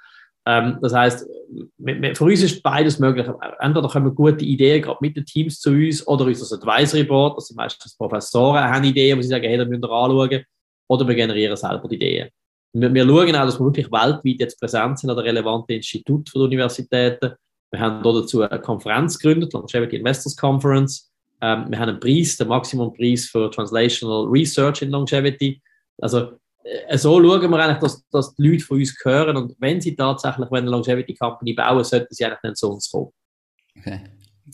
Ähm, 0.48 0.80
das 0.82 0.92
heißt, 0.92 1.30
für 2.16 2.24
uns 2.24 2.42
ist 2.42 2.64
beides 2.64 2.98
möglich. 2.98 3.28
Entweder 3.60 3.88
kommen 3.90 4.16
gute 4.16 4.44
Ideen 4.44 4.82
gerade 4.82 4.98
mit 5.02 5.16
den 5.16 5.24
Teams 5.24 5.60
zu 5.60 5.70
uns 5.70 6.08
oder 6.08 6.26
unser 6.26 6.56
Advisory 6.56 7.04
Board, 7.04 7.38
das 7.38 7.46
sind 7.46 7.58
meistens 7.58 7.96
Professoren, 7.96 8.64
haben 8.64 8.84
Ideen, 8.84 9.20
wo 9.20 9.22
sie 9.22 9.28
sagen, 9.28 9.46
hey, 9.46 9.58
da 9.60 9.66
müsst 9.66 9.84
ihr 9.84 9.92
anschauen, 9.92 10.44
oder 10.88 11.08
wir 11.08 11.14
generieren 11.14 11.56
selber 11.56 11.88
die 11.88 11.98
Ideen. 11.98 12.30
Wir, 12.74 12.94
wir 12.94 13.06
schauen 13.06 13.36
auch, 13.36 13.46
dass 13.46 13.60
wir 13.60 13.66
wirklich 13.66 13.92
weltweit 13.92 14.40
jetzt 14.40 14.60
präsent 14.60 15.00
sind 15.00 15.10
an 15.10 15.18
den 15.18 15.26
relevanten 15.26 15.76
Instituten 15.76 16.32
der 16.34 16.44
Universitäten. 16.44 17.32
Wir 17.72 17.80
haben 17.80 18.04
dazu 18.04 18.42
eine 18.42 18.62
Konferenz 18.62 19.18
gegründet, 19.18 19.54
Longevity 19.54 19.98
Investors 19.98 20.36
Conference. 20.36 21.12
Ähm, 21.42 21.66
wir 21.70 21.80
haben 21.80 21.90
einen 21.90 22.00
Preis, 22.00 22.38
den 22.38 22.48
Maximum-Preis 22.48 23.26
für 23.28 23.50
Translational 23.52 24.26
Research 24.28 24.82
in 24.82 24.90
Longevity. 24.90 25.62
Also 26.00 26.34
äh, 26.64 26.98
so 26.98 27.22
schauen 27.22 27.50
wir 27.50 27.60
eigentlich, 27.60 27.80
dass, 27.80 28.08
dass 28.10 28.36
die 28.36 28.48
Leute 28.48 28.64
von 28.64 28.80
uns 28.80 28.96
hören 29.04 29.38
und 29.38 29.56
wenn 29.60 29.80
sie 29.82 29.96
tatsächlich 29.96 30.52
eine 30.52 30.70
Longevity 30.70 31.16
Company 31.16 31.54
bauen, 31.54 31.84
sollten 31.84 32.14
sie 32.14 32.26
eigentlich 32.26 32.40
dann 32.42 32.56
zu 32.56 32.72
uns 32.72 32.90
kommen. 32.90 33.12
Okay. 33.78 34.02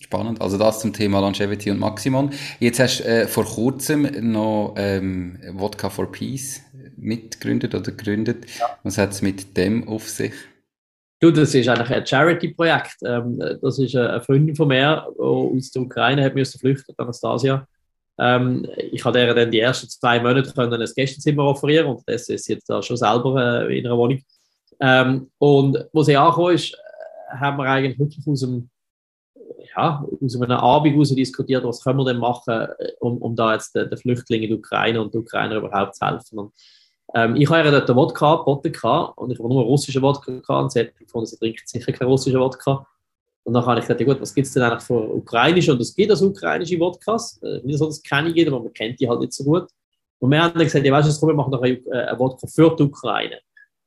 Spannend. 0.03 0.41
Also 0.41 0.57
das 0.57 0.81
zum 0.81 0.91
Thema 0.91 1.21
Longevity 1.21 1.71
und 1.71 1.79
Maximum. 1.79 2.29
Jetzt 2.59 2.79
hast 2.81 2.99
du 2.99 3.05
äh, 3.05 3.27
vor 3.27 3.45
kurzem 3.45 4.09
noch 4.31 4.75
ähm, 4.77 5.39
Vodka 5.57 5.89
for 5.89 6.11
Peace 6.11 6.64
mitgegründet 6.97 7.75
oder 7.75 7.91
gegründet. 7.91 8.45
Ja. 8.59 8.77
Was 8.83 8.97
hat 8.97 9.11
es 9.11 9.21
mit 9.21 9.57
dem 9.57 9.87
auf 9.87 10.09
sich? 10.09 10.33
Du, 11.19 11.31
das 11.31 11.55
ist 11.55 11.67
eigentlich 11.67 11.89
ein 11.89 12.05
Charity-Projekt. 12.05 12.97
Ähm, 13.05 13.41
das 13.61 13.79
ist 13.79 13.95
eine 13.95 14.21
Freundin 14.21 14.55
von 14.55 14.67
mir, 14.67 15.07
die 15.17 15.21
aus 15.21 15.71
der 15.71 15.81
Ukraine 15.81 16.23
hat 16.23 16.35
müssen 16.35 16.59
flüchten, 16.59 16.93
Anastasia. 16.97 17.65
Ähm, 18.17 18.65
ich 18.91 19.03
habe 19.03 19.19
ihr 19.19 19.33
dann 19.33 19.51
die 19.51 19.59
ersten 19.59 19.89
zwei 19.89 20.19
Monate 20.19 20.51
können 20.53 20.73
ein 20.73 20.89
Gästezimmer 20.95 21.45
offerieren 21.45 21.87
und 21.87 22.03
das 22.05 22.29
ist 22.29 22.47
jetzt 22.47 22.69
da 22.69 22.81
schon 22.81 22.97
selber 22.97 23.67
äh, 23.67 23.79
in 23.79 23.85
einer 23.85 23.97
Wohnung. 23.97 24.21
Ähm, 24.79 25.31
und 25.37 25.85
wo 25.91 26.03
sie 26.03 26.15
angekommen 26.15 26.55
ist, 26.55 26.73
äh, 26.73 27.37
haben 27.37 27.57
wir 27.57 27.65
eigentlich 27.65 27.97
wirklich 27.97 28.25
aus 28.27 28.43
einem, 28.43 28.69
ja, 29.75 30.05
aus 30.21 30.41
einem 30.41 30.51
Abend 30.51 30.93
heraus 30.93 31.15
diskutiert, 31.15 31.63
was 31.63 31.81
können 31.81 31.99
wir 31.99 32.05
denn 32.05 32.17
machen, 32.17 32.53
äh, 32.53 32.91
um, 32.99 33.17
um 33.17 33.35
da 33.35 33.53
jetzt 33.53 33.75
den, 33.75 33.89
den 33.89 33.97
Flüchtlingen 33.97 34.43
in 34.43 34.49
der 34.49 34.59
Ukraine 34.59 35.01
und 35.01 35.13
den 35.13 35.21
Ukrainer 35.21 35.55
überhaupt 35.55 35.95
zu 35.95 36.05
helfen. 36.05 36.39
Und, 36.39 36.53
ähm, 37.13 37.35
ich 37.35 37.49
habe 37.49 37.63
ihr 37.63 37.71
dort 37.71 37.89
einen 37.89 37.97
Wodka 37.97 38.35
geboten 38.37 38.69
und 39.15 39.31
ich 39.31 39.39
habe 39.39 39.49
nur 39.49 39.61
einen 39.61 39.69
russischen 39.69 40.01
Wodka 40.01 40.31
gehabt 40.31 40.49
und 40.49 40.71
sie 40.71 40.79
hat 40.79 40.95
gefunden, 40.97 41.27
sie 41.27 41.37
trinkt 41.37 41.67
sicher 41.67 41.91
keinen 41.91 42.09
russischen 42.09 42.39
Wodka. 42.39 42.85
Und 43.43 43.53
dann 43.53 43.65
habe 43.65 43.79
ich 43.79 43.85
gesagt, 43.85 43.99
ja 43.99 44.05
gut, 44.07 44.19
was 44.19 44.33
gibt 44.33 44.47
es 44.47 44.53
denn 44.53 44.63
eigentlich 44.63 44.83
für 44.83 45.13
ukrainische? 45.13 45.71
Und 45.71 45.79
es 45.79 45.95
gibt 45.95 46.09
also 46.09 46.27
ukrainische 46.27 46.79
Wodkas. 46.79 47.39
Äh, 47.43 47.61
nicht 47.63 47.77
so, 47.77 47.85
dass 47.85 48.01
kenne 48.01 48.29
ich 48.29 48.47
aber 48.47 48.59
man 48.59 48.73
kennt 48.73 48.99
die 48.99 49.07
halt 49.07 49.19
nicht 49.19 49.33
so 49.33 49.43
gut. 49.43 49.67
Und 50.19 50.31
wir 50.31 50.41
haben 50.41 50.53
dann 50.53 50.63
gesagt, 50.63 50.83
ja 50.83 50.91
weißt 50.91 51.15
du, 51.15 51.19
komm, 51.19 51.29
wir 51.29 51.35
machen 51.35 51.51
noch 51.51 51.61
einen, 51.61 51.85
äh, 51.87 52.17
Wodka 52.17 52.47
für 52.47 52.75
die 52.75 52.83
Ukraine, 52.83 53.39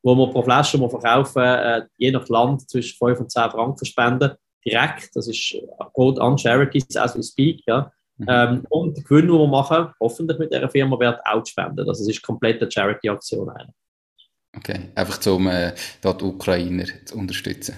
wo 0.03 0.15
wir 0.15 0.31
pro 0.31 0.43
Flasche 0.43 0.79
wir 0.79 0.89
verkaufen, 0.89 1.43
äh, 1.43 1.83
je 1.97 2.13
nach 2.13 2.29
Land 2.29 2.71
zwischen 2.71 2.97
5 2.97 3.21
und 3.21 3.33
10 3.33 3.51
Franken 3.51 3.85
spenden, 3.85 4.31
direkt. 4.65 5.11
Das 5.17 5.27
ist 5.27 5.57
Code 5.93 6.21
on 6.21 6.39
Charities 6.39 6.97
as 6.97 7.17
we 7.17 7.23
speak, 7.23 7.63
ja. 7.67 7.91
Mhm. 8.19 8.27
Ähm, 8.29 8.67
und 8.69 8.97
der 8.97 9.05
Gewinn, 9.05 9.27
den 9.29 9.37
wir 9.37 9.47
machen, 9.47 9.89
hoffentlich 10.01 10.39
mit 10.39 10.53
dieser 10.53 10.69
Firma, 10.69 10.99
wird 10.99 11.21
auch 11.25 11.47
spenden. 11.47 11.89
Also 11.89 12.03
es 12.03 12.09
ist 12.09 12.23
komplett 12.23 12.61
eine 12.61 12.71
Charity-Aktion. 12.71 13.51
Okay, 14.57 14.91
einfach 14.95 15.25
um 15.27 15.47
äh, 15.47 15.73
die 16.03 16.25
Ukrainer 16.25 16.85
zu 17.05 17.17
unterstützen. 17.17 17.77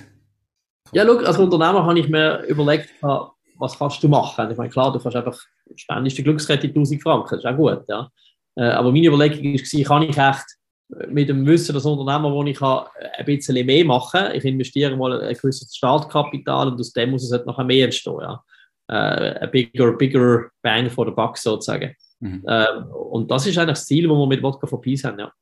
Ja, 0.92 1.04
schau, 1.04 1.18
als 1.18 1.38
Unternehmer 1.38 1.84
habe 1.84 1.98
ich 1.98 2.08
mir 2.08 2.42
überlegt, 2.44 2.90
was 3.00 3.78
kannst 3.78 4.02
du 4.02 4.08
machen? 4.08 4.50
Ich 4.50 4.56
meine, 4.56 4.70
klar, 4.70 4.92
du 4.92 4.98
kannst 4.98 5.16
einfach, 5.16 5.38
spendest 5.76 6.18
die 6.18 6.24
Glückskette 6.24 6.68
1000 6.68 7.02
Franken, 7.02 7.28
das 7.30 7.44
ist 7.44 7.46
auch 7.46 7.56
gut, 7.56 7.82
ja. 7.88 8.08
Äh, 8.56 8.70
aber 8.70 8.90
meine 8.90 9.06
Überlegung 9.06 9.44
war, 9.44 9.84
kann 9.84 10.02
ich 10.02 10.16
echt 10.16 10.46
mit 11.08 11.28
dem 11.28 11.46
Wissen 11.46 11.74
als 11.74 11.84
Unternehmer, 11.84 12.32
wo 12.32 12.42
ich 12.44 12.60
habe, 12.60 12.90
ein 13.18 13.24
bisschen 13.24 13.64
mehr 13.64 13.84
machen 13.84 14.34
Ich 14.34 14.44
investiere 14.44 14.96
mal 14.96 15.20
ein 15.20 15.34
gewisses 15.34 15.74
Startkapital 15.76 16.68
und 16.68 16.80
aus 16.80 16.92
dem 16.92 17.10
muss 17.10 17.24
es 17.24 17.32
halt 17.32 17.46
noch 17.46 17.62
mehr 17.64 17.84
entstehen, 17.84 18.18
ja. 18.20 18.42
Äh, 18.90 19.38
ein 19.38 19.50
bigger, 19.52 19.92
bigger 19.92 20.50
bang 20.62 20.90
for 20.90 21.06
the 21.06 21.12
buck 21.12 21.38
sozusagen. 21.38 21.94
Mhm. 22.18 22.42
Äh, 22.44 22.66
und 23.12 23.30
das 23.30 23.46
ist 23.46 23.56
eigentlich 23.56 23.74
das 23.74 23.86
Ziel, 23.86 24.08
das 24.08 24.16
wir 24.16 24.26
mit 24.26 24.40
Vodka 24.40 24.66
for 24.66 24.80
Peace 24.80 25.04
haben, 25.04 25.20
ja. 25.20 25.32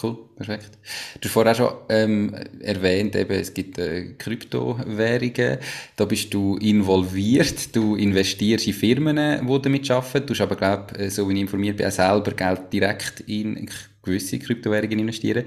Cool, 0.00 0.16
perfekt. 0.36 0.78
Du 1.20 1.24
hast 1.24 1.32
vorher 1.32 1.56
schon 1.56 1.72
ähm, 1.88 2.32
erwähnt, 2.60 3.16
eben, 3.16 3.32
es 3.32 3.52
gibt 3.52 3.78
äh, 3.78 4.14
Kryptowährungen. 4.16 5.58
Da 5.96 6.04
bist 6.04 6.32
du 6.32 6.56
involviert. 6.58 7.74
Du 7.74 7.96
investierst 7.96 8.68
in 8.68 8.74
Firmen, 8.74 9.16
die 9.16 9.60
damit 9.60 9.90
arbeiten. 9.90 10.26
Du 10.28 10.34
hast 10.34 10.40
aber, 10.40 10.54
glaube 10.54 11.10
so 11.10 11.28
wie 11.28 11.34
ich 11.34 11.40
informiert 11.40 11.78
bin, 11.78 11.86
auch 11.88 11.90
selber 11.90 12.30
Geld 12.30 12.72
direkt 12.72 13.20
in 13.26 13.68
gewisse 14.00 14.38
Kryptowährungen 14.38 15.00
investieren. 15.00 15.46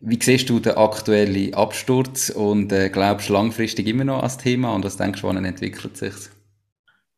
Wie 0.00 0.18
siehst 0.22 0.48
du 0.48 0.58
den 0.58 0.76
aktuellen 0.78 1.52
Absturz 1.52 2.30
und 2.30 2.72
äh, 2.72 2.88
glaubst 2.88 3.28
du 3.28 3.34
langfristig 3.34 3.86
immer 3.88 4.04
noch 4.04 4.22
als 4.22 4.38
Thema 4.38 4.74
und 4.74 4.86
was 4.86 4.96
denkst 4.96 5.20
du, 5.20 5.26
wann 5.26 5.44
entwickelt 5.44 5.98
sich 5.98 6.14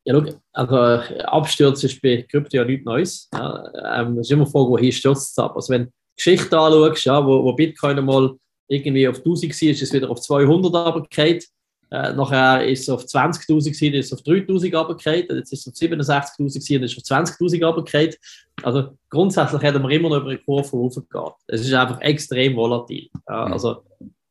ja, 0.08 0.14
schau, 0.14 0.40
also 0.52 0.76
Absturz 1.24 1.84
ist 1.84 2.00
bei 2.00 2.22
Krypto 2.22 2.56
ja 2.56 2.64
nichts 2.64 2.86
Neues. 2.86 3.28
Ja, 3.34 4.00
ähm, 4.00 4.18
es 4.18 4.28
ist 4.28 4.32
immer 4.32 4.46
die 4.46 4.50
Frage, 4.50 4.70
wohin 4.70 4.92
stürzt 4.92 5.32
es 5.32 5.38
ab. 5.38 5.54
Also 5.54 5.72
wenn 5.72 5.92
Geschichte 6.16 6.58
anschaust, 6.58 7.04
ja, 7.04 7.24
wo, 7.24 7.44
wo 7.44 7.52
Bitcoin 7.52 8.02
mal 8.04 8.34
irgendwie 8.68 9.06
auf 9.06 9.18
1000 9.18 9.52
war, 9.52 9.70
ist 9.70 9.82
es 9.82 9.92
wieder 9.92 10.10
auf 10.10 10.20
200 10.20 10.74
runtergefallen. 10.74 11.40
Äh, 11.90 12.12
nachher 12.14 12.66
ist 12.66 12.82
es 12.82 12.88
auf 12.88 13.04
20.000 13.04 13.46
gewesen, 13.46 13.94
ist 13.94 14.12
es 14.12 14.18
auf 14.18 14.24
3.000 14.24 14.76
runtergefallen. 14.76 15.26
Jetzt 15.28 15.52
ist 15.52 15.66
es 15.66 15.68
auf 15.68 15.74
67.000 15.74 16.38
gewesen, 16.38 16.76
und 16.76 16.82
ist 16.84 16.96
auf 16.96 17.18
20.000 17.18 17.66
runtergefallen. 17.66 18.14
Also 18.62 18.98
grundsätzlich 19.10 19.62
hätten 19.62 19.82
wir 19.82 19.90
immer 19.90 20.08
noch 20.08 20.22
über 20.22 20.30
eine 20.30 20.38
Kurve 20.38 20.72
hochgegangen. 20.72 21.32
Es 21.46 21.60
ist 21.60 21.72
einfach 21.74 22.00
extrem 22.00 22.56
volatil. 22.56 23.10
Ja, 23.28 23.46
mhm. 23.46 23.52
also 23.52 23.82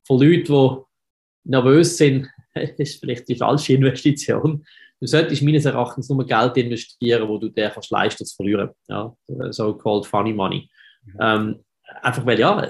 für 0.04 0.14
Leute, 0.14 0.42
die 0.42 1.50
nervös 1.50 1.96
sind, 1.96 2.28
ist 2.78 2.98
vielleicht 2.98 3.28
die 3.28 3.36
falsche 3.36 3.74
Investition. 3.74 4.64
Du 5.00 5.06
solltest 5.06 5.42
meines 5.42 5.64
Erachtens 5.64 6.08
nur 6.08 6.26
Geld 6.26 6.56
investieren, 6.56 7.28
wo 7.28 7.38
du 7.38 7.48
dir 7.48 7.70
kannst 7.70 7.90
leisten 7.90 8.24
zu 8.26 8.34
verlieren. 8.34 8.70
Ja, 8.88 9.14
so-called 9.50 10.06
funny 10.06 10.32
money. 10.32 10.68
Mhm. 11.04 11.16
Ähm, 11.20 11.64
einfach 12.02 12.26
weil, 12.26 12.38
ja, 12.38 12.66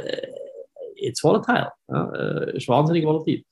jetzt 0.96 1.22
volatile. 1.22 1.72
Ja, 1.88 2.12
äh, 2.12 2.56
ist 2.56 2.68
wahnsinnig 2.68 3.04
volatil. 3.04 3.44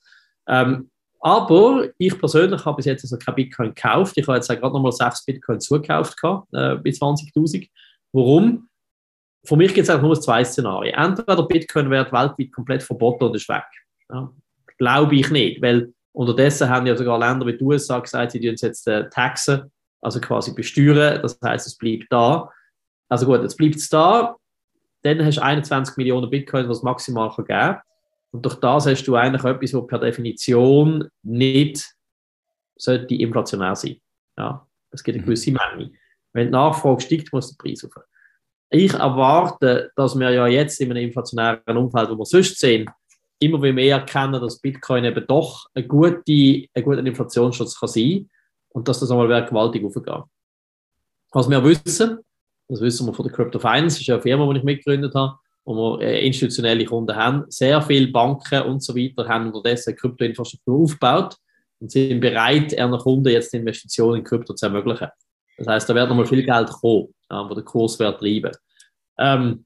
Ähm, 0.47 0.91
aber 1.21 1.89
ich 1.99 2.19
persönlich 2.19 2.65
habe 2.65 2.77
bis 2.77 2.85
jetzt 2.85 3.05
also 3.05 3.17
kein 3.17 3.35
Bitcoin 3.35 3.75
gekauft. 3.75 4.17
Ich 4.17 4.27
habe 4.27 4.37
jetzt 4.37 4.49
gerade 4.49 4.73
nochmal 4.73 4.93
6 4.93 5.25
Bitcoin 5.25 5.61
zugekauft 5.61 6.21
gehabt, 6.21 6.53
äh, 6.53 6.77
bei 6.77 6.91
20.000. 6.91 7.69
Warum? 8.13 8.69
Für 9.45 9.57
mich 9.57 9.73
gibt 9.73 9.89
es 9.89 10.01
nur 10.01 10.21
zwei 10.21 10.45
Szenarien. 10.45 10.95
Entweder 10.95 11.43
Bitcoin 11.47 11.91
wird 11.91 12.13
weltweit 12.13 12.53
komplett 12.53 12.83
verboten 12.83 13.25
und 13.25 13.37
ist 13.37 13.49
weg. 13.49 13.65
Ja, 14.11 14.31
Glaube 14.79 15.17
ich 15.17 15.31
nicht, 15.31 15.63
weil 15.63 15.93
unterdessen 16.17 16.69
haben 16.69 16.87
ja 16.87 16.97
sogar 16.97 17.19
Länder 17.19 17.47
wie 17.47 17.57
die 17.57 17.65
USA 17.65 17.99
gesagt, 17.99 18.33
sie 18.33 18.41
tun 18.41 18.57
jetzt 18.57 18.89
äh, 18.89 19.09
taxen, 19.11 19.71
also 20.01 20.21
quasi 20.21 20.55
besteuern. 20.55 21.21
Das 21.23 21.39
heißt, 21.43 21.67
es 21.67 21.77
bleibt 21.77 22.07
da. 22.11 22.51
Also 23.09 23.27
gut, 23.27 23.43
jetzt 23.43 23.57
bleibt 23.57 23.77
es 23.77 23.89
da 23.89 24.37
dann 25.15 25.25
hast 25.25 25.37
du 25.37 25.43
21 25.43 25.97
Millionen 25.97 26.31
Bitcoin, 26.31 26.69
was 26.69 26.83
maximal 26.83 27.31
geben 27.31 27.47
kann. 27.47 27.81
Und 28.33 28.45
durch 28.45 28.57
das 28.57 28.87
hast 28.87 29.05
du 29.05 29.15
eigentlich 29.15 29.45
etwas, 29.45 29.75
was 29.75 29.87
per 29.87 29.99
Definition 29.99 31.09
nicht 31.23 31.87
sollte 32.77 33.15
inflationär 33.15 33.77
sein. 33.77 33.97
Ja, 34.37 34.67
es 34.91 35.03
gibt 35.03 35.15
eine 35.15 35.23
mhm. 35.23 35.27
gewisse 35.27 35.53
Menge. 35.53 35.93
Wenn 36.33 36.49
die 36.49 36.53
Nachfrage 36.53 37.01
steigt, 37.01 37.33
muss 37.33 37.57
der 37.57 37.63
Preis 37.63 37.85
auf. 37.85 37.93
Ich 38.69 38.93
erwarte, 38.93 39.93
dass 39.95 40.19
wir 40.19 40.31
ja 40.31 40.47
jetzt 40.49 40.81
in 40.81 40.91
einem 40.91 41.05
inflationären 41.05 41.77
Umfeld, 41.77 42.11
wo 42.11 42.19
wir 42.19 42.27
sonst 42.27 42.59
sehen, 42.59 42.91
immer 43.39 43.59
mehr 43.59 43.97
erkennen, 43.97 44.41
dass 44.41 44.61
Bitcoin 44.61 45.05
eben 45.05 45.27
doch 45.27 45.67
ein 45.75 45.87
guter 45.87 46.23
ein 46.27 46.85
guter 46.85 47.07
Inflationsschutz 47.07 47.79
kann 47.79 47.89
sein 47.89 48.31
und 48.71 48.89
dass 48.89 49.01
das 49.01 49.11
einmal 49.11 49.29
gewaltig 49.45 49.85
aufgeht. 49.85 50.25
Was 51.33 51.51
wir 51.51 51.63
wissen, 51.65 52.19
das 52.69 52.81
wissen 52.81 53.07
wir 53.07 53.13
von 53.13 53.27
der 53.27 53.35
Crypto 53.35 53.59
Finance, 53.59 53.97
das 53.97 54.01
ist 54.01 54.07
ja 54.07 54.15
eine 54.15 54.23
Firma, 54.23 54.51
die 54.53 54.59
ich 54.59 54.65
mitgegründet 54.65 55.15
habe, 55.15 55.39
wo 55.65 55.75
wir 55.75 56.03
äh, 56.03 56.27
institutionelle 56.27 56.85
Kunden 56.85 57.15
haben. 57.15 57.45
Sehr 57.49 57.81
viele 57.83 58.09
Banken 58.09 58.63
und 58.63 58.83
so 58.83 58.97
weiter 58.97 59.29
haben 59.29 59.53
unterdessen 59.53 59.95
Kryptoinfrastruktur 59.95 60.83
aufgebaut 60.83 61.37
und 61.81 61.91
sind 61.91 62.21
bereit, 62.21 62.73
ihren 62.73 62.99
Kunden 62.99 63.29
jetzt 63.29 63.53
Investitionen 63.53 64.21
in 64.21 64.25
Krypto 64.25 64.55
zu 64.55 64.67
ermöglichen. 64.67 65.09
Das 65.59 65.67
heißt, 65.67 65.89
da 65.89 65.95
wird 65.95 66.09
nochmal 66.09 66.27
viel 66.27 66.45
Geld 66.45 66.69
kommen, 66.69 67.09
wo 67.29 67.55
der 67.55 67.65
Kurs 67.65 67.99
wird 67.99 68.19
treiben. 68.19 68.53
Ähm, 69.19 69.66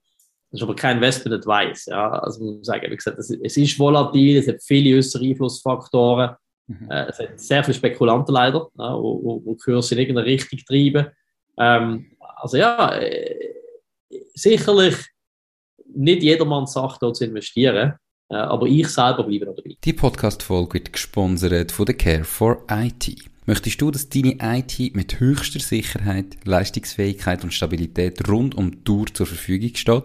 das 0.50 0.60
ist 0.60 0.62
aber 0.64 0.74
kein 0.74 0.96
Investment 0.96 1.36
Advice. 1.36 1.86
Ja. 1.86 2.10
Also, 2.10 2.44
man 2.44 2.64
sagen, 2.64 2.90
wie 2.90 2.96
gesagt, 2.96 3.18
es 3.18 3.56
ist 3.56 3.78
volatil, 3.78 4.36
es 4.36 4.48
hat 4.48 4.62
viele 4.62 4.96
äußere 4.96 5.24
Einflussfaktoren. 5.24 6.36
Mhm. 6.66 6.90
Äh, 6.90 7.06
es 7.06 7.18
hat 7.18 7.40
sehr 7.40 7.62
viele 7.62 7.76
Spekulanten 7.76 8.34
leider, 8.34 8.68
ja, 8.76 8.94
wo, 8.94 9.20
wo, 9.22 9.42
wo 9.44 9.54
Kurse 9.54 9.94
in 9.94 10.00
irgendeine 10.00 10.26
Richtung 10.26 10.58
treiben. 10.66 11.06
Ähm, 11.58 12.12
also 12.36 12.56
ja, 12.56 12.94
äh, 12.96 13.54
sicherlich 14.34 14.96
nicht 15.94 16.22
jedermann 16.22 16.66
sagt, 16.66 17.02
dort 17.02 17.16
zu 17.16 17.24
investieren. 17.24 17.94
Äh, 18.28 18.34
aber 18.34 18.66
ich 18.66 18.88
selber 18.88 19.24
bleibe 19.24 19.46
noch 19.46 19.56
dabei. 19.56 19.76
Die 19.84 19.92
Podcast-Folge 19.92 20.74
wird 20.74 20.92
gesponsert 20.92 21.72
von 21.72 21.86
der 21.86 21.96
Care 21.96 22.24
for 22.24 22.64
IT. 22.70 23.30
Möchtest 23.46 23.80
du, 23.80 23.90
dass 23.90 24.08
deine 24.08 24.36
IT 24.40 24.94
mit 24.94 25.18
höchster 25.18 25.60
Sicherheit, 25.60 26.36
Leistungsfähigkeit 26.44 27.42
und 27.42 27.52
Stabilität 27.52 28.28
rund 28.28 28.54
um 28.54 28.70
die 28.70 28.84
Tour 28.84 29.06
zur 29.12 29.26
Verfügung 29.26 29.74
steht? 29.74 30.04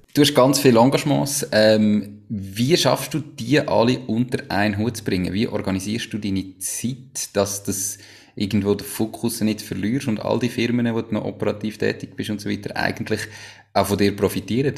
Du 0.13 0.21
hast 0.21 0.35
ganz 0.35 0.59
viele 0.59 0.79
Engagements. 0.79 1.47
Ähm, 1.53 2.23
wie 2.27 2.75
schaffst 2.75 3.13
du 3.13 3.19
die 3.19 3.59
alle 3.61 3.99
unter 4.07 4.39
einen 4.49 4.77
Hut 4.77 4.97
zu 4.97 5.03
bringen? 5.05 5.31
Wie 5.31 5.47
organisierst 5.47 6.11
du 6.11 6.17
deine 6.17 6.57
Zeit, 6.57 7.33
dass 7.33 7.63
das 7.63 7.97
irgendwo 8.35 8.73
den 8.73 8.85
Fokus 8.85 9.39
nicht 9.39 9.61
verlierst 9.61 10.09
und 10.09 10.19
all 10.19 10.39
die 10.39 10.49
Firmen, 10.49 10.93
wo 10.93 11.01
du 11.01 11.13
noch 11.13 11.23
operativ 11.23 11.77
tätig 11.77 12.15
bist 12.17 12.29
und 12.29 12.41
so 12.41 12.49
weiter, 12.49 12.75
eigentlich 12.75 13.21
auch 13.73 13.85
von 13.85 13.97
dir 13.97 14.13
profitieren? 14.13 14.75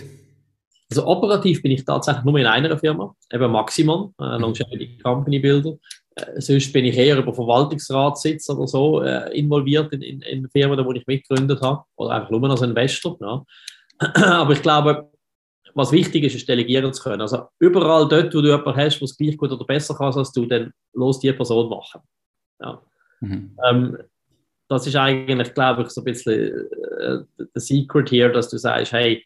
Also 0.92 1.08
operativ 1.08 1.64
bin 1.64 1.72
ich 1.72 1.84
tatsächlich 1.84 2.26
nur 2.26 2.38
in 2.38 2.46
einer 2.46 2.78
Firma, 2.78 3.16
eben 3.32 3.52
Maximum, 3.52 4.14
äh, 4.20 4.38
Longevity 4.38 5.00
Company 5.02 5.40
Builder. 5.40 5.74
Äh, 6.16 6.42
sonst 6.42 6.72
bin 6.72 6.86
ich 6.86 6.96
eher 6.96 7.18
über 7.18 7.34
Verwaltungsratssitz 7.34 8.52
oder 8.52 8.68
so 8.68 9.02
äh, 9.02 9.36
involviert 9.36 9.92
in, 9.94 10.04
in, 10.04 10.22
in 10.22 10.50
Firmen, 10.50 10.78
die 10.78 11.00
ich 11.00 11.08
mitgegründet 11.08 11.60
habe, 11.62 11.84
oder 11.96 12.12
einfach 12.12 12.30
nur 12.30 12.48
als 12.52 12.62
Investor. 12.62 13.18
Ja. 13.20 13.44
Aber 14.24 14.54
ich 14.54 14.62
glaube, 14.62 15.10
was 15.76 15.92
wichtig 15.92 16.24
ist, 16.24 16.36
ist 16.36 16.48
delegieren 16.48 16.94
zu 16.94 17.04
können. 17.04 17.22
Also 17.22 17.48
überall 17.60 18.08
dort, 18.08 18.34
wo 18.34 18.42
du 18.42 18.50
jemanden 18.50 18.76
hast, 18.76 19.00
der 19.00 19.06
es 19.06 19.18
gleich 19.18 19.38
gut 19.38 19.52
oder 19.52 19.66
besser 19.66 19.96
kann 19.96 20.14
als 20.14 20.32
du, 20.32 20.46
dann 20.46 20.74
los 20.94 21.20
die 21.20 21.32
Person 21.34 21.70
machen. 21.70 22.02
Ja. 22.60 22.82
Mhm. 23.22 23.58
Ähm, 23.66 23.98
das 24.68 24.88
ist 24.88 24.96
eigentlich, 24.96 25.54
glaube 25.54 25.84
ich, 25.84 25.90
so 25.90 26.02
ein 26.02 26.06
bisschen 26.06 26.70
äh, 27.00 27.20
der 27.38 27.62
Secret 27.62 28.10
hier, 28.10 28.30
dass 28.30 28.50
du 28.50 28.58
sagst, 28.58 28.92
hey, 28.94 29.26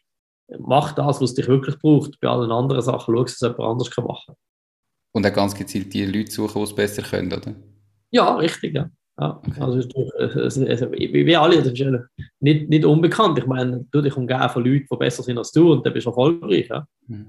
mach 0.58 0.92
das, 0.92 1.20
was 1.20 1.34
dich 1.34 1.48
wirklich 1.48 1.78
braucht. 1.78 2.18
Bei 2.20 2.28
allen 2.28 2.50
anderen 2.50 2.82
Sachen 2.82 3.14
schau, 3.14 3.22
dass 3.22 3.34
es 3.34 3.40
jemand 3.40 3.60
anders 3.60 3.90
kann 3.90 4.04
machen 4.04 4.34
Und 5.12 5.26
auch 5.26 5.32
ganz 5.32 5.54
gezielt 5.54 5.92
die 5.92 6.06
Leute 6.06 6.30
suchen, 6.30 6.58
die 6.58 6.64
es 6.64 6.74
besser 6.74 7.02
können, 7.02 7.32
oder? 7.32 7.54
Ja, 8.10 8.36
richtig, 8.36 8.74
ja. 8.74 8.90
Ja, 9.20 9.42
also 9.58 9.78
also, 10.18 10.92
wie 10.92 11.36
alle, 11.36 11.56
das 11.56 11.72
ist 11.72 11.80
nicht, 12.40 12.68
nicht 12.68 12.84
unbekannt. 12.84 13.38
Ich 13.38 13.46
meine, 13.46 13.84
du 13.90 14.00
dich 14.00 14.16
umgeben 14.16 14.48
von 14.48 14.64
Leuten, 14.64 14.86
die 14.90 14.96
besser 14.96 15.24
sind 15.24 15.38
als 15.38 15.50
du 15.50 15.72
und 15.72 15.84
dann 15.84 15.92
bist 15.92 16.06
du 16.06 16.10
erfolgreich. 16.10 16.68
Ja? 16.68 16.86
Hm. 17.08 17.26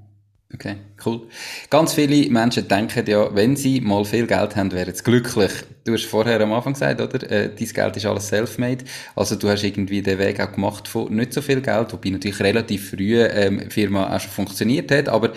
Okay, 0.52 0.78
cool. 1.06 1.22
Ganz 1.70 1.94
viele 1.94 2.28
Menschen 2.32 2.68
denken 2.68 3.06
ja, 3.08 3.34
wenn 3.36 3.56
sie 3.56 3.82
mal 3.82 4.04
viel 4.04 4.26
Geld 4.26 4.56
haben, 4.56 4.72
wären 4.72 4.94
sie 4.94 5.04
glücklich. 5.04 5.52
Du 5.84 5.94
hast 5.94 6.06
vorher 6.06 6.42
am 6.42 6.54
Anfang 6.54 6.74
gesagt, 6.74 7.00
oder? 7.00 7.32
Äh, 7.32 7.56
dein 7.56 7.68
Geld 7.68 7.98
ist 7.98 8.06
alles 8.08 8.28
self-made. 8.28 8.84
Also 9.16 9.36
du 9.36 9.48
hast 9.48 9.64
irgendwie 9.64 10.02
den 10.02 10.18
Weg 10.18 10.40
auch 10.40 10.52
gemacht 10.52 10.88
von 10.88 11.14
nicht 11.14 11.34
so 11.34 11.42
viel 11.42 11.62
Geld, 11.62 11.94
wobei 11.94 12.10
natürlich 12.10 12.40
relativ 12.40 12.90
früh 12.90 13.22
ähm, 13.22 13.62
die 13.66 13.70
Firma 13.70 14.16
auch 14.16 14.20
schon 14.20 14.32
funktioniert 14.32 14.92
hat. 14.92 15.08
Aber 15.08 15.34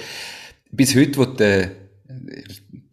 bis 0.71 0.95
heute, 0.97 1.19
wo 1.19 1.27
du, 1.27 1.45
äh, 1.45 1.69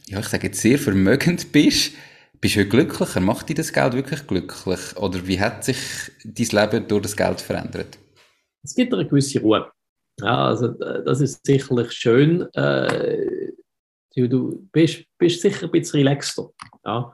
ja, 0.07 0.19
ich 0.19 0.27
sage 0.27 0.47
jetzt 0.47 0.59
sehr 0.59 0.77
vermögend 0.77 1.53
bist, 1.53 1.93
bist 2.41 2.55
du 2.55 2.65
glücklicher? 2.65 3.19
Macht 3.19 3.49
dich 3.49 3.55
das 3.55 3.73
Geld 3.73 3.93
wirklich 3.93 4.25
glücklich? 4.25 4.97
Oder 4.97 5.25
wie 5.27 5.39
hat 5.39 5.63
sich 5.63 5.77
dein 6.23 6.71
Leben 6.71 6.87
durch 6.87 7.03
das 7.03 7.15
Geld 7.15 7.41
verändert? 7.41 7.97
Es 8.63 8.75
gibt 8.75 8.93
eine 8.93 9.07
gewisse 9.07 9.39
Ruhe. 9.41 9.71
Ja, 10.21 10.47
also 10.47 10.67
das 10.67 11.21
ist 11.21 11.45
sicherlich 11.45 11.91
schön. 11.91 12.41
Äh, 12.53 13.51
du 14.15 14.67
bist, 14.71 15.05
bist 15.17 15.41
sicher 15.41 15.65
ein 15.65 15.71
bisschen 15.71 15.99
relaxter. 15.99 16.49
Ja. 16.85 17.13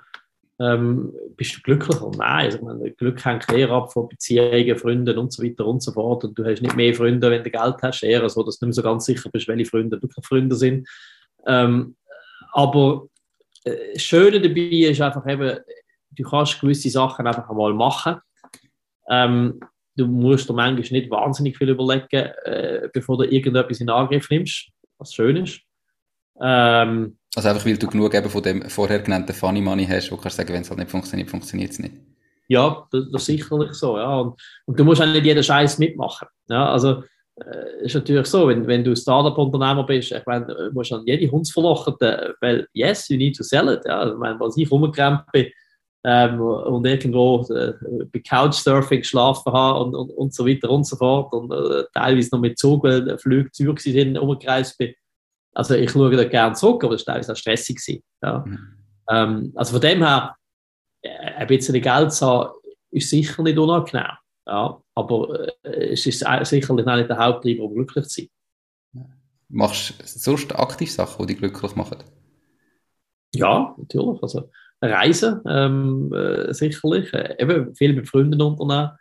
Ähm, 0.57 1.13
bist 1.35 1.57
du 1.57 1.61
glücklicher? 1.61 2.09
Nein, 2.17 2.45
also, 2.45 2.63
meine, 2.63 2.91
Glück 2.91 3.23
hängt 3.25 3.51
eher 3.51 3.71
ab 3.71 3.91
von 3.91 4.07
Beziehungen, 4.07 4.77
Freunden 4.77 5.17
und 5.17 5.33
so 5.33 5.43
weiter 5.43 5.65
und 5.65 5.83
so 5.83 5.91
fort. 5.91 6.23
Und 6.23 6.37
du 6.37 6.45
hast 6.45 6.61
nicht 6.61 6.75
mehr 6.75 6.93
Freunde, 6.93 7.29
wenn 7.29 7.43
du 7.43 7.51
Geld 7.51 7.75
hast, 7.81 8.03
eher 8.03 8.27
so, 8.29 8.41
dass 8.41 8.57
du 8.57 8.65
nicht 8.65 8.77
mehr 8.77 8.83
so 8.83 8.89
ganz 8.89 9.05
sicher 9.05 9.29
bist, 9.29 9.47
welche 9.47 9.65
Freunde 9.65 10.01
wirklich 10.01 10.25
Freunde 10.25 10.55
sind. 10.55 10.87
Ähm, 11.45 11.95
aber 12.53 13.07
äh, 13.65 13.99
Schöne 13.99 14.39
dabei 14.39 14.89
ist 14.89 15.01
einfach 15.01 15.27
eben, 15.27 15.59
du 16.11 16.23
kannst 16.23 16.59
gewisse 16.61 16.89
Sachen 16.89 17.27
einfach 17.27 17.49
einmal 17.49 17.73
machen. 17.73 18.17
Ähm, 19.09 19.59
du 19.95 20.07
musst 20.07 20.49
dir 20.49 20.53
manchmal 20.53 20.99
nicht 20.99 21.09
wahnsinnig 21.09 21.57
viel 21.57 21.69
überlegen, 21.69 22.31
äh, 22.43 22.89
bevor 22.93 23.17
du 23.17 23.23
irgendetwas 23.23 23.81
in 23.81 23.89
Angriff 23.89 24.29
nimmst, 24.29 24.69
was 24.97 25.13
schön 25.13 25.37
ist. 25.37 25.61
Ähm, 26.41 27.17
also 27.35 27.49
einfach, 27.49 27.65
weil 27.65 27.77
du 27.77 27.87
genug 27.87 28.13
eben 28.13 28.29
von 28.29 28.43
dem 28.43 28.69
vorher 28.69 28.99
genannten 28.99 29.33
Funny 29.33 29.61
Money 29.61 29.85
hast, 29.85 30.11
wo 30.11 30.15
du 30.15 30.21
kannst 30.21 30.37
sagen, 30.37 30.53
wenn 30.53 30.61
es 30.61 30.69
halt 30.69 30.79
nicht 30.79 30.91
funktioniert, 30.91 31.29
funktioniert 31.29 31.71
es 31.71 31.79
nicht. 31.79 31.95
Ja, 32.47 32.87
das, 32.91 33.05
das, 33.11 33.21
ist 33.21 33.25
sicherlich 33.25 33.73
so. 33.73 33.97
Ja. 33.97 34.19
Und, 34.19 34.39
und, 34.65 34.79
du 34.79 34.83
musst 34.83 35.01
auch 35.01 35.07
nicht 35.07 35.25
jeden 35.25 35.43
Scheiß 35.43 35.79
mitmachen. 35.79 36.27
Ja. 36.47 36.71
Also, 36.71 37.03
ist 37.81 37.95
natürlich 37.95 38.27
so, 38.27 38.47
wenn, 38.47 38.65
wenn 38.65 38.83
du 38.83 38.95
Startup-Unternehmer 38.95 39.85
bist, 39.85 40.11
ich 40.11 40.25
meine, 40.25 40.45
du 40.45 40.71
musst 40.71 40.93
an 40.93 41.03
jede 41.05 41.29
Hunds 41.29 41.51
verlochen, 41.51 41.95
weil 42.39 42.67
yes, 42.73 43.09
you 43.09 43.17
need 43.17 43.35
to 43.35 43.43
sell 43.43 43.67
it. 43.67 43.81
Ja. 43.85 44.07
Ich 44.09 44.17
meine, 44.17 44.39
was 44.39 44.55
ich 44.55 44.71
rumgerannt 44.71 45.29
bin 45.33 45.47
ähm, 46.05 46.39
und 46.39 46.85
irgendwo 46.85 47.45
äh, 47.53 47.73
bei 48.11 48.19
Couchsurfing 48.19 48.99
geschlafen 48.99 49.51
habe 49.51 49.83
und, 49.83 49.95
und, 49.95 50.11
und 50.11 50.33
so 50.33 50.47
weiter 50.47 50.69
und 50.69 50.85
so 50.85 50.95
fort 50.95 51.33
und 51.33 51.51
äh, 51.51 51.83
teilweise 51.93 52.29
noch 52.31 52.39
mit 52.39 52.57
Zug, 52.57 52.83
weil 52.83 53.17
Flüge 53.17 53.51
Zürich 53.51 53.81
sind, 53.81 54.17
umgereist 54.17 54.77
bin. 54.77 54.93
Also 55.53 55.73
ich 55.73 55.89
schaue 55.89 56.15
da 56.15 56.23
gerne 56.25 56.53
zurück, 56.55 56.83
aber 56.83 56.93
das 56.93 57.05
war 57.07 57.15
teilweise 57.15 57.33
auch 57.33 57.37
stressig. 57.37 58.01
Ja. 58.21 58.45
Mhm. 58.45 58.59
Ähm, 59.09 59.51
also 59.55 59.73
von 59.73 59.81
dem 59.81 60.03
her, 60.05 60.35
äh, 61.01 61.09
ein 61.09 61.47
bisschen 61.47 61.81
Geld 61.81 62.13
zu 62.13 62.25
haben, 62.25 62.51
ist 62.91 63.09
sicher 63.09 63.43
nicht 63.43 63.57
unangenehm. 63.57 64.11
Ja, 64.47 64.79
aber 64.95 65.49
äh, 65.63 65.91
es 65.91 66.05
ist 66.05 66.25
sicherlich 66.43 66.85
nicht 66.85 67.09
der 67.09 67.17
Haupttreiber, 67.17 67.63
um 67.63 67.73
glücklich 67.75 68.07
zu 68.07 68.21
sein. 68.21 68.29
Machst 69.49 69.99
du 69.99 70.05
sonst 70.05 70.57
aktiv 70.57 70.91
Sachen, 70.91 71.27
die 71.27 71.33
dich 71.33 71.41
glücklich 71.41 71.75
machen? 71.75 71.97
Ja, 73.33 73.75
natürlich. 73.77 74.23
Also 74.23 74.49
Reisen 74.81 75.41
ähm, 75.47 76.13
äh, 76.13 76.53
sicherlich. 76.53 77.13
Äh, 77.13 77.35
eben 77.39 77.75
viel 77.75 77.93
mit 77.93 78.07
Freunden 78.07 78.41
unternehmen. 78.41 78.91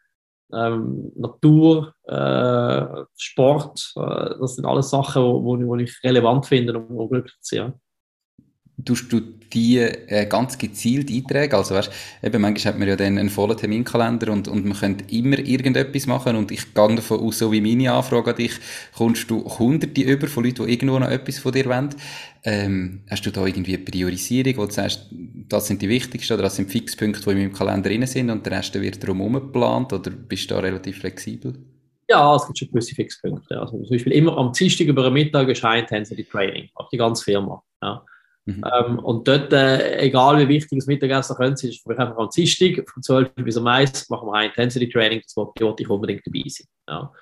Ähm, 0.52 1.10
Natur, 1.16 1.94
äh, 2.04 3.04
Sport, 3.16 3.92
äh, 3.96 4.38
das 4.38 4.56
sind 4.56 4.66
alles 4.66 4.90
Sachen, 4.90 5.78
die 5.78 5.84
ich 5.84 6.04
relevant 6.04 6.46
finde, 6.46 6.78
um, 6.78 6.96
um 6.96 7.08
glücklich 7.08 7.34
zu 7.40 7.56
sein. 7.56 7.72
Tust 8.84 9.12
du 9.12 9.20
die 9.20 9.78
äh, 9.78 10.26
ganz 10.26 10.58
gezielt 10.58 11.10
eintragen? 11.10 11.54
Also 11.54 11.74
weißt, 11.74 11.90
eben 12.22 12.42
manchmal 12.42 12.72
hat 12.72 12.78
man 12.78 12.88
ja 12.88 12.96
dann 12.96 13.18
einen 13.18 13.30
vollen 13.30 13.56
Terminkalender 13.56 14.32
und, 14.32 14.48
und 14.48 14.64
man 14.64 14.76
könnte 14.76 15.04
immer 15.14 15.38
irgendetwas 15.38 16.06
machen 16.06 16.36
und 16.36 16.50
ich 16.50 16.74
gehe 16.74 16.94
davon 16.94 17.20
aus, 17.20 17.38
so 17.38 17.52
wie 17.52 17.60
meine 17.60 17.92
Anfrage 17.92 18.30
an 18.30 18.36
dich, 18.36 18.52
kommst 18.96 19.30
du 19.30 19.44
hunderte 19.58 20.02
über 20.02 20.26
von 20.26 20.44
Leuten, 20.44 20.66
die 20.66 20.72
irgendwo 20.72 20.98
noch 20.98 21.08
etwas 21.08 21.38
von 21.38 21.52
dir 21.52 21.66
wollen. 21.66 21.94
Ähm, 22.42 23.02
hast 23.08 23.24
du 23.24 23.30
da 23.30 23.46
irgendwie 23.46 23.76
eine 23.76 23.84
Priorisierung, 23.84 24.56
wo 24.56 24.66
du 24.66 24.72
sagst, 24.72 25.06
das 25.48 25.66
sind 25.66 25.80
die 25.80 25.88
wichtigsten 25.88 26.34
oder 26.34 26.42
das 26.42 26.56
sind 26.56 26.70
Fixpunkte, 26.70 27.22
die 27.22 27.30
in 27.30 27.38
meinem 27.38 27.52
Kalender 27.52 27.88
drin 27.88 28.06
sind 28.06 28.30
und 28.30 28.44
der 28.44 28.58
Rest 28.58 28.74
wird 28.74 29.02
darum 29.02 29.32
geplant 29.32 29.92
oder 29.92 30.10
bist 30.10 30.50
du 30.50 30.54
da 30.54 30.60
relativ 30.60 30.98
flexibel? 30.98 31.54
Ja, 32.08 32.36
es 32.36 32.44
gibt 32.46 32.58
schon 32.58 32.68
gewisse 32.68 32.94
Fixpunkte. 32.94 33.58
Also 33.58 33.78
zum 33.78 33.88
Beispiel 33.88 34.12
immer 34.12 34.36
am 34.36 34.52
Dienstag 34.52 34.86
über 34.88 35.10
Mittag 35.10 35.48
erscheint 35.48 35.90
Intensity 35.90 36.24
Training, 36.24 36.68
auch 36.74 36.88
die 36.90 36.98
ganze 36.98 37.24
Firma. 37.24 37.62
Ja. 37.82 38.04
Mhm. 38.46 38.62
Ähm, 38.72 38.98
und 38.98 39.26
dort, 39.26 39.52
äh, 39.52 40.00
egal 40.00 40.38
wie 40.38 40.48
wichtig 40.48 40.78
das 40.78 40.86
Mittagessen 40.86 41.36
könnte, 41.36 41.68
ist 41.68 41.82
für 41.82 41.88
mich 41.88 41.98
einfach 41.98 42.18
am 42.18 42.28
Dienstag 42.28 42.88
von 42.88 43.02
12 43.02 43.34
bis 43.36 43.56
um 43.56 43.66
1 43.66 44.10
machen 44.10 44.28
wir 44.28 44.34
ein 44.34 44.50
Intensity 44.50 44.88
Training, 44.88 45.22
das 45.22 45.36
wollte 45.36 45.82
ich 45.82 45.88
unbedingt 45.88 46.26
dabei 46.26 46.42
sein. 46.48 46.66
Ja. 46.88 47.12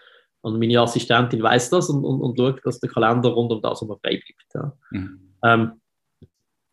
Und 0.40 0.58
meine 0.58 0.80
Assistentin 0.80 1.42
weiß 1.42 1.70
das 1.70 1.88
und, 1.88 2.04
und, 2.04 2.20
und 2.20 2.36
schaut, 2.36 2.60
dass 2.64 2.80
der 2.80 2.90
Kalender 2.90 3.28
rund 3.28 3.52
um 3.52 3.62
das 3.62 3.82
immer 3.82 3.96
frei 3.98 4.20
bleibt. 4.20 4.54
Ja. 4.54 4.72
Mhm. 4.90 5.34
Ähm, 5.44 5.72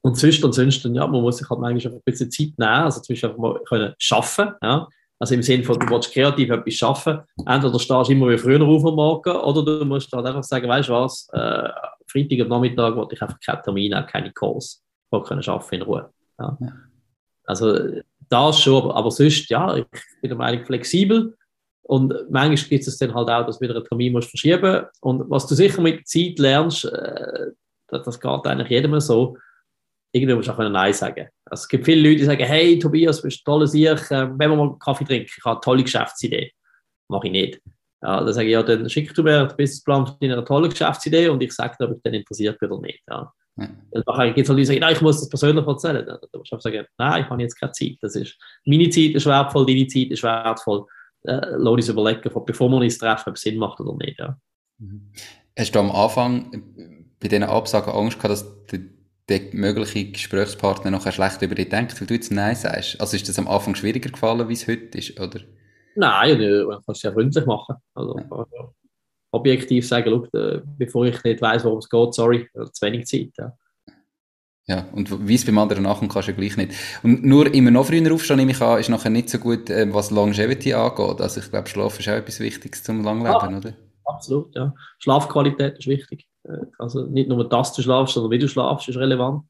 und 0.02 0.18
sonst, 0.18 0.43
und 0.43 0.54
sonst, 0.54 0.84
ja, 0.86 1.08
man 1.08 1.22
muss 1.22 1.38
sich 1.38 1.50
halt 1.50 1.60
manchmal 1.60 1.93
ein 1.93 2.02
bisschen 2.04 2.32
Zeit 2.32 2.54
nehmen, 2.58 2.72
also 2.72 3.02
zum 3.02 3.14
Beispiel 3.14 3.30
einfach 3.30 3.41
mal 3.41 3.60
können 3.68 3.93
arbeiten, 4.12 4.56
ja. 4.64 4.88
Also 5.20 5.36
im 5.36 5.44
Sinne 5.44 5.64
von, 5.64 5.78
du 5.78 5.90
willst 5.90 6.14
kreativ 6.14 6.50
etwas 6.50 6.74
schaffen, 6.76 7.20
entweder 7.46 7.78
stehst 7.78 8.10
du 8.10 8.12
immer 8.14 8.30
wie 8.30 8.38
früher 8.38 8.62
auf 8.62 8.86
am 8.86 8.96
Morgen 8.96 9.36
oder 9.36 9.64
du 9.64 9.86
musst 9.86 10.12
halt 10.14 10.26
einfach 10.26 10.44
sagen, 10.44 10.68
weißt 10.70 10.88
du 10.88 10.94
was, 10.94 11.28
äh, 11.34 11.70
Freitag 12.08 12.40
am 12.42 12.48
Nachmittag 12.48 12.96
wollte 12.96 13.16
ich 13.16 13.22
einfach 13.22 13.40
keine 13.46 13.62
Termine, 13.62 14.08
keine 14.10 14.32
Calls. 14.32 14.82
Ich 15.06 15.12
wollte 15.12 15.28
können 15.28 15.44
arbeiten 15.46 15.76
in 15.76 15.82
Ruhe. 15.82 16.10
Ja. 16.40 16.58
Also 17.44 17.78
das 18.30 18.60
schon, 18.60 18.84
aber, 18.84 18.96
aber 18.96 19.12
sonst, 19.12 19.50
ja, 19.50 19.76
ich 19.76 19.86
bin 20.22 20.30
der 20.30 20.38
Meinung 20.38 20.66
flexibel. 20.66 21.36
Und 21.82 22.14
manchmal 22.30 22.70
gibt 22.70 22.88
es 22.88 22.98
dann 23.00 23.14
halt 23.14 23.30
auch, 23.30 23.46
dass 23.46 23.58
du 23.58 23.64
wieder 23.64 23.76
einen 23.76 23.86
Termin 23.86 24.14
musst 24.14 24.30
verschieben 24.30 24.86
Und 25.02 25.30
was 25.30 25.48
du 25.48 25.56
sicher 25.56 25.82
mit 25.82 26.08
Zeit 26.08 26.38
lernst, 26.38 26.86
äh, 26.86 27.48
das, 27.88 28.04
das 28.04 28.20
geht 28.20 28.46
eigentlich 28.46 28.70
jedem 28.70 29.00
so, 29.00 29.36
irgendwie 30.12 30.36
musst 30.36 30.48
du 30.48 30.54
auch 30.54 30.70
Nein 30.70 30.94
sagen. 30.94 31.28
Also 31.50 31.64
es 31.64 31.68
gibt 31.68 31.86
viele 31.86 32.08
Leute, 32.08 32.20
die 32.20 32.26
sagen, 32.26 32.45
hey 32.45 32.80
Tobias, 32.80 33.18
du 33.18 33.24
bist 33.24 33.41
ein 33.41 33.45
toller 33.45 33.68
Sieg, 33.68 34.12
äh, 34.12 34.30
wenn 34.38 34.52
wir 34.52 34.56
mal 34.56 34.78
Kaffee 34.80 35.06
trinken, 35.06 35.30
ich 35.36 35.45
habe 35.45 35.56
eine 35.56 35.62
tolle 35.62 35.84
Geschäftsidee. 35.84 36.52
Mache 37.10 37.28
ich 37.28 37.32
nicht. 37.32 37.62
Ja, 38.02 38.24
dann 38.24 38.34
sage 38.34 38.47
ich, 38.47 38.54
ja, 38.54 38.64
dann 38.64 38.89
schick 38.89 39.14
du 39.14 39.24
mir 39.24 39.45
den 39.45 39.58
Businessplan 39.58 40.08
für 40.08 40.16
deine 40.22 40.43
tolle 40.45 40.70
Geschäftsidee 40.70 41.28
und 41.30 41.41
ich 41.43 41.52
sage 41.52 41.76
dir, 41.80 41.89
ob 41.89 41.97
ich 41.97 42.02
dann 42.04 42.14
interessiert 42.14 42.58
bin 42.60 42.72
oder 42.72 42.82
nicht. 42.82 43.02
Ja. 43.10 43.34
Ja. 43.60 43.70
Nachher 44.06 44.28
gibt 44.28 44.39
es 44.39 44.47
Leute, 44.47 44.62
die 44.62 44.66
sagen, 44.66 44.80
nein, 44.80 44.93
ich 44.93 45.02
muss 45.02 45.20
das 45.20 45.30
persönlich 45.30 45.66
erzählen. 45.66 46.06
Dann 46.06 46.20
musst 46.34 46.52
du 46.52 46.60
sagen, 46.60 46.86
nein, 46.97 47.24
ich 47.24 47.30
habe 47.30 47.41
jetzt 47.41 47.60
keine 47.60 47.72
Zeit. 47.72 47.97
Das 48.02 48.16
ist, 48.16 48.38
meine 48.66 48.89
Zeit 48.89 49.12
ist 49.12 49.26
wertvoll, 49.26 49.66
deine 49.66 49.88
Zeit 49.88 50.12
ist 50.12 50.24
wertvoll. 50.24 50.86
Äh, 51.24 51.41
lass 51.58 51.74
uns 51.74 51.89
überlegen, 51.89 52.22
bevor 52.45 52.70
wir 52.70 52.78
uns 52.78 52.97
treffen, 52.97 53.30
ob 53.30 53.36
es 53.36 53.41
Sinn 53.41 53.58
macht 53.58 53.80
oder 53.82 53.95
nicht. 53.97 54.20
Ja. 54.20 54.38
Mhm. 54.78 55.12
Hast 55.58 55.76
du 55.76 55.80
am 55.80 55.91
Anfang 55.91 57.06
bei 57.20 57.28
diesen 57.28 57.43
Absagen 57.43 57.93
Angst 57.93 58.18
gehabt, 58.18 58.32
dass 58.32 58.66
der, 58.68 58.80
der 59.30 59.42
mögliche 59.54 60.12
Gesprächspartner 60.12 60.92
nachher 60.92 61.12
schlecht 61.12 61.42
über 61.42 61.56
dich 61.56 61.70
denkt, 61.70 62.00
weil 62.00 62.08
du 62.08 62.14
jetzt 62.14 62.32
Nein 62.32 62.56
sagst? 62.56 63.00
Also 63.00 63.16
ist 63.16 63.30
das 63.30 63.40
am 63.40 63.48
Anfang 63.48 63.76
schwieriger 63.76 64.10
gefallen, 64.10 64.50
wie 64.50 64.54
es 64.54 64.68
heute 64.68 64.98
ist, 64.98 65.20
oder? 65.20 65.42
Nein, 65.96 66.40
man 66.68 66.78
kann 66.84 66.94
es 66.94 67.02
ja 67.02 67.12
freundlich 67.12 67.46
machen. 67.46 67.76
Also, 67.94 68.20
ja. 68.20 68.74
Objektiv 69.32 69.88
sagen, 69.88 70.10
look, 70.10 70.34
äh, 70.34 70.62
bevor 70.78 71.06
ich 71.06 71.24
nicht 71.24 71.42
weiß, 71.42 71.64
worum 71.66 71.80
es 71.80 71.90
geht, 71.90 72.14
sorry, 72.14 72.48
zu 72.54 72.86
wenig 72.86 73.06
Zeit. 73.06 73.30
Ja. 73.38 73.54
Ja, 74.70 74.88
und 74.92 75.28
wie 75.28 75.34
es 75.34 75.44
beim 75.44 75.58
anderen 75.58 75.84
nachkommt, 75.84 76.14
kannst 76.14 76.28
du 76.28 76.32
ja 76.32 76.38
gleich 76.38 76.56
nicht. 76.56 76.74
Und 77.02 77.26
nur 77.26 77.52
immer 77.56 77.72
noch 77.72 77.88
früher 77.88 78.14
aufstehen, 78.14 78.38
nehme 78.38 78.52
ich 78.52 78.62
an, 78.62 78.80
ist 78.80 78.90
nachher 78.90 79.10
nicht 79.10 79.28
so 79.28 79.40
gut, 79.40 79.68
äh, 79.72 79.92
was 79.92 80.12
Longevity 80.12 80.76
angeht. 80.76 81.22
Also 81.22 81.42
ich 81.42 81.50
glaube, 81.50 81.68
Schlaf 81.68 82.00
ist 82.00 82.08
auch 82.08 82.14
etwas 82.14 82.40
Wichtiges 82.40 82.84
zum 82.84 83.04
Langleben, 83.04 83.52
ja, 83.52 83.58
oder? 83.58 83.74
Absolut, 84.06 84.56
ja. 84.56 84.76
Schlafqualität 85.00 85.80
ist 85.80 85.88
wichtig. 85.88 86.29
Äh, 86.44 86.66
also 86.78 87.06
nicht 87.06 87.30
nur, 87.30 87.48
dass 87.48 87.74
du 87.74 87.82
schlafst, 87.82 88.14
sondern 88.14 88.32
wie 88.32 88.40
du 88.40 88.48
schlafst, 88.48 88.90
ist 88.90 88.98
relevant. 88.98 89.46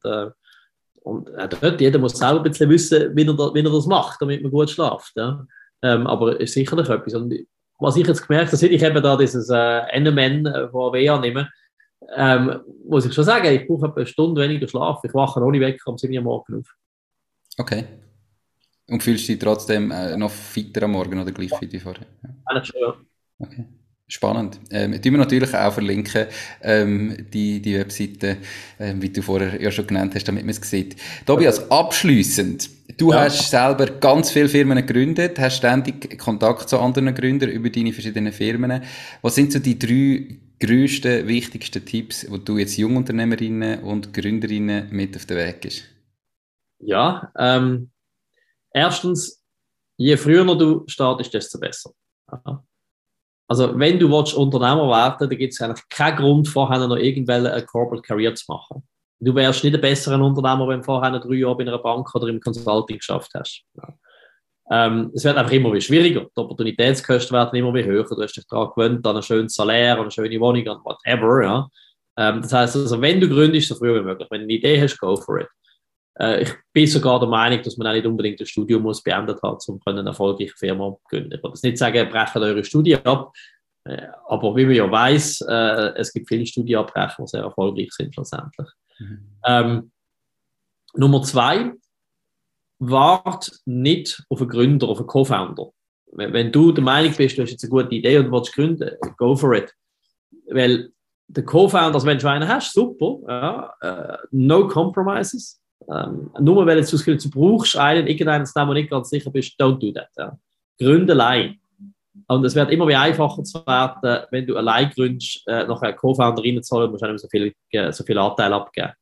Und 1.02 1.30
dort, 1.60 1.80
jeder 1.80 1.98
muss 1.98 2.18
selber 2.18 2.40
ein 2.40 2.42
bisschen 2.42 2.68
wissen, 2.68 3.16
wie 3.16 3.22
er, 3.22 3.54
wie 3.54 3.60
er 3.60 3.70
das 3.70 3.86
macht, 3.86 4.20
damit 4.20 4.42
man 4.42 4.52
gut 4.52 4.70
schlaft. 4.70 5.12
Ja. 5.16 5.46
Ähm, 5.82 6.06
aber 6.06 6.38
ist 6.38 6.52
sicherlich 6.52 6.88
etwas. 6.88 7.14
Und 7.14 7.34
was 7.78 7.96
ich 7.96 8.06
jetzt 8.06 8.26
gemerkt 8.26 8.48
habe, 8.48 8.56
seit 8.58 8.70
ich 8.70 8.82
eben 8.82 9.02
da 9.02 9.16
dieses 9.16 9.48
äh, 9.48 10.00
NMN 10.00 10.44
von 10.70 10.94
AW 10.94 11.08
annehme, 11.08 11.48
ähm, 12.14 12.60
muss 12.86 13.06
ich 13.06 13.14
schon 13.14 13.24
sagen, 13.24 13.46
ich 13.46 13.66
brauche 13.66 13.92
eine 13.94 14.06
Stunde 14.06 14.42
weniger 14.42 14.68
Schlaf. 14.68 15.02
Ich 15.04 15.14
wache 15.14 15.40
ohne 15.40 15.60
Wecker 15.60 15.90
um 15.90 15.98
7 15.98 16.14
Uhr 16.16 16.22
morgen 16.22 16.60
auf. 16.60 16.74
Okay. 17.58 17.84
Und 18.88 19.02
fühlst 19.02 19.28
du 19.28 19.32
dich 19.32 19.42
trotzdem 19.42 19.90
äh, 19.90 20.16
noch 20.16 20.30
fitter 20.30 20.82
am 20.82 20.92
Morgen 20.92 21.20
oder 21.20 21.30
gleich 21.30 21.54
fit 21.58 21.72
wie 21.72 21.80
vorher? 21.80 22.06
Ja. 22.52 22.64
Schon, 22.64 22.80
ja. 22.80 22.94
Okay. 23.38 23.66
Spannend. 24.10 24.58
Ähm, 24.72 25.00
tun 25.00 25.12
wir 25.12 25.18
natürlich 25.18 25.54
auch 25.54 25.72
verlinken, 25.72 26.26
ähm, 26.62 27.26
die, 27.32 27.62
die 27.62 27.78
Webseite, 27.78 28.38
ähm, 28.80 29.00
wie 29.00 29.10
du 29.10 29.22
vorher 29.22 29.62
ja 29.62 29.70
schon 29.70 29.86
genannt 29.86 30.16
hast, 30.16 30.26
damit 30.26 30.42
man 30.42 30.50
es 30.50 30.68
sieht. 30.68 30.96
Tobias, 31.24 31.70
abschließend. 31.70 32.68
Du 32.98 33.12
ja. 33.12 33.20
hast 33.20 33.50
selber 33.50 33.86
ganz 33.86 34.32
viele 34.32 34.48
Firmen 34.48 34.84
gegründet, 34.84 35.38
hast 35.38 35.58
ständig 35.58 36.18
Kontakt 36.18 36.68
zu 36.68 36.80
anderen 36.80 37.14
Gründern 37.14 37.50
über 37.50 37.70
deine 37.70 37.92
verschiedenen 37.92 38.32
Firmen. 38.32 38.82
Was 39.22 39.36
sind 39.36 39.52
so 39.52 39.60
die 39.60 39.78
drei 39.78 40.38
größten, 40.58 41.28
wichtigsten 41.28 41.84
Tipps, 41.84 42.26
die 42.28 42.44
du 42.44 42.58
jetzt 42.58 42.78
Jungunternehmerinnen 42.78 43.84
und 43.84 44.12
Gründerinnen 44.12 44.88
mit 44.90 45.14
auf 45.14 45.26
den 45.26 45.36
Weg 45.36 45.60
gibst? 45.60 45.84
Ja, 46.80 47.30
ähm, 47.38 47.92
erstens, 48.74 49.40
je 49.96 50.16
früher 50.16 50.44
du 50.56 50.82
startest, 50.88 51.32
desto 51.32 51.60
besser. 51.60 51.92
Also, 53.50 53.76
wenn 53.76 53.98
du 53.98 54.08
willst, 54.08 54.34
Unternehmer 54.34 54.88
werden 54.88 55.28
dann 55.28 55.36
gibt 55.36 55.52
es 55.52 55.60
eigentlich 55.60 55.88
keinen 55.88 56.18
Grund, 56.18 56.46
vorher 56.46 56.86
noch 56.86 56.94
irgendwelche 56.94 57.52
eine 57.52 57.66
Corporate 57.66 58.06
Career 58.06 58.32
zu 58.32 58.44
machen. 58.46 58.84
Du 59.18 59.34
wärst 59.34 59.64
nicht 59.64 59.74
ein 59.74 59.80
besserer 59.80 60.24
Unternehmer, 60.24 60.68
wenn 60.68 60.78
du 60.78 60.84
vorher 60.84 61.18
drei 61.18 61.34
Jahre 61.34 61.56
bei 61.56 61.64
einer 61.64 61.78
Bank 61.78 62.14
oder 62.14 62.28
im 62.28 62.38
Consulting 62.38 62.98
geschafft 62.98 63.32
hast. 63.34 63.64
Ja. 63.74 63.88
Ähm, 64.70 65.10
es 65.12 65.24
wird 65.24 65.36
einfach 65.36 65.50
immer 65.50 65.72
wie 65.72 65.80
schwieriger. 65.80 66.20
Die 66.20 66.40
Opportunitätskosten 66.40 67.36
werden 67.36 67.58
immer 67.58 67.74
wie 67.74 67.82
höher. 67.82 68.04
Du 68.04 68.22
hast 68.22 68.36
dich 68.36 68.46
daran 68.46 68.70
gewöhnt, 68.72 69.04
an 69.04 69.16
ein 69.16 69.22
schönes 69.24 69.52
Salär, 69.52 69.94
an 69.94 70.02
eine 70.02 70.10
schöne 70.12 70.38
Wohnung, 70.38 70.68
an 70.68 70.78
whatever. 70.84 71.42
Ja. 71.42 71.68
Ähm, 72.18 72.42
das 72.42 72.52
heißt 72.52 72.76
also, 72.76 73.00
wenn 73.00 73.20
du 73.20 73.28
gründest, 73.28 73.66
so 73.66 73.74
früh 73.74 73.98
wie 73.98 74.04
möglich. 74.04 74.28
Wenn 74.30 74.42
du 74.42 74.44
eine 74.44 74.52
Idee 74.52 74.80
hast, 74.80 74.96
go 75.00 75.16
for 75.16 75.40
it. 75.40 75.48
Äh, 76.20 76.42
ich 76.42 76.54
bin 76.72 76.86
sogar 76.86 77.18
der 77.18 77.28
Meinung, 77.28 77.62
dass 77.62 77.76
man 77.76 77.86
auch 77.86 77.92
nicht 77.92 78.06
unbedingt 78.06 78.40
das 78.40 78.48
Studium 78.48 78.82
muss 78.82 79.02
beendet 79.02 79.42
hat, 79.42 79.66
um 79.68 79.80
eine 79.86 80.02
erfolgreiche 80.04 80.56
Firma 80.56 80.90
zu 80.90 81.00
gründen. 81.08 81.32
Ich 81.32 81.42
will 81.42 81.50
das 81.50 81.62
nicht 81.62 81.78
sagen, 81.78 82.08
brechen 82.10 82.42
eure 82.42 82.62
Studie 82.62 82.96
ab, 82.96 83.32
äh, 83.84 84.06
aber 84.28 84.54
wie 84.54 84.66
man 84.66 84.74
ja 84.74 84.90
weiß, 84.90 85.42
äh, 85.48 85.92
es 85.96 86.12
gibt 86.12 86.28
viele 86.28 86.46
Studienabbrecher, 86.46 87.16
die 87.22 87.26
sehr 87.26 87.42
erfolgreich 87.42 87.90
sind 87.92 88.14
schlussendlich. 88.14 88.68
Mhm. 88.98 89.26
Ähm, 89.46 89.92
Nummer 90.94 91.22
zwei, 91.22 91.72
wart 92.78 93.52
nicht 93.64 94.22
auf 94.28 94.40
einen 94.40 94.50
Gründer, 94.50 94.88
auf 94.88 94.98
einen 94.98 95.06
Co-Founder. 95.06 95.70
Wenn, 96.12 96.32
wenn, 96.32 96.52
du 96.52 96.72
der 96.72 96.84
Meinung 96.84 97.14
bist, 97.14 97.38
du 97.38 97.42
hast 97.42 97.50
jetzt 97.50 97.64
eine 97.64 97.70
gute 97.70 97.94
Idee 97.94 98.18
und 98.18 98.30
willst 98.30 98.52
gründen, 98.54 98.90
go 99.16 99.36
for 99.36 99.54
it. 99.54 99.72
Weil 100.48 100.90
der 101.28 101.44
Co-Founder, 101.44 101.94
also 101.94 102.06
wenn 102.06 102.18
du 102.18 102.28
einen 102.28 102.48
hast, 102.48 102.74
super, 102.74 103.20
ja, 103.28 103.74
uh, 103.82 104.26
no 104.32 104.66
compromises. 104.66 105.59
Ähm, 105.92 106.30
nur 106.38 106.66
weil 106.66 106.76
du 106.76 106.82
das 106.82 106.90
Gefühl 106.90 107.16
du 107.18 107.30
brauchst 107.30 107.76
einen, 107.76 108.06
irgendeinen, 108.06 108.46
der 108.54 108.66
du 108.66 108.72
nicht 108.72 108.90
ganz 108.90 109.10
sicher 109.10 109.30
bist, 109.30 109.60
don't 109.60 109.78
do 109.78 109.92
that. 109.92 110.08
Ja. 110.16 110.38
Gründe 110.78 111.12
allein. 111.12 111.58
Und 112.28 112.44
es 112.44 112.54
wird 112.54 112.70
immer 112.70 112.86
mehr 112.86 113.00
einfacher 113.00 113.42
zu 113.42 113.64
werden, 113.66 114.26
wenn 114.30 114.46
du 114.46 114.56
allein 114.56 114.90
gründest, 114.90 115.42
äh, 115.46 115.64
einen 115.64 115.96
Co-Founder 115.96 116.42
reinzuholen, 116.42 116.90
musst 116.90 117.02
du 117.02 117.08
nicht 117.08 117.20
so 117.20 117.28
viel, 117.28 117.52
äh, 117.72 117.92
so 117.92 118.04
viel 118.04 118.18
Anteil 118.18 118.52
abgeben. 118.52 118.92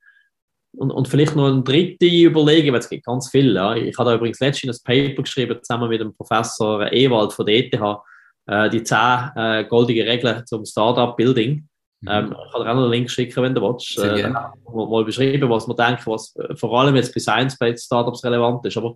Und, 0.76 0.90
und 0.90 1.08
vielleicht 1.08 1.36
noch 1.36 1.48
ein 1.48 1.64
dritte 1.64 2.06
überlegen, 2.06 2.72
weil 2.72 2.80
es 2.80 2.88
gibt 2.88 3.04
ganz 3.04 3.28
viel. 3.30 3.54
Ja. 3.54 3.74
Ich 3.74 3.98
habe 3.98 4.10
da 4.10 4.16
übrigens 4.16 4.40
letztens 4.40 4.80
ein 4.80 5.08
Paper 5.08 5.22
geschrieben, 5.22 5.58
zusammen 5.62 5.88
mit 5.88 6.00
dem 6.00 6.14
Professor 6.14 6.90
Ewald 6.92 7.32
von 7.32 7.46
der 7.46 7.56
ETH, 7.56 7.74
äh, 8.46 8.70
die 8.70 8.82
zehn 8.82 9.30
äh, 9.36 9.64
goldige 9.68 10.06
Regeln 10.06 10.46
zum 10.46 10.64
Startup-Building. 10.64 11.68
Mhm. 12.00 12.08
Ähm, 12.08 12.36
ich 12.46 12.52
kann 12.52 12.62
dir 12.62 12.70
auch 12.70 12.74
noch 12.74 12.82
einen 12.82 12.90
Link 12.90 13.10
schicken, 13.10 13.42
wenn 13.42 13.54
du 13.54 13.62
willst. 13.62 13.98
Äh, 13.98 14.30
mal 14.30 15.04
beschreiben, 15.04 15.50
was 15.50 15.66
man 15.66 15.76
denkt, 15.76 16.06
was 16.06 16.34
äh, 16.36 16.54
vor 16.54 16.78
allem 16.78 16.94
jetzt 16.96 17.12
bei 17.14 17.20
Science-Based 17.20 17.84
Startups 17.84 18.24
relevant 18.24 18.64
ist. 18.66 18.76
Aber 18.76 18.94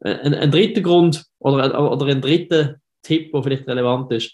äh, 0.00 0.14
ein, 0.18 0.34
ein, 0.34 0.50
dritter 0.50 0.82
Grund 0.82 1.24
oder, 1.38 1.90
oder 1.92 2.06
ein 2.06 2.20
dritter 2.20 2.76
Tipp, 3.02 3.32
der 3.32 3.42
vielleicht 3.42 3.66
relevant 3.66 4.12
ist, 4.12 4.32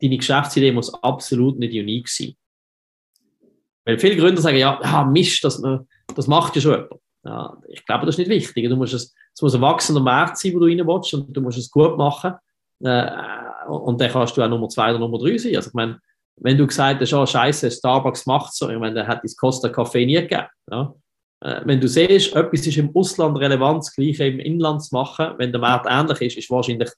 deine 0.00 0.18
Geschäftsidee 0.18 0.72
muss 0.72 0.92
absolut 1.02 1.58
nicht 1.58 1.72
unique 1.72 2.08
sein. 2.08 2.34
Weil 3.84 3.98
viele 3.98 4.16
Gründer 4.16 4.42
sagen, 4.42 4.58
ja, 4.58 4.78
ja 4.82 5.04
Mist, 5.04 5.44
das, 5.44 5.62
das 6.14 6.26
macht 6.26 6.56
ja 6.56 6.62
schon 6.62 6.72
jemand. 6.72 7.00
Ja, 7.24 7.56
ich 7.68 7.84
glaube, 7.84 8.06
das 8.06 8.14
ist 8.16 8.28
nicht 8.28 8.30
wichtig. 8.30 8.68
Du 8.68 8.76
musst 8.76 8.94
es, 8.94 9.12
es 9.34 9.42
muss 9.42 9.54
ein 9.54 9.60
wachsender 9.60 10.00
Markt 10.00 10.38
sein, 10.38 10.54
wo 10.54 10.60
du 10.60 10.66
rein 10.66 10.86
willst, 10.86 11.12
und 11.14 11.36
du 11.36 11.40
musst 11.40 11.58
es 11.58 11.70
gut 11.70 11.96
machen. 11.96 12.34
Äh, 12.84 13.10
und 13.68 14.00
dann 14.00 14.10
kannst 14.10 14.36
du 14.36 14.42
auch 14.42 14.48
Nummer 14.48 14.68
zwei 14.68 14.90
oder 14.90 15.00
Nummer 15.00 15.18
drei 15.18 15.36
sein. 15.36 15.56
Also 15.56 15.70
ich 15.70 15.74
meine, 15.74 15.98
wenn 16.36 16.58
du 16.58 16.66
gesagt 16.66 17.00
hast, 17.00 17.12
oh, 17.12 17.24
scheiße, 17.24 17.70
Starbucks 17.70 18.26
macht 18.26 18.54
so, 18.54 18.68
ich 18.68 18.78
meine, 18.78 18.94
der 18.94 19.06
hat 19.06 19.24
das 19.24 19.36
Costa 19.36 19.68
Kaffee 19.68 20.04
nie 20.04 20.14
gegeben. 20.14 20.46
Ja? 20.70 20.94
Äh, 21.40 21.60
wenn 21.64 21.80
du 21.80 21.88
siehst, 21.88 22.34
etwas 22.34 22.66
ist 22.66 22.76
im 22.76 22.94
Ausland 22.94 23.38
relevant, 23.38 23.78
das 23.78 23.94
Gleiche 23.94 24.26
im 24.26 24.40
Inland 24.40 24.82
zu 24.82 24.94
machen, 24.94 25.34
wenn 25.38 25.52
der 25.52 25.60
Markt 25.60 25.86
ähnlich 25.88 26.20
ist, 26.20 26.36
ist 26.38 26.50
wahrscheinlich 26.50 26.90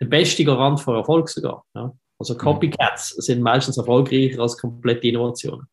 der 0.00 0.06
beste 0.06 0.44
Garant 0.44 0.80
für 0.80 0.96
Erfolg 0.96 1.28
sogar. 1.28 1.64
Ja? 1.74 1.92
Also 2.18 2.36
Copycats 2.36 3.10
sind 3.10 3.42
meistens 3.42 3.78
erfolgreicher 3.78 4.40
als 4.40 4.56
komplette 4.56 5.08
Innovationen. 5.08 5.66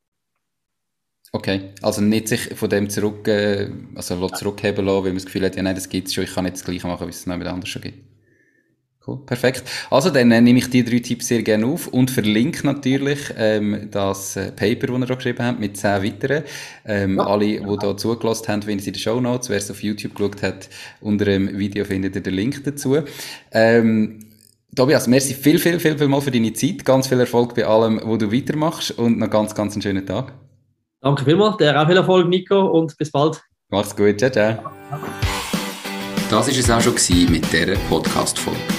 Okay, 1.32 1.74
also 1.84 2.02
nicht 2.02 2.28
sich 2.28 2.56
von 2.56 2.70
dem 2.70 2.90
zurück, 2.90 3.28
äh, 3.28 3.70
also 3.94 4.28
zurückheben 4.30 4.86
lassen, 4.86 5.04
weil 5.04 5.12
man 5.12 5.18
das 5.18 5.26
Gefühl 5.26 5.46
hat, 5.46 5.56
ja 5.56 5.62
nein, 5.62 5.76
das 5.76 5.88
gibt 5.88 6.08
es 6.08 6.14
schon, 6.14 6.24
ich 6.24 6.34
kann 6.34 6.44
nicht 6.44 6.56
das 6.56 6.66
Gleiche 6.66 6.88
machen, 6.88 7.06
wie 7.06 7.12
es 7.12 7.26
noch 7.28 7.36
jemand 7.36 7.52
anders 7.52 7.70
schon 7.70 7.84
gibt. 7.84 8.09
Cool, 9.08 9.18
perfekt. 9.26 9.64
Also 9.90 10.10
dann 10.10 10.32
äh, 10.32 10.42
nehme 10.42 10.60
ich 10.60 10.70
die 10.70 10.84
drei 10.84 11.00
Tipps 11.00 11.28
sehr 11.28 11.42
gerne 11.42 11.66
auf 11.66 11.88
und 11.88 12.12
verlinke 12.12 12.66
natürlich 12.66 13.20
ähm, 13.38 13.88
das 13.92 14.36
äh, 14.36 14.52
Paper, 14.52 14.88
das 14.88 15.00
ihr 15.00 15.06
da 15.06 15.16
geschrieben 15.16 15.46
habt, 15.46 15.60
mit 15.60 15.78
zehn 15.78 16.04
weiteren. 16.04 16.44
Ähm, 16.86 17.18
ja. 17.18 17.26
Alle, 17.26 17.46
die 17.46 17.78
da 17.80 17.96
zugelassen 17.96 18.48
haben, 18.50 18.62
finden 18.62 18.84
sie 18.84 18.90
in 18.90 18.94
den 18.94 19.00
Show 19.00 19.22
Notes. 19.22 19.50
Wer 19.50 19.58
es 19.58 19.72
auf 19.72 19.82
YouTube 19.82 20.16
geschaut 20.16 20.42
hat, 20.42 20.70
unter 21.00 21.26
dem 21.26 21.58
Video 21.58 21.86
findet 21.86 22.16
ihr 22.16 22.22
den 22.22 22.34
Link 22.34 22.64
dazu. 22.66 22.98
Ähm, 23.52 24.20
Tobias, 24.76 25.08
merci 25.08 25.34
viel, 25.34 25.60
viel, 25.60 25.80
viel, 25.80 25.98
viel 25.98 26.08
mal 26.08 26.22
für 26.22 26.32
deine 26.32 26.54
Zeit. 26.54 26.86
Ganz 26.86 27.08
viel 27.08 27.20
Erfolg 27.20 27.56
bei 27.56 27.66
allem, 27.66 28.02
wo 28.04 28.18
du 28.18 28.32
weitermachst 28.32 28.92
und 28.92 29.18
noch 29.18 29.30
ganz, 29.30 29.56
ganz 29.56 29.74
einen 29.74 29.82
schönen 29.82 30.06
Tag. 30.06 30.34
Danke 31.02 31.24
vielmals, 31.24 31.58
dir 31.58 31.80
auch 31.82 31.88
viel 31.88 31.98
Erfolg, 31.98 32.28
Nico, 32.28 32.60
und 32.68 32.98
bis 32.98 33.12
bald. 33.12 33.42
Mach's 33.70 33.96
gut, 33.96 34.20
ciao, 34.20 34.30
ciao. 34.30 34.72
Das 36.30 36.48
war 36.48 36.48
es 36.48 36.70
auch 36.70 36.82
schon 36.82 37.32
mit 37.32 37.52
dieser 37.52 37.76
Podcast-Folge. 37.90 38.79